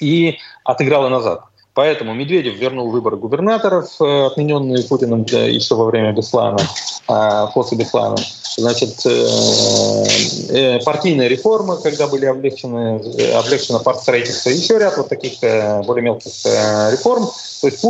и 0.00 0.38
отыграла 0.64 1.08
назад. 1.08 1.42
Поэтому 1.78 2.12
Медведев 2.12 2.56
вернул 2.56 2.90
выборы 2.90 3.16
губернаторов, 3.16 3.88
э, 4.00 4.26
отмененные 4.26 4.82
Путиным 4.82 5.22
еще 5.22 5.76
во 5.76 5.84
время 5.84 6.12
Беслана, 6.12 6.58
после 7.54 7.78
Беслана. 7.78 8.16
Значит, 8.56 9.06
э, 9.06 10.06
э, 10.48 10.80
партийная 10.80 11.28
реформа, 11.28 11.76
когда 11.76 12.08
были 12.08 12.26
облегчены, 12.26 12.96
облегчено 13.32 13.78
партстроительство, 13.78 14.50
еще 14.50 14.76
ряд 14.80 14.96
вот 14.96 15.08
таких 15.08 15.38
более 15.86 16.02
мелких 16.02 16.32
реформ. 16.90 17.28
То 17.60 17.68
есть 17.68 17.80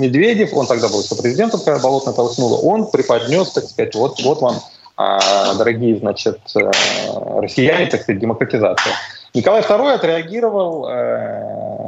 Медведев, 0.00 0.52
он 0.54 0.66
тогда 0.66 0.88
был 0.88 1.02
еще 1.02 1.14
президентом, 1.14 1.60
когда 1.60 1.80
Болотная 1.80 2.14
толкнула, 2.14 2.58
он 2.58 2.90
преподнес, 2.90 3.52
так 3.52 3.64
сказать, 3.64 3.94
вот, 3.94 4.20
вот 4.22 4.40
вам, 4.40 4.56
а, 4.96 5.54
дорогие, 5.54 5.98
значит, 5.98 6.40
россияне, 6.54 7.86
так 7.86 8.02
сказать, 8.02 8.20
демократизация. 8.20 8.92
Николай 9.34 9.62
II 9.62 9.92
отреагировал 9.92 11.86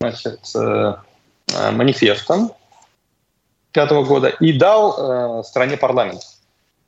значит, 0.00 0.40
э, 0.56 0.94
э, 1.52 1.70
манифестом 1.72 2.52
пятого 3.70 4.02
года 4.02 4.28
и 4.28 4.52
дал 4.52 5.40
э, 5.40 5.42
стране 5.44 5.76
парламент, 5.76 6.22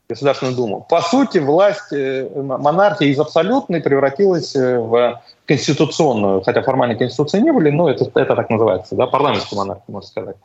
Государственную 0.09 0.57
Думу. 0.57 0.87
По 0.89 1.03
сути, 1.03 1.39
власть 1.39 1.93
монархии 1.93 3.09
из 3.09 3.21
абсолютной 3.21 3.83
превратилась 3.83 4.55
в 4.55 5.23
конституционную, 5.47 6.43
хотя 6.43 6.63
формально 6.63 6.95
конституции 6.95 7.41
не 7.41 7.53
были, 7.53 7.71
но 7.71 7.91
это, 7.91 8.05
это 8.15 8.37
так 8.37 8.51
называется, 8.51 8.95
да, 8.95 9.07
парламентскую 9.07 9.59
монархию, 9.59 9.85
можно 9.89 10.09
сказать. 10.09 10.37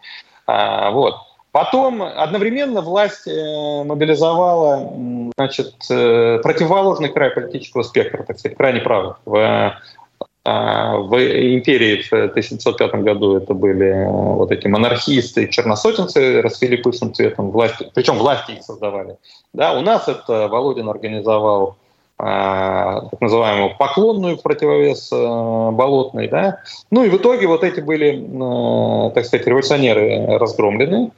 А, 0.45 0.91
вот. 0.91 1.15
Потом 1.51 2.03
одновременно 2.03 2.81
власть 2.81 3.25
мобилизовала 3.25 4.91
значит, 5.37 5.73
противоположный 5.87 7.09
край 7.09 7.31
политического 7.31 7.81
спектра, 7.83 8.23
так 8.23 8.37
сказать, 8.37 8.57
крайне 8.57 8.81
правый, 8.81 9.13
в 9.25 9.73
а, 10.49 10.95
в 10.99 11.13
империи 11.17 12.01
в 12.03 12.13
1705 12.13 13.03
году 13.03 13.35
это 13.35 13.53
были 13.53 13.87
э, 13.87 14.07
вот 14.09 14.49
эти 14.49 14.65
монархисты, 14.67 15.49
черносотенцы 15.49 16.41
расцвели 16.41 16.77
пышным 16.77 17.13
цветом, 17.13 17.51
власти, 17.51 17.91
причем 17.93 18.17
власти 18.17 18.51
их 18.51 18.63
создавали. 18.63 19.17
Да, 19.51 19.77
у 19.77 19.81
нас 19.81 20.07
это 20.07 20.47
Володин 20.47 20.87
организовал 20.87 21.75
так 22.17 23.21
называемую 23.21 23.77
поклонную 23.77 24.37
противовес 24.37 25.11
а, 25.13 25.71
болотной. 25.71 26.27
Да? 26.27 26.61
Ну 26.89 27.03
и 27.03 27.09
в 27.09 27.17
итоге 27.17 27.47
вот 27.47 27.63
эти 27.63 27.79
были, 27.79 28.27
а, 28.41 29.11
так 29.11 29.25
сказать, 29.25 29.45
революционеры 29.45 30.37
разгромлены. 30.37 31.11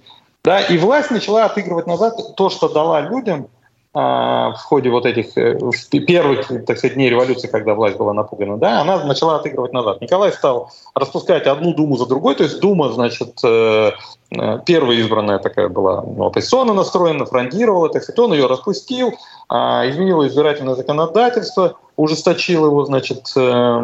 Да? 0.43 0.60
И 0.62 0.78
власть 0.78 1.10
начала 1.10 1.45
отыгрывать 1.45 1.88
назад 1.88 2.36
то, 2.36 2.50
что 2.50 2.68
дала 2.68 3.02
людям– 3.02 3.47
а, 3.91 4.52
в 4.52 4.58
ходе 4.58 4.91
вот 4.91 5.08
этих 5.08 5.36
э, 5.36 5.58
первых, 6.06 6.47
так 6.68 6.78
сказать, 6.78 6.93
дней 6.93 7.10
революции, 7.10 7.47
когда 7.47 7.74
власть 7.74 7.97
была 7.97 8.14
напугана, 8.14 8.58
да, 8.58 8.82
она 8.82 9.04
начала 9.04 9.38
отыгрывать 9.38 9.74
назад. 9.74 10.00
Николай 10.00 10.32
стал 10.32 10.72
распускать 10.93 11.47
одну 11.47 11.74
думу 11.74 11.97
за 11.97 12.06
другой, 12.06 12.36
то 12.36 12.43
есть 12.43 12.60
дума, 12.60 12.91
значит, 12.91 13.39
э, 13.43 13.91
э, 14.30 14.60
первая 14.64 14.95
избранная 14.97 15.39
такая 15.39 15.70
была 15.70 16.04
ну, 16.04 16.28
оппозиционно 16.28 16.76
настроена, 16.76 17.26
фрондировала, 17.26 17.89
так 17.89 18.04
сказать, 18.04 18.20
он 18.20 18.34
ее 18.34 18.45
распустил, 18.45 19.14
а, 19.50 19.89
изменил 19.89 20.26
избирательное 20.28 20.76
законодательство, 20.76 21.76
ужесточил 21.95 22.68
его, 22.68 22.86
значит, 22.86 23.34
э, 23.36 23.82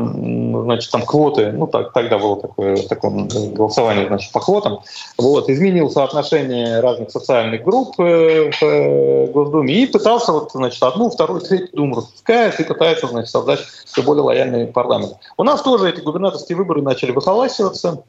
значит, 0.63 0.91
там 0.91 1.01
квоты, 1.01 1.51
ну 1.51 1.67
так, 1.67 1.91
тогда 1.91 2.17
было 2.17 2.39
такое, 2.39 2.77
такое 2.77 3.27
голосование, 3.51 4.07
значит, 4.07 4.31
по 4.31 4.39
квотам, 4.39 4.79
вот, 5.17 5.49
изменил 5.49 5.89
соотношение 5.89 6.79
разных 6.79 7.11
социальных 7.11 7.63
групп 7.63 7.99
э, 7.99 8.51
в 8.51 8.63
э, 8.63 9.27
Госдуме. 9.31 9.73
И 9.73 9.85
пытался 9.87 10.31
вот, 10.31 10.51
значит, 10.53 10.81
одну, 10.83 11.09
вторую, 11.09 11.41
третью 11.41 11.69
думу 11.73 11.95
распускает 11.97 12.57
и 12.59 12.63
пытается, 12.63 13.07
значит, 13.07 13.31
создать 13.31 13.59
все 13.59 14.03
более 14.03 14.23
лояльный 14.23 14.67
парламент. 14.67 15.17
У 15.35 15.43
нас 15.43 15.61
тоже 15.61 15.89
эти 15.89 15.99
губернаторские 15.99 16.57
выборы 16.57 16.83
начали 16.83 17.11
выхолащиваться, 17.11 18.03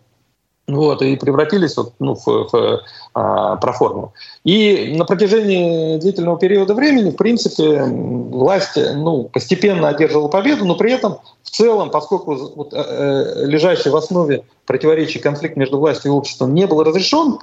вот, 0.68 1.02
и 1.02 1.16
превратились 1.16 1.76
вот, 1.76 1.92
ну, 1.98 2.14
в, 2.14 2.26
в 2.26 2.82
а, 3.14 3.56
проформу. 3.56 4.12
И 4.44 4.94
на 4.96 5.04
протяжении 5.04 5.98
длительного 5.98 6.38
периода 6.38 6.74
времени, 6.74 7.10
в 7.10 7.16
принципе, 7.16 7.84
власть 7.84 8.76
ну, 8.76 9.24
постепенно 9.24 9.88
одерживала 9.88 10.28
победу, 10.28 10.64
но 10.64 10.74
при 10.74 10.92
этом 10.92 11.18
в 11.42 11.50
целом, 11.50 11.90
поскольку 11.90 12.34
вот, 12.34 12.72
э, 12.72 12.76
э 12.76 13.46
лежащий 13.46 13.90
в 13.90 13.96
основе 13.96 14.42
противоречий 14.66 15.20
конфликт 15.20 15.56
между 15.56 15.78
властью 15.78 16.12
и 16.12 16.14
обществом 16.14 16.52
не 16.52 16.66
был 16.66 16.82
разрешен, 16.82 17.38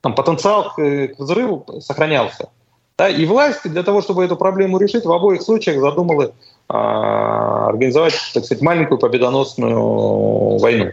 там, 0.00 0.14
потенциал 0.14 0.72
к, 0.74 0.76
к 0.76 1.18
взрыву 1.18 1.64
сохранялся. 1.80 2.48
Да, 2.96 3.08
и 3.08 3.26
власть 3.26 3.60
для 3.64 3.82
того, 3.84 4.02
чтобы 4.02 4.24
эту 4.24 4.36
проблему 4.36 4.78
решить, 4.78 5.04
в 5.04 5.12
обоих 5.12 5.42
случаях 5.42 5.80
задумала 5.80 6.24
э, 6.24 6.72
организовать, 6.72 8.14
так 8.34 8.44
сказать, 8.44 8.62
маленькую 8.62 8.98
победоносную 8.98 10.58
войну. 10.58 10.90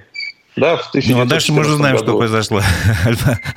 Да, 0.55 0.77
в 0.77 0.89
ну, 0.93 1.21
а 1.21 1.25
дальше 1.25 1.51
мы 1.51 1.61
уже 1.61 1.75
знаем, 1.75 1.97
году. 1.97 2.11
что 2.11 2.17
произошло. 2.17 2.61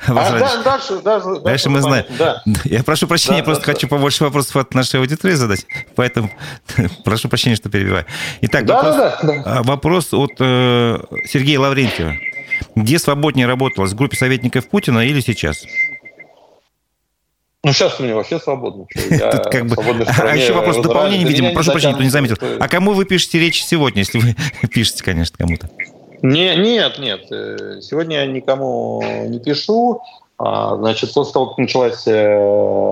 а, 0.07 0.39
да, 0.39 0.63
дальше, 0.63 0.99
дальше, 0.99 1.39
дальше 1.41 1.69
мы 1.69 1.81
знаем. 1.81 2.05
Да. 2.17 2.41
Я 2.65 2.83
прошу 2.83 3.07
прощения, 3.07 3.37
да, 3.37 3.45
просто 3.45 3.65
да, 3.65 3.73
хочу 3.73 3.87
да. 3.87 3.95
побольше 3.95 4.25
вопросов 4.25 4.57
от 4.57 4.73
нашей 4.73 4.99
аудитории 4.99 5.35
задать, 5.35 5.65
поэтому 5.95 6.29
прошу 7.05 7.29
прощения, 7.29 7.55
что 7.55 7.69
перебиваю. 7.69 8.05
Итак, 8.41 8.65
да, 8.65 8.75
вопрос, 8.75 8.95
да, 8.95 9.19
да. 9.23 9.43
А, 9.45 9.63
вопрос 9.63 10.13
от 10.13 10.33
э, 10.39 10.99
Сергея 11.25 11.61
Лаврентьева. 11.61 12.15
Где 12.75 12.99
свободнее 12.99 13.47
работалось, 13.47 13.93
в 13.93 13.95
группе 13.95 14.17
советников 14.17 14.67
Путина 14.67 14.99
или 14.99 15.21
сейчас? 15.21 15.63
Ну, 17.63 17.73
сейчас 17.73 17.99
у 17.99 18.03
меня 18.03 18.15
вообще 18.15 18.39
свободно. 18.39 18.87
Я 19.09 19.31
Тут 19.31 19.51
как 19.51 19.67
бы... 19.67 19.75
А 19.77 20.35
еще 20.35 20.51
вопрос 20.53 20.77
дополнения, 20.77 21.25
видимо. 21.25 21.51
Прошу 21.51 21.71
прощения, 21.71 21.93
кто 21.93 22.03
не 22.03 22.09
заметил. 22.09 22.37
А 22.59 22.67
кому 22.67 22.91
вы 22.91 23.05
пишете 23.05 23.39
речь 23.39 23.63
сегодня, 23.63 23.99
если 23.99 24.19
вы 24.19 24.35
пишете, 24.67 25.03
конечно, 25.03 25.37
кому-то? 25.37 25.69
Не, 26.21 26.55
нет, 26.55 26.99
нет. 26.99 27.31
Э, 27.31 27.79
сегодня 27.81 28.17
я 28.17 28.25
никому 28.25 29.01
не 29.27 29.39
пишу. 29.39 30.01
А, 30.37 30.75
значит, 30.77 31.13
после 31.13 31.33
того, 31.33 31.47
как 31.47 31.57
началась 31.57 32.07
э, 32.07 32.37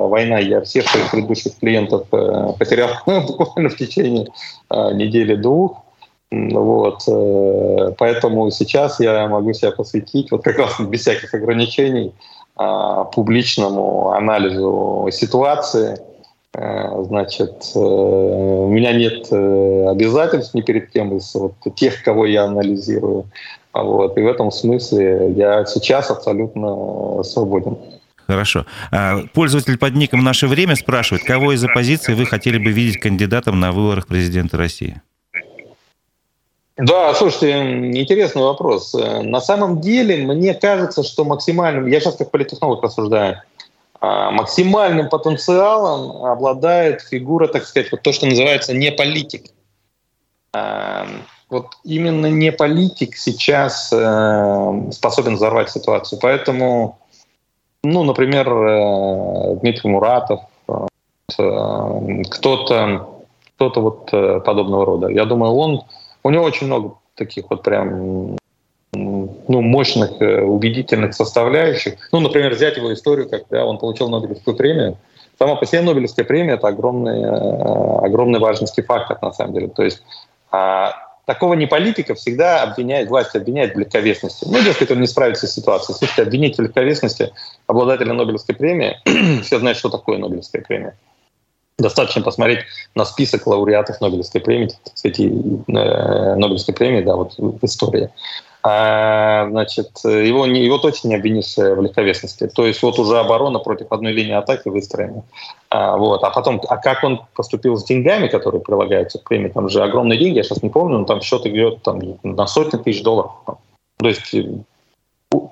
война, 0.08 0.40
я 0.40 0.62
всех 0.62 0.88
своих 0.88 1.12
предыдущих 1.12 1.58
клиентов 1.60 2.08
э, 2.12 2.54
потерял 2.60 2.90
буквально 3.06 3.70
в 3.70 3.78
течение 3.78 4.28
недели-двух. 4.70 5.78
Вот. 6.30 7.04
Поэтому 7.98 8.52
сейчас 8.52 9.00
я 9.00 9.28
могу 9.30 9.54
себя 9.54 9.72
посвятить, 9.72 10.30
вот 10.32 10.44
как 10.44 10.58
раз 10.58 10.80
без 10.80 11.02
всяких 11.02 11.34
ограничений, 11.34 12.14
публичному 13.14 14.10
анализу 14.12 15.08
ситуации. 15.12 16.00
Значит, 16.60 17.72
у 17.76 18.68
меня 18.68 18.92
нет 18.92 19.32
обязательств 19.32 20.56
ни 20.56 20.62
перед 20.62 20.90
кем 20.90 21.16
из 21.16 21.36
вот, 21.36 21.54
тех, 21.76 22.02
кого 22.02 22.26
я 22.26 22.46
анализирую. 22.46 23.26
Вот. 23.74 24.18
И 24.18 24.22
в 24.22 24.28
этом 24.28 24.50
смысле 24.50 25.34
я 25.36 25.66
сейчас 25.66 26.10
абсолютно 26.10 27.24
свободен. 27.24 27.78
Хорошо. 28.28 28.66
А, 28.92 29.20
пользователь 29.34 29.78
под 29.78 29.94
ником 29.96 30.24
«Наше 30.24 30.48
время» 30.48 30.76
спрашивает, 30.76 31.24
кого 31.24 31.54
из 31.54 31.64
оппозиции 31.64 32.14
вы 32.14 32.26
хотели 32.26 32.58
бы 32.58 32.72
видеть 32.72 33.00
кандидатом 33.00 33.60
на 33.60 33.72
выборах 33.72 34.08
президента 34.08 34.58
России? 34.58 35.02
Да, 36.76 37.14
слушайте, 37.16 37.52
интересный 37.98 38.44
вопрос. 38.44 38.94
На 38.94 39.40
самом 39.42 39.80
деле, 39.80 40.26
мне 40.26 40.54
кажется, 40.54 41.04
что 41.04 41.24
максимальным, 41.24 41.88
я 41.88 42.00
сейчас 42.00 42.18
как 42.18 42.30
политтехнолог 42.30 42.84
рассуждаю, 42.84 43.38
а, 43.38 43.57
максимальным 44.02 45.10
потенциалом 45.10 46.26
обладает 46.26 47.02
фигура, 47.02 47.48
так 47.48 47.66
сказать, 47.66 47.92
вот 47.92 48.02
то, 48.02 48.12
что 48.12 48.28
называется 48.28 48.74
не 48.74 48.92
политик. 48.92 49.52
А, 50.54 51.08
вот 51.50 51.78
именно 51.84 52.28
не 52.28 52.52
политик 52.52 53.16
сейчас 53.16 53.92
э, 53.94 54.92
способен 54.92 55.36
взорвать 55.36 55.70
ситуацию. 55.70 56.20
Поэтому, 56.22 57.00
ну, 57.84 58.04
например, 58.04 58.50
э, 58.50 59.56
Дмитрий 59.62 59.90
Муратов, 59.90 60.42
э, 60.68 62.24
кто-то 62.30 63.14
кто-то 63.56 63.82
вот 63.82 64.12
подобного 64.46 64.86
рода. 64.86 65.08
Я 65.08 65.26
думаю, 65.26 65.54
он, 65.54 65.82
у 66.22 66.30
него 66.30 66.44
очень 66.44 66.68
много 66.68 66.94
таких 67.16 67.46
вот 67.50 67.64
прям 67.64 68.38
ну, 68.98 69.62
мощных, 69.62 70.20
убедительных 70.20 71.14
составляющих. 71.14 71.96
Ну, 72.12 72.20
например, 72.20 72.54
взять 72.54 72.78
его 72.78 72.94
историю, 72.94 73.30
когда 73.30 73.66
он 73.66 73.78
получил 73.78 74.10
Нобелевскую 74.10 74.56
премию. 74.56 74.98
Сама 75.40 75.56
по 75.56 75.66
себе 75.66 75.82
Нобелевская 75.82 76.26
премия— 76.26 76.54
это 76.56 76.68
огромный, 76.68 77.26
огромный 78.04 78.40
важности 78.40 78.82
фактор, 78.82 79.18
на 79.22 79.32
самом 79.34 79.54
деле. 79.54 79.68
То 79.68 79.84
есть 79.84 80.02
а, 80.52 80.94
такого 81.26 81.54
не 81.54 81.68
политика 81.68 82.16
всегда 82.16 82.64
обвиняет, 82.64 83.10
власть 83.10 83.36
обвиняет 83.36 83.76
в 83.76 83.80
легковесности. 83.80 84.46
Ну, 84.50 84.60
дескать, 84.64 84.90
он 84.90 85.02
не 85.02 85.08
справится 85.08 85.46
с 85.46 85.54
ситуацией. 85.54 85.96
Слушайте, 85.98 86.24
обвинить 86.24 86.58
в 86.58 86.62
легковесности 86.62 87.34
обладателя 87.68 88.14
Нобелевской 88.14 88.56
премии, 88.56 88.98
все 89.44 89.60
знают, 89.60 89.78
что 89.78 89.90
такое 89.90 90.18
Нобелевская 90.18 90.64
премия. 90.64 90.98
Достаточно 91.78 92.24
посмотреть 92.24 92.62
на 92.96 93.06
список 93.06 93.46
лауреатов 93.46 94.02
Нобелевской 94.02 94.42
премии, 94.42 94.72
кстати, 94.92 95.22
э, 95.22 96.36
Нобелевской 96.36 96.74
премии, 96.74 97.02
да, 97.02 97.16
вот 97.16 97.36
в 97.38 97.64
истории 97.64 98.10
значит, 99.50 99.92
его, 100.04 100.46
не, 100.46 100.64
его 100.64 100.78
точно 100.78 101.10
не 101.10 101.16
обвинишь 101.16 101.56
в 101.58 101.82
легковесности. 101.82 102.48
То 102.48 102.66
есть 102.66 102.82
вот 102.82 103.00
уже 103.00 103.20
оборона 103.20 103.60
против 103.60 103.92
одной 103.92 104.14
линии 104.14 104.34
атаки 104.34 104.70
выстроена. 104.70 105.24
А, 105.70 105.98
вот. 105.98 106.24
а 106.24 106.30
потом, 106.30 106.62
а 106.68 106.78
как 106.78 107.04
он 107.04 107.22
поступил 107.36 107.78
с 107.78 107.84
деньгами, 107.84 108.28
которые 108.28 108.62
прилагаются 108.62 109.20
к 109.20 109.24
премии, 109.24 109.50
там 109.50 109.70
же 109.70 109.84
огромные 109.84 110.18
деньги, 110.18 110.38
я 110.38 110.44
сейчас 110.44 110.64
не 110.64 110.70
помню, 110.70 111.00
но 111.00 111.06
там 111.06 111.22
счет 111.22 111.46
идет 111.46 111.82
там, 111.84 112.00
на 112.24 112.48
сотни 112.48 112.78
тысяч 112.78 113.04
долларов. 113.04 113.32
То 113.98 114.08
есть 114.08 114.34
э, 114.34 114.46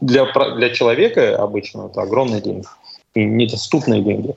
для, 0.01 0.26
для 0.55 0.70
человека 0.70 1.36
обычно 1.38 1.88
это 1.88 2.01
огромные 2.01 2.41
деньги, 2.41 2.68
и 3.13 3.26
недоступные 3.26 4.01
деньги. 4.01 4.36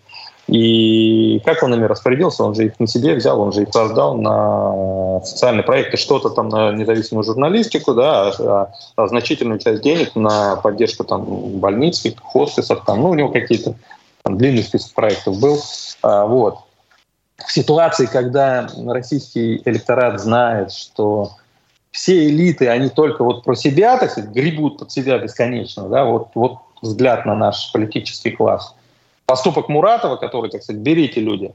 И 0.49 1.41
как 1.45 1.63
он 1.63 1.75
ими 1.75 1.85
распорядился, 1.85 2.43
он 2.43 2.55
же 2.55 2.67
их 2.67 2.81
не 2.81 2.87
себе 2.87 3.15
взял, 3.15 3.39
он 3.39 3.53
же 3.53 3.65
их 3.65 3.69
раздал 3.75 4.17
на 4.17 5.21
социальные 5.23 5.63
проекты, 5.63 5.99
что-то 5.99 6.31
там 6.31 6.49
на 6.49 6.73
независимую 6.73 7.23
журналистику, 7.23 7.93
да, 7.93 8.33
а, 8.39 8.73
а 8.97 9.09
значительную 9.09 9.59
часть 9.59 9.83
денег 9.83 10.17
на 10.17 10.57
поддержку 10.57 11.05
там 11.05 11.59
больниц, 11.59 12.03
хостесов, 12.23 12.83
там, 12.87 13.03
ну, 13.03 13.11
у 13.11 13.15
него 13.15 13.29
какие-то 13.29 13.75
там, 14.23 14.39
длинный 14.39 14.63
список 14.63 14.95
проектов 14.95 15.39
был. 15.39 15.61
А, 16.03 16.25
вот. 16.25 16.61
В 17.37 17.53
ситуации, 17.53 18.07
когда 18.07 18.69
российский 18.87 19.61
электорат 19.67 20.19
знает, 20.19 20.73
что 20.73 21.33
все 21.91 22.27
элиты, 22.27 22.69
они 22.69 22.89
только 22.89 23.23
вот 23.23 23.45
про 23.45 23.55
себя, 23.55 23.99
так 23.99 24.13
сказать, 24.13 24.31
гребут 24.31 24.79
под 24.79 24.91
себя 24.91 25.19
бесконечно, 25.19 25.91
да, 25.91 26.07
вот, 26.07 26.29
вот 26.35 26.55
взгляд 26.81 27.27
на 27.27 27.35
наш 27.35 27.71
политический 27.71 28.31
класс– 28.31 28.75
поступок 29.29 29.69
Муратова, 29.69 30.17
который, 30.17 30.51
так 30.51 30.63
сказать, 30.63 30.81
берите 30.81 31.21
люди, 31.21 31.53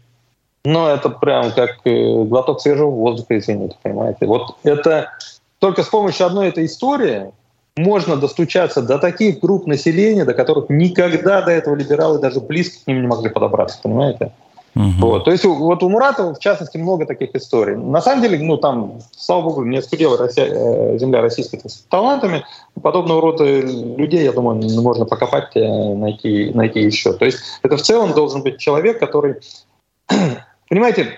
но 0.63 0.89
это 0.89 1.09
прям 1.09 1.51
как 1.51 1.79
э, 1.85 2.23
глоток 2.23 2.61
свежего 2.61 2.91
воздуха, 2.91 3.37
извините, 3.37 3.75
понимаете. 3.81 4.27
Вот 4.27 4.55
это 4.63 5.09
только 5.57 5.81
с 5.81 5.87
помощью 5.87 6.27
одной 6.27 6.49
этой 6.49 6.67
истории 6.67 7.31
можно 7.75 8.15
достучаться 8.15 8.83
до 8.83 8.99
таких 8.99 9.39
групп 9.39 9.65
населения, 9.65 10.23
до 10.23 10.35
которых 10.35 10.69
никогда 10.69 11.41
до 11.41 11.51
этого 11.51 11.73
либералы 11.73 12.19
даже 12.19 12.39
близко 12.39 12.83
к 12.83 12.87
ним 12.87 13.01
не 13.01 13.07
могли 13.07 13.29
подобраться, 13.29 13.79
понимаете? 13.81 14.31
Угу. 14.75 14.91
Вот. 14.99 15.25
То 15.25 15.31
есть 15.31 15.45
вот 15.45 15.83
у 15.83 15.89
Муратова, 15.89 16.33
в 16.33 16.39
частности, 16.39 16.77
много 16.77 17.05
таких 17.05 17.35
историй. 17.35 17.75
На 17.75 18.01
самом 18.01 18.23
деле, 18.23 18.39
ну 18.39 18.57
там, 18.57 18.99
слава 19.15 19.43
богу, 19.43 19.63
не 19.65 19.77
оскудела 19.77 20.17
Россия, 20.17 20.45
э, 20.45 20.97
земля 20.97 21.21
российских 21.21 21.59
талантами. 21.89 22.43
Подобного 22.81 23.21
рода 23.21 23.43
людей, 23.45 24.23
я 24.23 24.31
думаю, 24.31 24.61
можно 24.81 25.05
покопать, 25.05 25.55
э, 25.55 25.93
найти, 25.93 26.51
найти 26.53 26.81
еще. 26.81 27.13
То 27.13 27.25
есть 27.25 27.39
это 27.61 27.77
в 27.77 27.81
целом 27.81 28.13
должен 28.13 28.41
быть 28.41 28.57
человек, 28.57 28.99
который... 28.99 29.35
Понимаете, 30.69 31.09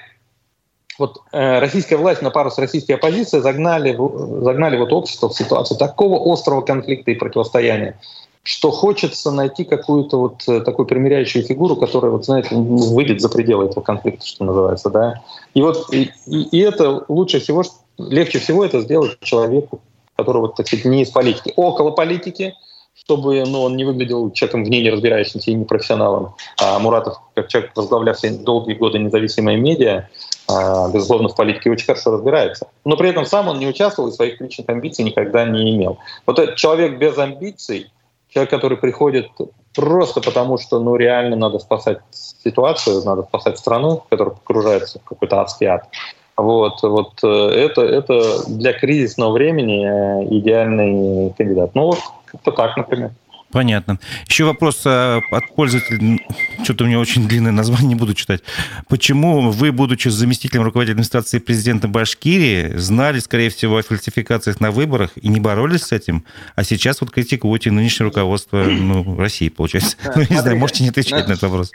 вот 0.98 1.22
э, 1.32 1.60
российская 1.60 1.98
власть 1.98 2.22
на 2.22 2.32
пару 2.32 2.52
с 2.52 2.58
российской 2.58 2.94
оппозицией 2.94 3.42
загнали, 3.42 3.98
загнали 4.44 4.78
вот 4.78 4.92
общество 4.92 5.30
в 5.30 5.34
ситуацию 5.34 5.78
такого 5.78 6.32
острого 6.32 6.62
конфликта 6.62 7.12
и 7.12 7.16
противостояния, 7.16 8.00
что 8.46 8.70
хочется 8.70 9.32
найти 9.32 9.64
какую-то 9.64 10.20
вот 10.20 10.48
э, 10.48 10.62
такую 10.62 10.86
примиряющую 10.86 11.44
фигуру, 11.44 11.76
которая, 11.76 12.12
вот, 12.12 12.26
знаете, 12.26 12.50
выйдет 12.54 13.20
за 13.20 13.28
пределы 13.28 13.66
этого 13.66 13.84
конфликта, 13.84 14.24
что 14.24 14.46
называется, 14.46 14.92
да. 14.92 15.24
И 15.56 15.64
вот 15.64 15.92
и, 15.92 16.12
и 16.28 16.60
это 16.60 17.06
лучше 17.08 17.40
всего, 17.40 17.64
легче 17.98 18.38
всего 18.38 18.64
это 18.64 18.82
сделать 18.82 19.18
человеку, 19.22 19.82
который, 20.16 20.42
вот, 20.42 20.56
так 20.56 20.68
сказать, 20.68 20.86
не 20.86 21.02
из 21.02 21.10
политики, 21.10 21.54
около 21.56 21.90
политики, 21.90 22.54
чтобы 22.94 23.44
ну, 23.48 23.64
он 23.64 23.76
не 23.78 23.84
выглядел 23.84 24.30
человеком 24.30 24.64
в 24.64 24.70
ней 24.70 24.84
не 24.84 24.92
разбирающимся 24.92 25.50
и 25.50 25.56
не 25.56 25.66
профессионалом. 25.66 26.36
А 26.62 26.78
Муратов, 26.78 27.18
как 27.34 27.48
человек, 27.48 27.72
возглавлявший 27.76 28.38
долгие 28.38 28.76
годы 28.76 29.00
независимые 29.00 29.58
медиа, 29.58 30.08
а, 30.48 30.90
безусловно, 30.92 31.30
в 31.30 31.36
политике 31.36 31.72
очень 31.72 31.88
хорошо 31.88 32.12
разбирается. 32.12 32.68
Но 32.86 32.96
при 32.96 33.10
этом 33.10 33.26
сам 33.26 33.48
он 33.48 33.58
не 33.58 33.68
участвовал 33.68 34.10
и 34.10 34.14
своих 34.14 34.40
личных 34.40 34.70
амбиций 34.70 35.04
никогда 35.04 35.46
не 35.46 35.76
имел. 35.76 35.98
Вот 36.28 36.38
этот 36.38 36.58
человек 36.58 37.00
без 37.00 37.18
амбиций, 37.18 37.90
Человек, 38.36 38.52
который 38.52 38.78
приходит 38.78 39.30
просто 39.74 40.20
потому, 40.20 40.58
что 40.58 40.82
ну, 40.82 40.98
реально 40.98 41.38
надо 41.38 41.58
спасать 41.58 42.00
ситуацию, 42.12 43.02
надо 43.06 43.24
спасать 43.24 43.58
страну, 43.58 44.04
которая 44.10 44.36
погружается 44.36 45.00
в 45.00 45.08
какой-то 45.08 45.40
адский 45.40 45.68
ад. 45.68 45.88
Вот, 46.36 46.84
вот 46.84 47.14
э, 47.24 47.28
это, 47.28 47.82
это 47.82 48.44
для 48.50 48.74
кризисного 48.74 49.32
времени 49.32 49.88
э, 49.88 50.28
идеальный 50.38 51.34
кандидат. 51.38 51.76
Ну, 51.76 51.86
вот 51.86 52.00
как-то 52.26 52.52
так, 52.52 52.76
например. 52.76 53.12
Понятно. 53.56 54.02
Еще 54.28 54.44
вопрос 54.44 54.82
э, 54.86 55.22
от 55.32 55.56
пользователя. 55.56 56.20
Что-то 56.62 56.84
у 56.84 56.88
меня 56.88 57.00
очень 57.00 57.26
длинное 57.26 57.54
название, 57.54 57.88
не 57.88 57.96
буду 57.96 58.14
читать. 58.14 58.42
Почему 58.90 59.50
вы, 59.50 59.72
будучи 59.72 60.10
заместителем 60.10 60.64
руководителя 60.64 60.96
администрации 60.96 61.40
президента 61.40 61.88
Башкирии, 61.88 62.76
знали, 62.76 63.20
скорее 63.20 63.50
всего, 63.50 63.78
о 63.78 63.82
фальсификациях 63.82 64.60
на 64.60 64.72
выборах 64.72 65.12
и 65.16 65.30
не 65.30 65.40
боролись 65.40 65.84
с 65.84 65.94
этим, 65.94 66.26
а 66.56 66.66
сейчас 66.66 67.00
вот 67.00 67.12
критикуете 67.12 67.72
нынешнее 67.72 68.08
руководство 68.08 68.62
ну, 68.66 69.16
России, 69.18 69.48
получается? 69.48 69.96
Ну, 70.18 70.24
не 70.30 70.42
знаю, 70.42 70.58
можете 70.58 70.84
не 70.84 70.90
отвечать 70.90 71.26
на 71.26 71.32
этот 71.32 71.44
вопрос. 71.44 71.72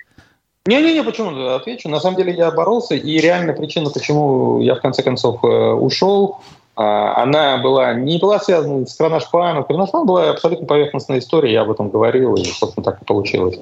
Не-не-не, 0.66 1.02
почему? 1.02 1.30
Отвечу. 1.54 1.88
На 1.88 2.00
самом 2.00 2.18
деле 2.18 2.34
я 2.34 2.50
боролся, 2.50 2.94
и 2.94 3.18
реально 3.20 3.54
причина, 3.54 3.88
почему 3.88 4.60
я 4.60 4.74
в 4.74 4.82
конце 4.82 5.02
концов 5.02 5.42
э, 5.42 5.46
ушел, 5.46 6.42
а, 6.42 6.59
она 6.82 7.58
была 7.58 7.92
не 7.94 8.18
была 8.18 8.38
связана 8.38 8.86
с 8.86 8.94
Кронашпаном. 8.94 9.64
Кронашпан 9.64 10.06
была 10.06 10.30
абсолютно 10.30 10.66
поверхностная 10.66 11.18
история, 11.18 11.52
я 11.52 11.62
об 11.62 11.70
этом 11.70 11.90
говорил, 11.90 12.34
и, 12.34 12.44
собственно, 12.44 12.84
так 12.84 13.02
и 13.02 13.04
получилось. 13.04 13.58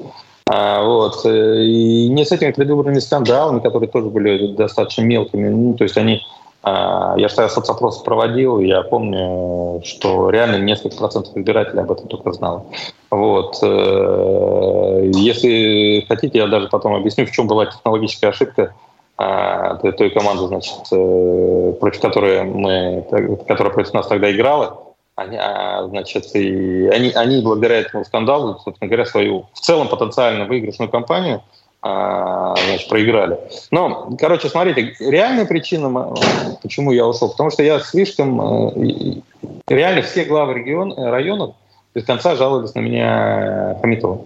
А, 0.47 0.83
вот. 0.85 1.25
Э, 1.25 1.63
и 1.63 2.09
не 2.09 2.25
с 2.25 2.33
этими 2.33 2.53
предвыборными 2.53 3.01
скандалами, 3.01 3.61
которые 3.61 3.89
тоже 3.89 4.09
были 4.09 4.55
достаточно 4.55 5.03
мелкими. 5.03 5.49
Ну, 5.49 5.75
то 5.75 5.85
есть 5.85 5.97
они 5.97 6.23
а, 6.63 7.15
я 7.17 7.29
же 7.29 7.49
соцопрос 7.49 7.99
проводил, 7.99 8.59
я 8.59 8.83
помню, 8.83 9.81
что 9.85 10.31
реально 10.31 10.57
несколько 10.57 10.97
процентов 10.97 11.37
избирателей 11.37 11.81
об 11.81 11.93
этом 11.93 12.09
только 12.09 12.33
знало. 12.33 12.67
Вот. 13.11 13.59
Э, 13.63 15.11
если 15.15 16.05
хотите, 16.09 16.39
я 16.39 16.47
даже 16.47 16.69
потом 16.69 16.95
объясню, 16.95 17.27
в 17.27 17.31
чем 17.31 17.47
была 17.47 17.67
технологическая 17.67 18.29
ошибка 18.29 18.63
а, 18.63 18.88
той 19.19 20.11
команды, 20.11 20.47
значит, 20.47 20.79
э, 20.93 21.73
против 21.81 22.01
которой 22.01 22.45
мы, 22.45 23.05
которая 23.49 23.73
против 23.73 23.93
нас 23.93 24.07
тогда 24.07 24.31
играла, 24.31 24.89
они, 25.17 25.37
а, 25.37 25.85
значит, 25.89 26.27
и 26.37 26.87
они, 26.87 27.11
они 27.11 27.43
благодаря 27.43 27.81
этому 27.81 28.05
скандалу, 28.05 28.61
собственно 28.65 28.89
говоря, 28.89 29.05
свою 29.05 29.47
в 29.53 29.61
целом 29.61 29.89
потенциально 29.89 30.45
выигрышную 30.45 30.89
кампанию 30.89 31.43
а, 31.83 32.55
значит, 32.69 32.89
проиграли. 32.89 33.37
Но, 33.73 34.11
короче, 34.17 34.49
смотрите, 34.49 34.95
реальная 35.01 35.45
причина, 35.45 36.15
почему 36.63 36.93
я 36.93 37.05
ушел, 37.05 37.31
потому 37.31 37.51
что 37.51 37.65
я 37.65 37.81
слишком... 37.81 38.41
Э, 38.41 39.21
реально 39.67 40.03
все 40.03 40.25
главы 40.25 40.55
регион, 40.55 40.95
районов 40.97 41.57
без 41.97 42.05
конца 42.05 42.37
жаловались 42.37 42.77
на 42.77 42.81
меня 42.81 43.77
Хамитова. 43.81 44.21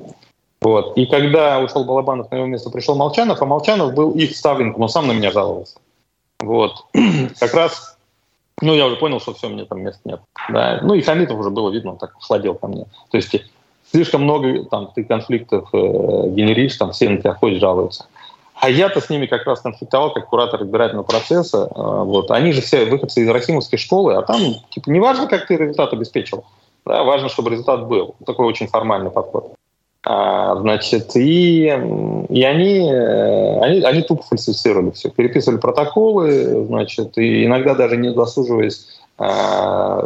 Вот. 0.62 0.96
И 0.96 1.06
когда 1.06 1.58
ушел 1.58 1.84
Балабанов 1.84 2.30
на 2.30 2.36
его 2.36 2.46
место, 2.46 2.70
пришел 2.70 2.94
Молчанов, 2.94 3.42
а 3.42 3.44
Молчанов 3.44 3.94
был 3.94 4.12
их 4.12 4.36
ставленником, 4.36 4.82
он 4.82 4.88
сам 4.88 5.08
на 5.08 5.12
меня 5.12 5.32
жаловался. 5.32 5.76
Вот. 6.38 6.86
Как 7.40 7.52
раз, 7.54 7.96
ну, 8.60 8.74
я 8.74 8.86
уже 8.86 8.96
понял, 8.96 9.20
что 9.20 9.34
все, 9.34 9.48
мне 9.48 9.64
там 9.64 9.80
места 9.80 10.00
нет. 10.04 10.20
Да. 10.48 10.78
Ну, 10.82 10.94
и 10.94 11.02
Хамитов 11.02 11.38
уже 11.38 11.50
было 11.50 11.70
видно, 11.70 11.92
он 11.92 11.98
так 11.98 12.14
охладел 12.16 12.54
ко 12.54 12.68
мне. 12.68 12.86
То 13.10 13.16
есть 13.16 13.34
слишком 13.90 14.22
много 14.22 14.64
там 14.64 14.92
ты 14.94 15.02
конфликтов 15.02 15.68
э, 15.72 15.76
генеришь, 15.76 16.76
там 16.76 16.92
все 16.92 17.08
на 17.08 17.18
тебя 17.18 17.34
ходят, 17.34 17.60
жалуются. 17.60 18.06
А 18.54 18.70
я-то 18.70 19.00
с 19.00 19.10
ними 19.10 19.26
как 19.26 19.44
раз 19.44 19.60
конфликтовал, 19.60 20.12
как 20.12 20.28
куратор 20.28 20.62
избирательного 20.62 21.04
процесса. 21.04 21.68
Э, 21.74 22.02
вот. 22.04 22.30
Они 22.30 22.52
же 22.52 22.60
все 22.60 22.84
выходцы 22.84 23.22
из 23.22 23.28
Рахимовской 23.28 23.80
школы, 23.80 24.14
а 24.14 24.22
там 24.22 24.40
типа, 24.70 24.90
не 24.90 25.00
важно, 25.00 25.26
как 25.26 25.48
ты 25.48 25.56
результат 25.56 25.92
обеспечил, 25.92 26.44
да, 26.86 27.02
важно, 27.02 27.28
чтобы 27.28 27.50
результат 27.50 27.88
был. 27.88 28.14
Такой 28.24 28.46
очень 28.46 28.68
формальный 28.68 29.10
подход. 29.10 29.54
А, 30.05 30.57
значит, 30.57 31.14
и, 31.14 31.66
и 31.66 32.42
они, 32.42 32.90
э, 32.90 33.61
они, 33.61 33.80
они 33.82 34.03
тупо 34.03 34.24
фальсифицировали 34.24 34.90
все. 34.90 35.11
Переписывали 35.11 35.61
протоколы, 35.61 36.66
значит, 36.66 37.16
и 37.18 37.44
иногда 37.44 37.74
даже 37.74 37.96
не 37.96 38.12
заслуживаясь 38.12 38.88
а, 39.18 40.05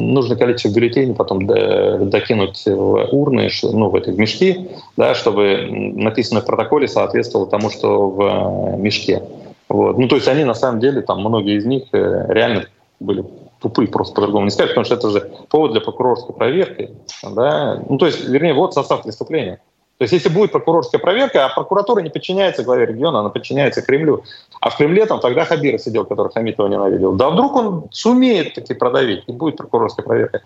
нужное 0.00 0.36
количество 0.36 0.70
бюллетеней 0.70 1.14
потом 1.14 1.46
докинуть 1.46 2.64
в 2.66 3.08
урны, 3.12 3.48
ну, 3.62 3.90
в 3.90 3.94
эти 3.94 4.10
мешки, 4.10 4.68
да, 4.96 5.14
чтобы 5.14 5.68
написанное 5.70 6.42
в 6.42 6.46
протоколе 6.46 6.88
соответствовало 6.88 7.48
тому, 7.48 7.70
что 7.70 8.10
в 8.10 8.74
э, 8.74 8.76
мешке. 8.78 9.22
Вот. 9.68 9.98
Ну, 9.98 10.08
то 10.08 10.16
есть 10.16 10.26
они 10.26 10.42
на 10.42 10.54
самом 10.54 10.80
деле, 10.80 11.02
там 11.02 11.20
многие 11.20 11.58
из 11.58 11.66
них 11.66 11.84
э, 11.92 12.26
реально 12.28 12.64
были 12.98 13.24
тупые, 13.60 13.88
просто 13.88 14.14
по-другому 14.14 14.44
не 14.44 14.50
сказать, 14.50 14.70
потому 14.70 14.84
что 14.84 14.94
это 14.94 15.10
же 15.10 15.30
повод 15.48 15.72
для 15.72 15.80
прокурорской 15.80 16.34
проверки. 16.34 16.90
Да? 17.22 17.82
Ну, 17.88 17.98
то 17.98 18.06
есть, 18.06 18.24
вернее, 18.24 18.54
вот 18.54 18.74
состав 18.74 19.02
преступления. 19.02 19.60
То 19.98 20.04
есть 20.04 20.12
если 20.12 20.28
будет 20.28 20.52
прокурорская 20.52 21.00
проверка, 21.00 21.44
а 21.44 21.48
прокуратура 21.48 22.00
не 22.00 22.08
подчиняется 22.08 22.62
главе 22.62 22.86
региона, 22.86 23.18
она 23.18 23.30
подчиняется 23.30 23.82
Кремлю. 23.82 24.22
А 24.60 24.70
в 24.70 24.76
Кремле 24.76 25.06
там 25.06 25.18
тогда 25.18 25.44
Хабиров 25.44 25.80
сидел, 25.80 26.04
который 26.04 26.32
Хамитова 26.32 26.68
ненавидел. 26.68 27.14
Да 27.14 27.30
вдруг 27.30 27.56
он 27.56 27.88
сумеет 27.90 28.54
таки 28.54 28.74
продавить, 28.74 29.24
и 29.26 29.32
будет 29.32 29.56
прокурорская 29.56 30.06
проверка. 30.06 30.42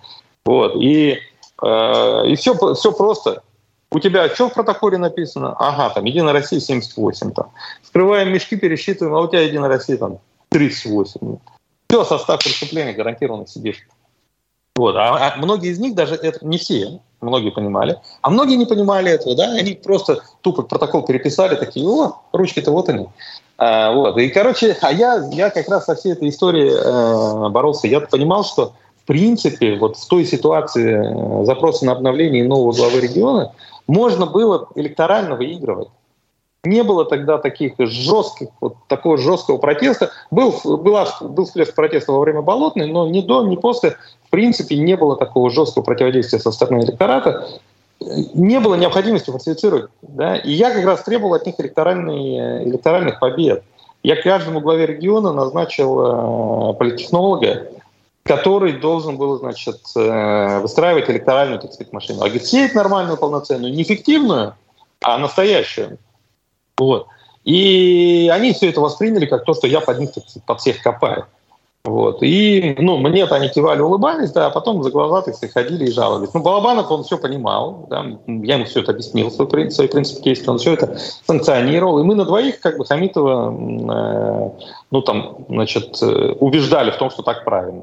Вот. 0.46 0.76
И, 0.76 1.18
э, 1.62 2.26
и 2.26 2.34
все, 2.36 2.54
все 2.74 2.92
просто. 2.92 3.42
У 3.90 3.98
тебя 3.98 4.30
что 4.30 4.48
в 4.48 4.54
протоколе 4.54 4.96
написано? 4.96 5.54
Ага, 5.58 5.90
там 5.94 6.04
Единая 6.04 6.32
Россия 6.32 6.58
78. 6.58 7.32
Там. 7.32 7.50
Скрываем 7.82 8.32
мешки, 8.32 8.56
пересчитываем, 8.56 9.14
а 9.14 9.20
у 9.20 9.28
тебя 9.28 9.42
Единая 9.42 9.68
Россия 9.68 9.98
там 9.98 10.18
38. 10.48 11.36
Все, 11.92 12.04
состав 12.06 12.42
преступления 12.42 12.94
гарантированно 12.94 13.46
сидишь. 13.46 13.86
Вот. 14.76 14.96
А, 14.96 15.34
а 15.34 15.36
многие 15.36 15.72
из 15.72 15.78
них 15.78 15.94
даже, 15.94 16.14
это 16.14 16.38
не 16.40 16.56
все, 16.56 17.00
многие 17.20 17.50
понимали, 17.50 17.98
а 18.22 18.30
многие 18.30 18.56
не 18.56 18.64
понимали 18.64 19.12
этого, 19.12 19.36
да, 19.36 19.52
они 19.52 19.74
просто 19.74 20.22
тупо 20.40 20.62
протокол 20.62 21.02
переписали, 21.02 21.54
такие, 21.54 21.86
о, 21.86 22.22
ручки-то 22.32 22.70
вот 22.70 22.88
они. 22.88 23.08
А, 23.58 23.92
вот. 23.92 24.16
И, 24.16 24.30
короче, 24.30 24.74
а 24.80 24.90
я, 24.90 25.22
я 25.32 25.50
как 25.50 25.68
раз 25.68 25.84
со 25.84 25.94
всей 25.94 26.12
этой 26.12 26.30
историей 26.30 26.70
э, 26.70 27.48
боролся. 27.50 27.86
Я 27.88 28.00
понимал, 28.00 28.42
что 28.44 28.72
в 29.02 29.06
принципе 29.06 29.76
вот 29.76 29.98
в 29.98 30.08
той 30.08 30.24
ситуации 30.24 30.94
э, 30.94 31.44
запроса 31.44 31.84
на 31.84 31.92
обновление 31.92 32.42
нового 32.48 32.72
главы 32.72 33.00
региона 33.00 33.52
можно 33.86 34.24
было 34.24 34.66
электорально 34.76 35.34
выигрывать. 35.34 35.88
Не 36.64 36.84
было 36.84 37.04
тогда 37.04 37.38
таких 37.38 37.74
жестких, 37.78 38.48
вот 38.60 38.76
такого 38.86 39.18
жесткого 39.18 39.58
протеста. 39.58 40.12
Был, 40.30 40.54
была, 40.64 41.08
был 41.20 41.44
всплеск 41.44 41.74
протеста 41.74 42.12
во 42.12 42.20
время 42.20 42.40
Болотной, 42.40 42.86
но 42.86 43.08
ни 43.08 43.20
до, 43.20 43.44
ни 43.44 43.56
после, 43.56 43.96
в 44.26 44.30
принципе, 44.30 44.78
не 44.78 44.96
было 44.96 45.16
такого 45.16 45.50
жесткого 45.50 45.82
противодействия 45.82 46.38
со 46.38 46.52
стороны 46.52 46.84
электората. 46.84 47.48
Не 47.98 48.60
было 48.60 48.76
необходимости 48.76 49.30
фальсифицировать. 49.30 49.90
Да? 50.02 50.36
И 50.36 50.52
я 50.52 50.72
как 50.72 50.84
раз 50.84 51.02
требовал 51.02 51.34
от 51.34 51.46
них 51.46 51.56
электоральные, 51.58 52.68
электоральных 52.68 53.18
побед. 53.18 53.64
Я 54.04 54.14
каждому 54.14 54.60
главе 54.60 54.86
региона 54.86 55.32
назначил 55.32 56.70
э, 56.70 56.74
политтехнолога, 56.74 57.72
который 58.22 58.74
должен 58.74 59.16
был, 59.16 59.36
значит, 59.38 59.80
э, 59.96 60.60
выстраивать 60.60 61.10
электоральную, 61.10 61.60
так 61.60 61.72
сказать, 61.72 61.92
машину. 61.92 62.22
Агитсеять 62.22 62.74
нормальную, 62.74 63.16
полноценную, 63.16 63.72
не 63.72 63.82
фиктивную, 63.82 64.54
а 65.02 65.18
настоящую. 65.18 65.98
Вот. 66.82 67.06
И 67.44 68.30
они 68.32 68.52
все 68.52 68.68
это 68.68 68.80
восприняли 68.80 69.26
как 69.26 69.44
то, 69.44 69.54
что 69.54 69.66
я 69.66 69.80
под 69.80 69.98
них 69.98 70.10
под 70.46 70.60
всех 70.60 70.82
копаю. 70.82 71.26
Вот. 71.84 72.22
И, 72.22 72.76
ну, 72.78 72.96
мне-то 72.98 73.34
они 73.34 73.48
кивали, 73.48 73.80
улыбались, 73.80 74.30
да, 74.30 74.46
а 74.46 74.50
потом 74.50 74.84
за 74.84 74.90
глаза 74.90 75.22
так 75.22 75.34
ходили 75.52 75.86
и 75.86 75.90
жаловались. 75.90 76.32
Ну, 76.32 76.40
Балабанов, 76.40 76.88
он 76.92 77.02
все 77.02 77.18
понимал, 77.18 77.86
да, 77.90 78.06
я 78.28 78.54
ему 78.54 78.66
все 78.66 78.82
это 78.82 78.92
объяснил, 78.92 79.32
свой 79.32 79.48
принцип, 79.48 79.74
свой 79.74 79.88
принцип 79.88 80.22
действия, 80.22 80.52
он 80.52 80.58
все 80.58 80.74
это 80.74 80.96
санкционировал, 81.26 81.98
и 81.98 82.04
мы 82.04 82.14
на 82.14 82.24
двоих, 82.24 82.60
как 82.60 82.78
бы, 82.78 82.84
Хамитова, 82.84 83.52
э, 83.52 84.50
ну, 84.92 85.02
там, 85.02 85.38
значит, 85.48 86.00
э, 86.00 86.36
убеждали 86.38 86.92
в 86.92 86.98
том, 86.98 87.10
что 87.10 87.24
так 87.24 87.44
правильно. 87.44 87.82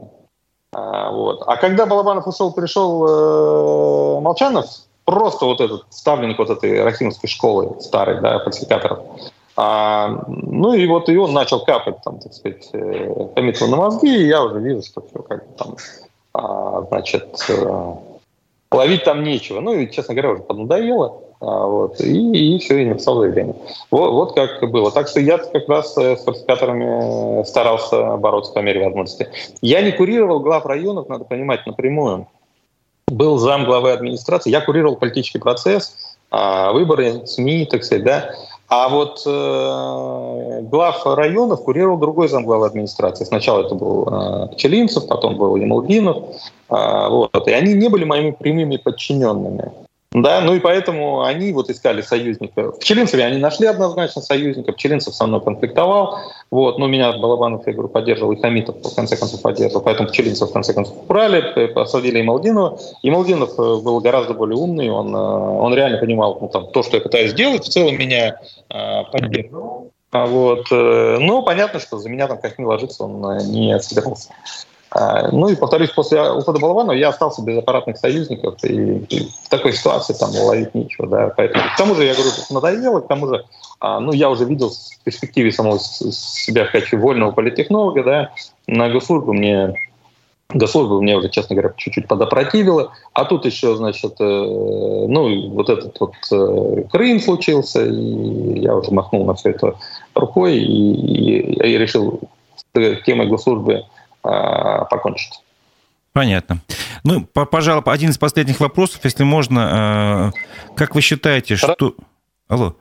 А, 0.72 1.12
вот. 1.12 1.43
А 1.45 1.58
когда 1.58 1.86
Балабанов 1.86 2.26
ушел, 2.26 2.54
пришел 2.54 3.06
э, 3.06 4.22
Молчанов, 4.22 4.68
просто 5.10 5.45
вот 5.45 5.60
этот 5.60 5.86
ставленник 5.89 6.38
вот 6.38 6.51
этой 6.51 6.84
рахимовской 6.84 7.28
школы 7.28 7.82
старой, 7.82 8.22
да, 8.22 8.39
фальсификаторов. 8.39 8.99
А, 9.55 10.24
ну 10.28 10.74
и 10.74 10.86
вот 10.88 11.10
и 11.10 11.18
он 11.18 11.34
начал 11.34 11.66
капать, 11.66 12.01
там, 12.03 12.20
так 12.20 12.32
сказать, 12.34 12.70
Хамитову 12.72 13.68
э, 13.68 13.72
на 13.72 13.78
мозги, 13.78 14.16
и 14.16 14.28
я 14.28 14.43
уже 14.43 14.60
вижу, 14.60 14.84
что 14.84 15.01
все 15.01 15.22
как 15.24 15.43
там, 15.57 15.76
а, 16.34 16.84
значит, 16.84 17.28
э, 17.49 17.93
ловить 18.72 19.03
там 19.03 19.24
нечего. 19.24 19.60
Ну 19.62 19.74
и, 19.74 19.91
честно 19.91 20.14
говоря, 20.14 20.34
уже 20.34 20.43
поднадоело. 20.43 21.24
А, 21.41 21.66
вот, 21.66 21.99
и, 22.01 22.55
и 22.55 22.60
все, 22.60 22.84
и 22.84 22.86
написал 22.86 23.20
заявление. 23.20 23.55
Вот, 23.89 24.12
вот 24.12 24.36
как 24.36 24.70
было. 24.70 24.91
Так 24.91 25.07
что 25.07 25.20
я 25.20 25.39
как 25.39 25.68
раз 25.68 25.97
э, 25.97 26.18
с 26.18 26.24
фальсификаторами 26.24 27.43
старался 27.45 28.18
бороться 28.18 28.53
по 28.53 28.60
мере 28.60 28.86
возможности. 28.86 29.28
Я 29.62 29.82
не 29.82 29.91
курировал 29.91 30.39
глав 30.41 30.66
районов, 30.66 31.10
надо 31.10 31.26
понимать, 31.26 31.66
напрямую 31.66 32.28
был 33.10 33.38
зам 33.38 33.66
главы 33.66 33.91
администрации, 33.91 34.49
я 34.49 34.62
курировал 34.62 34.95
политический 34.95 35.39
процесс, 35.39 35.95
а, 36.32 36.72
выборы, 36.72 37.26
СМИ, 37.26 37.66
так 37.66 37.84
сказать, 37.84 38.03
да. 38.03 38.32
А 38.70 38.88
вот 38.88 39.24
э, 39.26 40.62
глав 40.62 41.03
районов 41.03 41.64
курировал 41.64 41.97
другой 41.97 42.28
зам 42.28 42.45
главы 42.45 42.68
администрации. 42.68 43.26
Сначала 43.26 43.66
это 43.66 43.74
был 43.74 44.07
э, 44.07 44.47
Пчелинцев, 44.53 45.07
потом 45.07 45.38
был 45.38 45.55
Емалдинов. 45.55 46.18
Э, 46.70 47.07
вот. 47.10 47.47
И 47.47 47.51
они 47.51 47.74
не 47.74 47.89
были 47.89 48.03
моими 48.05 48.30
прямыми 48.30 48.78
подчиненными. 48.78 49.72
Да, 50.12 50.41
ну 50.41 50.55
и 50.55 50.60
поэтому 50.60 51.22
они 51.22 51.51
вот 51.51 51.70
искали 51.70 52.01
союзника. 52.01 52.72
В 52.72 52.80
Пчелинцеве 52.80 53.26
они 53.26 53.38
нашли 53.38 53.68
однозначно 53.68 54.24
союзника, 54.24 54.72
Пчелинцев 54.72 55.14
со 55.14 55.28
мной 55.28 55.39
конфликтовал, 55.39 56.18
вот, 56.49 56.80
но 56.80 56.88
меня 56.88 57.12
Балабанов, 57.14 57.68
я 57.68 57.74
говорю, 57.74 57.89
поддерживал, 57.89 58.32
и 58.32 58.41
Хамитов, 58.41 58.78
в 58.78 58.95
конце 58.95 59.16
концов, 59.16 59.43
поддерживал, 59.43 59.84
поэтому 59.84 60.10
Пчелинцев, 60.10 60.49
в 60.49 60.53
конце 60.53 60.74
концов, 60.74 60.95
убрали, 61.03 61.68
посадили 61.68 62.22
Ималдинова. 62.22 62.80
Ималдинов 63.03 63.51
э, 63.51 63.62
был 63.62 63.99
гораздо 63.99 64.34
более 64.34 64.57
умный, 64.57 64.89
он, 64.89 65.16
э, 65.16 65.20
он 65.20 65.76
реально 65.76 65.99
понимал 65.99 66.39
ну, 66.41 66.47
там, 66.47 66.72
то, 66.72 66.82
что 66.82 66.97
я 66.97 67.01
пытаюсь 67.01 67.32
сделать, 67.32 67.66
в 67.66 67.70
целом 67.70 67.95
меня 67.95 68.39
э, 68.70 69.03
поддерживал. 69.12 69.91
А 70.12 70.26
вот, 70.26 70.72
ну, 70.72 71.43
понятно, 71.43 71.80
что 71.80 71.99
за 71.99 72.10
меня 72.10 72.28
там 72.28 72.39
как 72.39 72.57
не 72.57 72.66
ложится, 72.66 73.03
он 73.03 73.38
не 73.51 73.80
собирался. 73.80 74.30
А, 74.92 75.30
ну 75.32 75.50
и, 75.50 75.56
повторюсь, 75.56 75.92
после 75.92 76.32
ухода 76.32 76.60
Балабанова 76.60 76.94
я 76.94 77.10
остался 77.10 77.44
без 77.44 77.58
аппаратных 77.60 77.98
союзников, 77.98 78.56
и, 78.64 78.98
и 79.10 79.30
в 79.44 79.50
такой 79.50 79.74
ситуации 79.74 80.14
там 80.14 80.32
ловить 80.32 80.74
нечего. 80.74 81.08
Да, 81.08 81.32
поэтому, 81.36 81.64
к 81.64 81.78
тому 81.78 81.96
же, 81.96 82.06
я 82.06 82.14
говорю, 82.14 82.32
надоело, 82.50 83.00
к 83.02 83.08
тому 83.08 83.28
же, 83.28 83.46
а, 83.80 84.00
ну, 84.00 84.14
я 84.14 84.30
уже 84.30 84.46
видел 84.46 84.70
в 84.70 85.04
перспективе 85.04 85.52
самого 85.52 85.78
себя 85.80 86.66
в 86.66 86.72
качестве 86.72 86.98
вольного 86.98 87.32
политтехнолога, 87.32 88.04
да, 88.04 88.32
на 88.68 88.90
госслужбу 88.90 89.34
мне 89.34 89.76
Госслужба 90.52 91.00
мне 91.00 91.16
уже, 91.16 91.30
честно 91.30 91.56
говоря, 91.56 91.76
чуть-чуть 91.78 92.08
подопротивила. 92.08 92.92
А 93.14 93.26
тут 93.26 93.46
еще, 93.46 93.76
значит, 93.76 94.16
э, 94.20 94.24
ну, 94.24 95.50
вот 95.52 95.70
этот 95.70 96.00
вот 96.00 96.14
э, 96.32 96.86
Крым 96.92 97.20
случился, 97.20 97.86
и 97.86 98.60
я 98.60 98.76
уже 98.76 98.90
махнул 98.90 99.28
на 99.28 99.36
все 99.36 99.52
это 99.52 99.76
рукой 100.16 100.58
и, 100.58 100.64
и, 100.64 101.74
и 101.74 101.78
решил 101.78 102.20
с 102.74 103.04
темой 103.06 103.28
госслужбы 103.28 103.84
Э, 103.84 103.99
покончить. 104.22 105.41
Понятно. 106.13 106.59
Ну, 107.03 107.24
пожалуй, 107.26 107.84
один 107.86 108.09
из 108.09 108.17
последних 108.17 108.59
вопросов, 108.59 109.01
если 109.03 109.24
можно. 109.24 110.32
Э, 110.36 110.74
как 110.76 110.95
вы 110.95 111.01
считаете, 111.01 111.55
что... 111.55 111.95
Алло. 112.47 112.76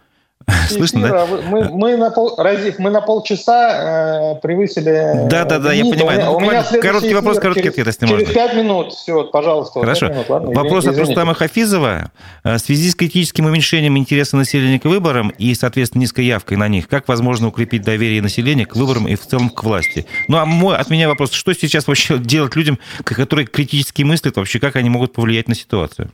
Слышно, 0.69 1.09
да? 1.09 1.27
Мы, 1.27 1.69
мы, 1.71 1.97
на 1.97 2.11
пол, 2.11 2.35
Разив, 2.39 2.79
мы 2.79 2.91
на 2.91 3.01
полчаса 3.01 4.33
э, 4.35 4.41
превысили... 4.41 5.29
Да, 5.29 5.45
да, 5.45 5.59
да, 5.59 5.73
я 5.73 5.85
понимаю. 5.85 6.25
Ну, 6.25 6.37
у 6.37 6.41
меня, 6.41 6.65
у 6.69 6.73
меня 6.73 6.83
короткий 6.83 7.13
вопрос, 7.13 7.39
короткий 7.39 7.69
ответ, 7.69 7.87
если 7.87 8.07
можно. 8.07 8.21
Через 8.21 8.35
пять 8.35 8.55
минут, 8.55 8.93
все, 8.95 9.25
пожалуйста. 9.25 9.81
Хорошо. 9.81 10.09
Минут, 10.09 10.29
ладно, 10.29 10.51
вопрос 10.53 10.85
извините. 10.85 11.03
от 11.03 11.09
Рустама 11.09 11.35
Хафизова. 11.35 12.11
Э, 12.45 12.55
в 12.55 12.59
связи 12.59 12.91
с 12.91 12.95
критическим 12.95 13.45
уменьшением 13.45 13.99
интереса 13.99 14.37
населения 14.37 14.81
к 14.81 14.87
выборам 14.87 15.31
и, 15.37 15.55
соответственно, 15.55 16.03
низкой 16.03 16.25
явкой 16.25 16.57
на 16.57 16.69
них, 16.69 16.89
как 16.89 17.09
возможно 17.09 17.49
укрепить 17.49 17.83
доверие 17.83 18.23
населения 18.23 18.65
к 18.65 18.75
выборам 18.75 19.07
и 19.07 19.17
в 19.17 19.27
целом 19.27 19.51
к 19.51 19.63
власти? 19.63 20.07
Ну, 20.29 20.39
а 20.39 20.47
мой, 20.47 20.77
от 20.77 20.89
меня 20.89 21.09
вопрос, 21.09 21.33
что 21.33 21.53
сейчас 21.53 21.87
вообще 21.87 22.19
делать 22.19 22.57
людям, 22.57 22.79
которые 23.05 23.47
критически 23.47 24.03
мыслят, 24.03 24.37
вообще 24.37 24.61
как 24.61 24.77
они 24.77 24.89
могут 24.89 25.13
повлиять 25.13 25.49
на 25.49 25.55
ситуацию? 25.55 26.11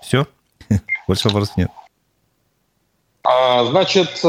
Все? 0.00 0.26
Больше 1.08 1.28
вопросов 1.28 1.56
нет. 1.56 1.70
А, 3.24 3.64
значит, 3.64 4.22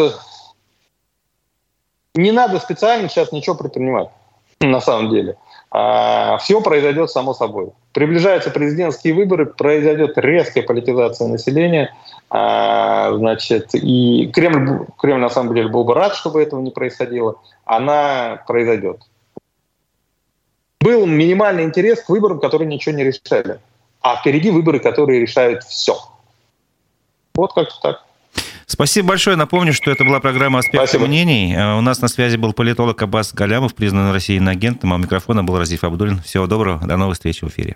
не 2.15 2.31
надо 2.31 2.59
специально 2.59 3.09
сейчас 3.09 3.31
ничего 3.31 3.55
предпринимать, 3.55 4.09
на 4.61 4.79
самом 4.79 5.09
деле. 5.09 5.37
А, 5.69 6.37
все 6.37 6.61
произойдет 6.61 7.11
само 7.11 7.33
собой. 7.33 7.71
Приближаются 7.91 8.49
президентские 8.49 9.13
выборы, 9.13 9.45
произойдет 9.45 10.17
резкая 10.17 10.63
политизация 10.63 11.27
населения. 11.27 11.93
А, 12.29 13.13
значит, 13.13 13.75
и 13.75 14.31
Кремль, 14.33 14.87
Кремль 14.97 15.19
на 15.19 15.29
самом 15.29 15.53
деле 15.53 15.67
был 15.67 15.83
бы 15.83 15.93
рад, 15.93 16.15
чтобы 16.15 16.41
этого 16.41 16.61
не 16.61 16.71
происходило. 16.71 17.35
Она 17.65 18.43
произойдет. 18.47 19.01
Был 20.79 21.05
минимальный 21.05 21.63
интерес 21.63 22.03
к 22.03 22.09
выборам, 22.09 22.39
которые 22.39 22.67
ничего 22.67 22.95
не 22.95 23.03
решали. 23.03 23.59
А 24.01 24.17
впереди 24.17 24.51
выборы, 24.51 24.79
которые 24.79 25.19
решают 25.19 25.63
все. 25.63 25.97
Вот 27.33 27.53
как-то 27.53 27.75
так. 27.81 28.04
Спасибо 28.67 29.09
большое. 29.09 29.35
Напомню, 29.35 29.73
что 29.73 29.91
это 29.91 30.03
была 30.03 30.19
программа 30.19 30.59
«Аспекты 30.59 30.97
мнений». 30.99 31.53
Э, 31.53 31.77
у 31.77 31.81
нас 31.81 32.01
на 32.01 32.07
связи 32.07 32.35
был 32.35 32.53
политолог 32.53 33.01
Аббас 33.01 33.33
Галямов, 33.33 33.75
признанный 33.75 34.11
Россией 34.11 34.43
агентом, 34.45 34.91
а 34.93 34.95
у 34.95 34.99
микрофона 34.99 35.43
был 35.43 35.57
Разиф 35.57 35.83
Абдулин. 35.83 36.21
Всего 36.21 36.47
доброго, 36.47 36.85
до 36.85 36.97
новых 36.97 37.15
встреч 37.15 37.41
в 37.41 37.47
эфире. 37.47 37.75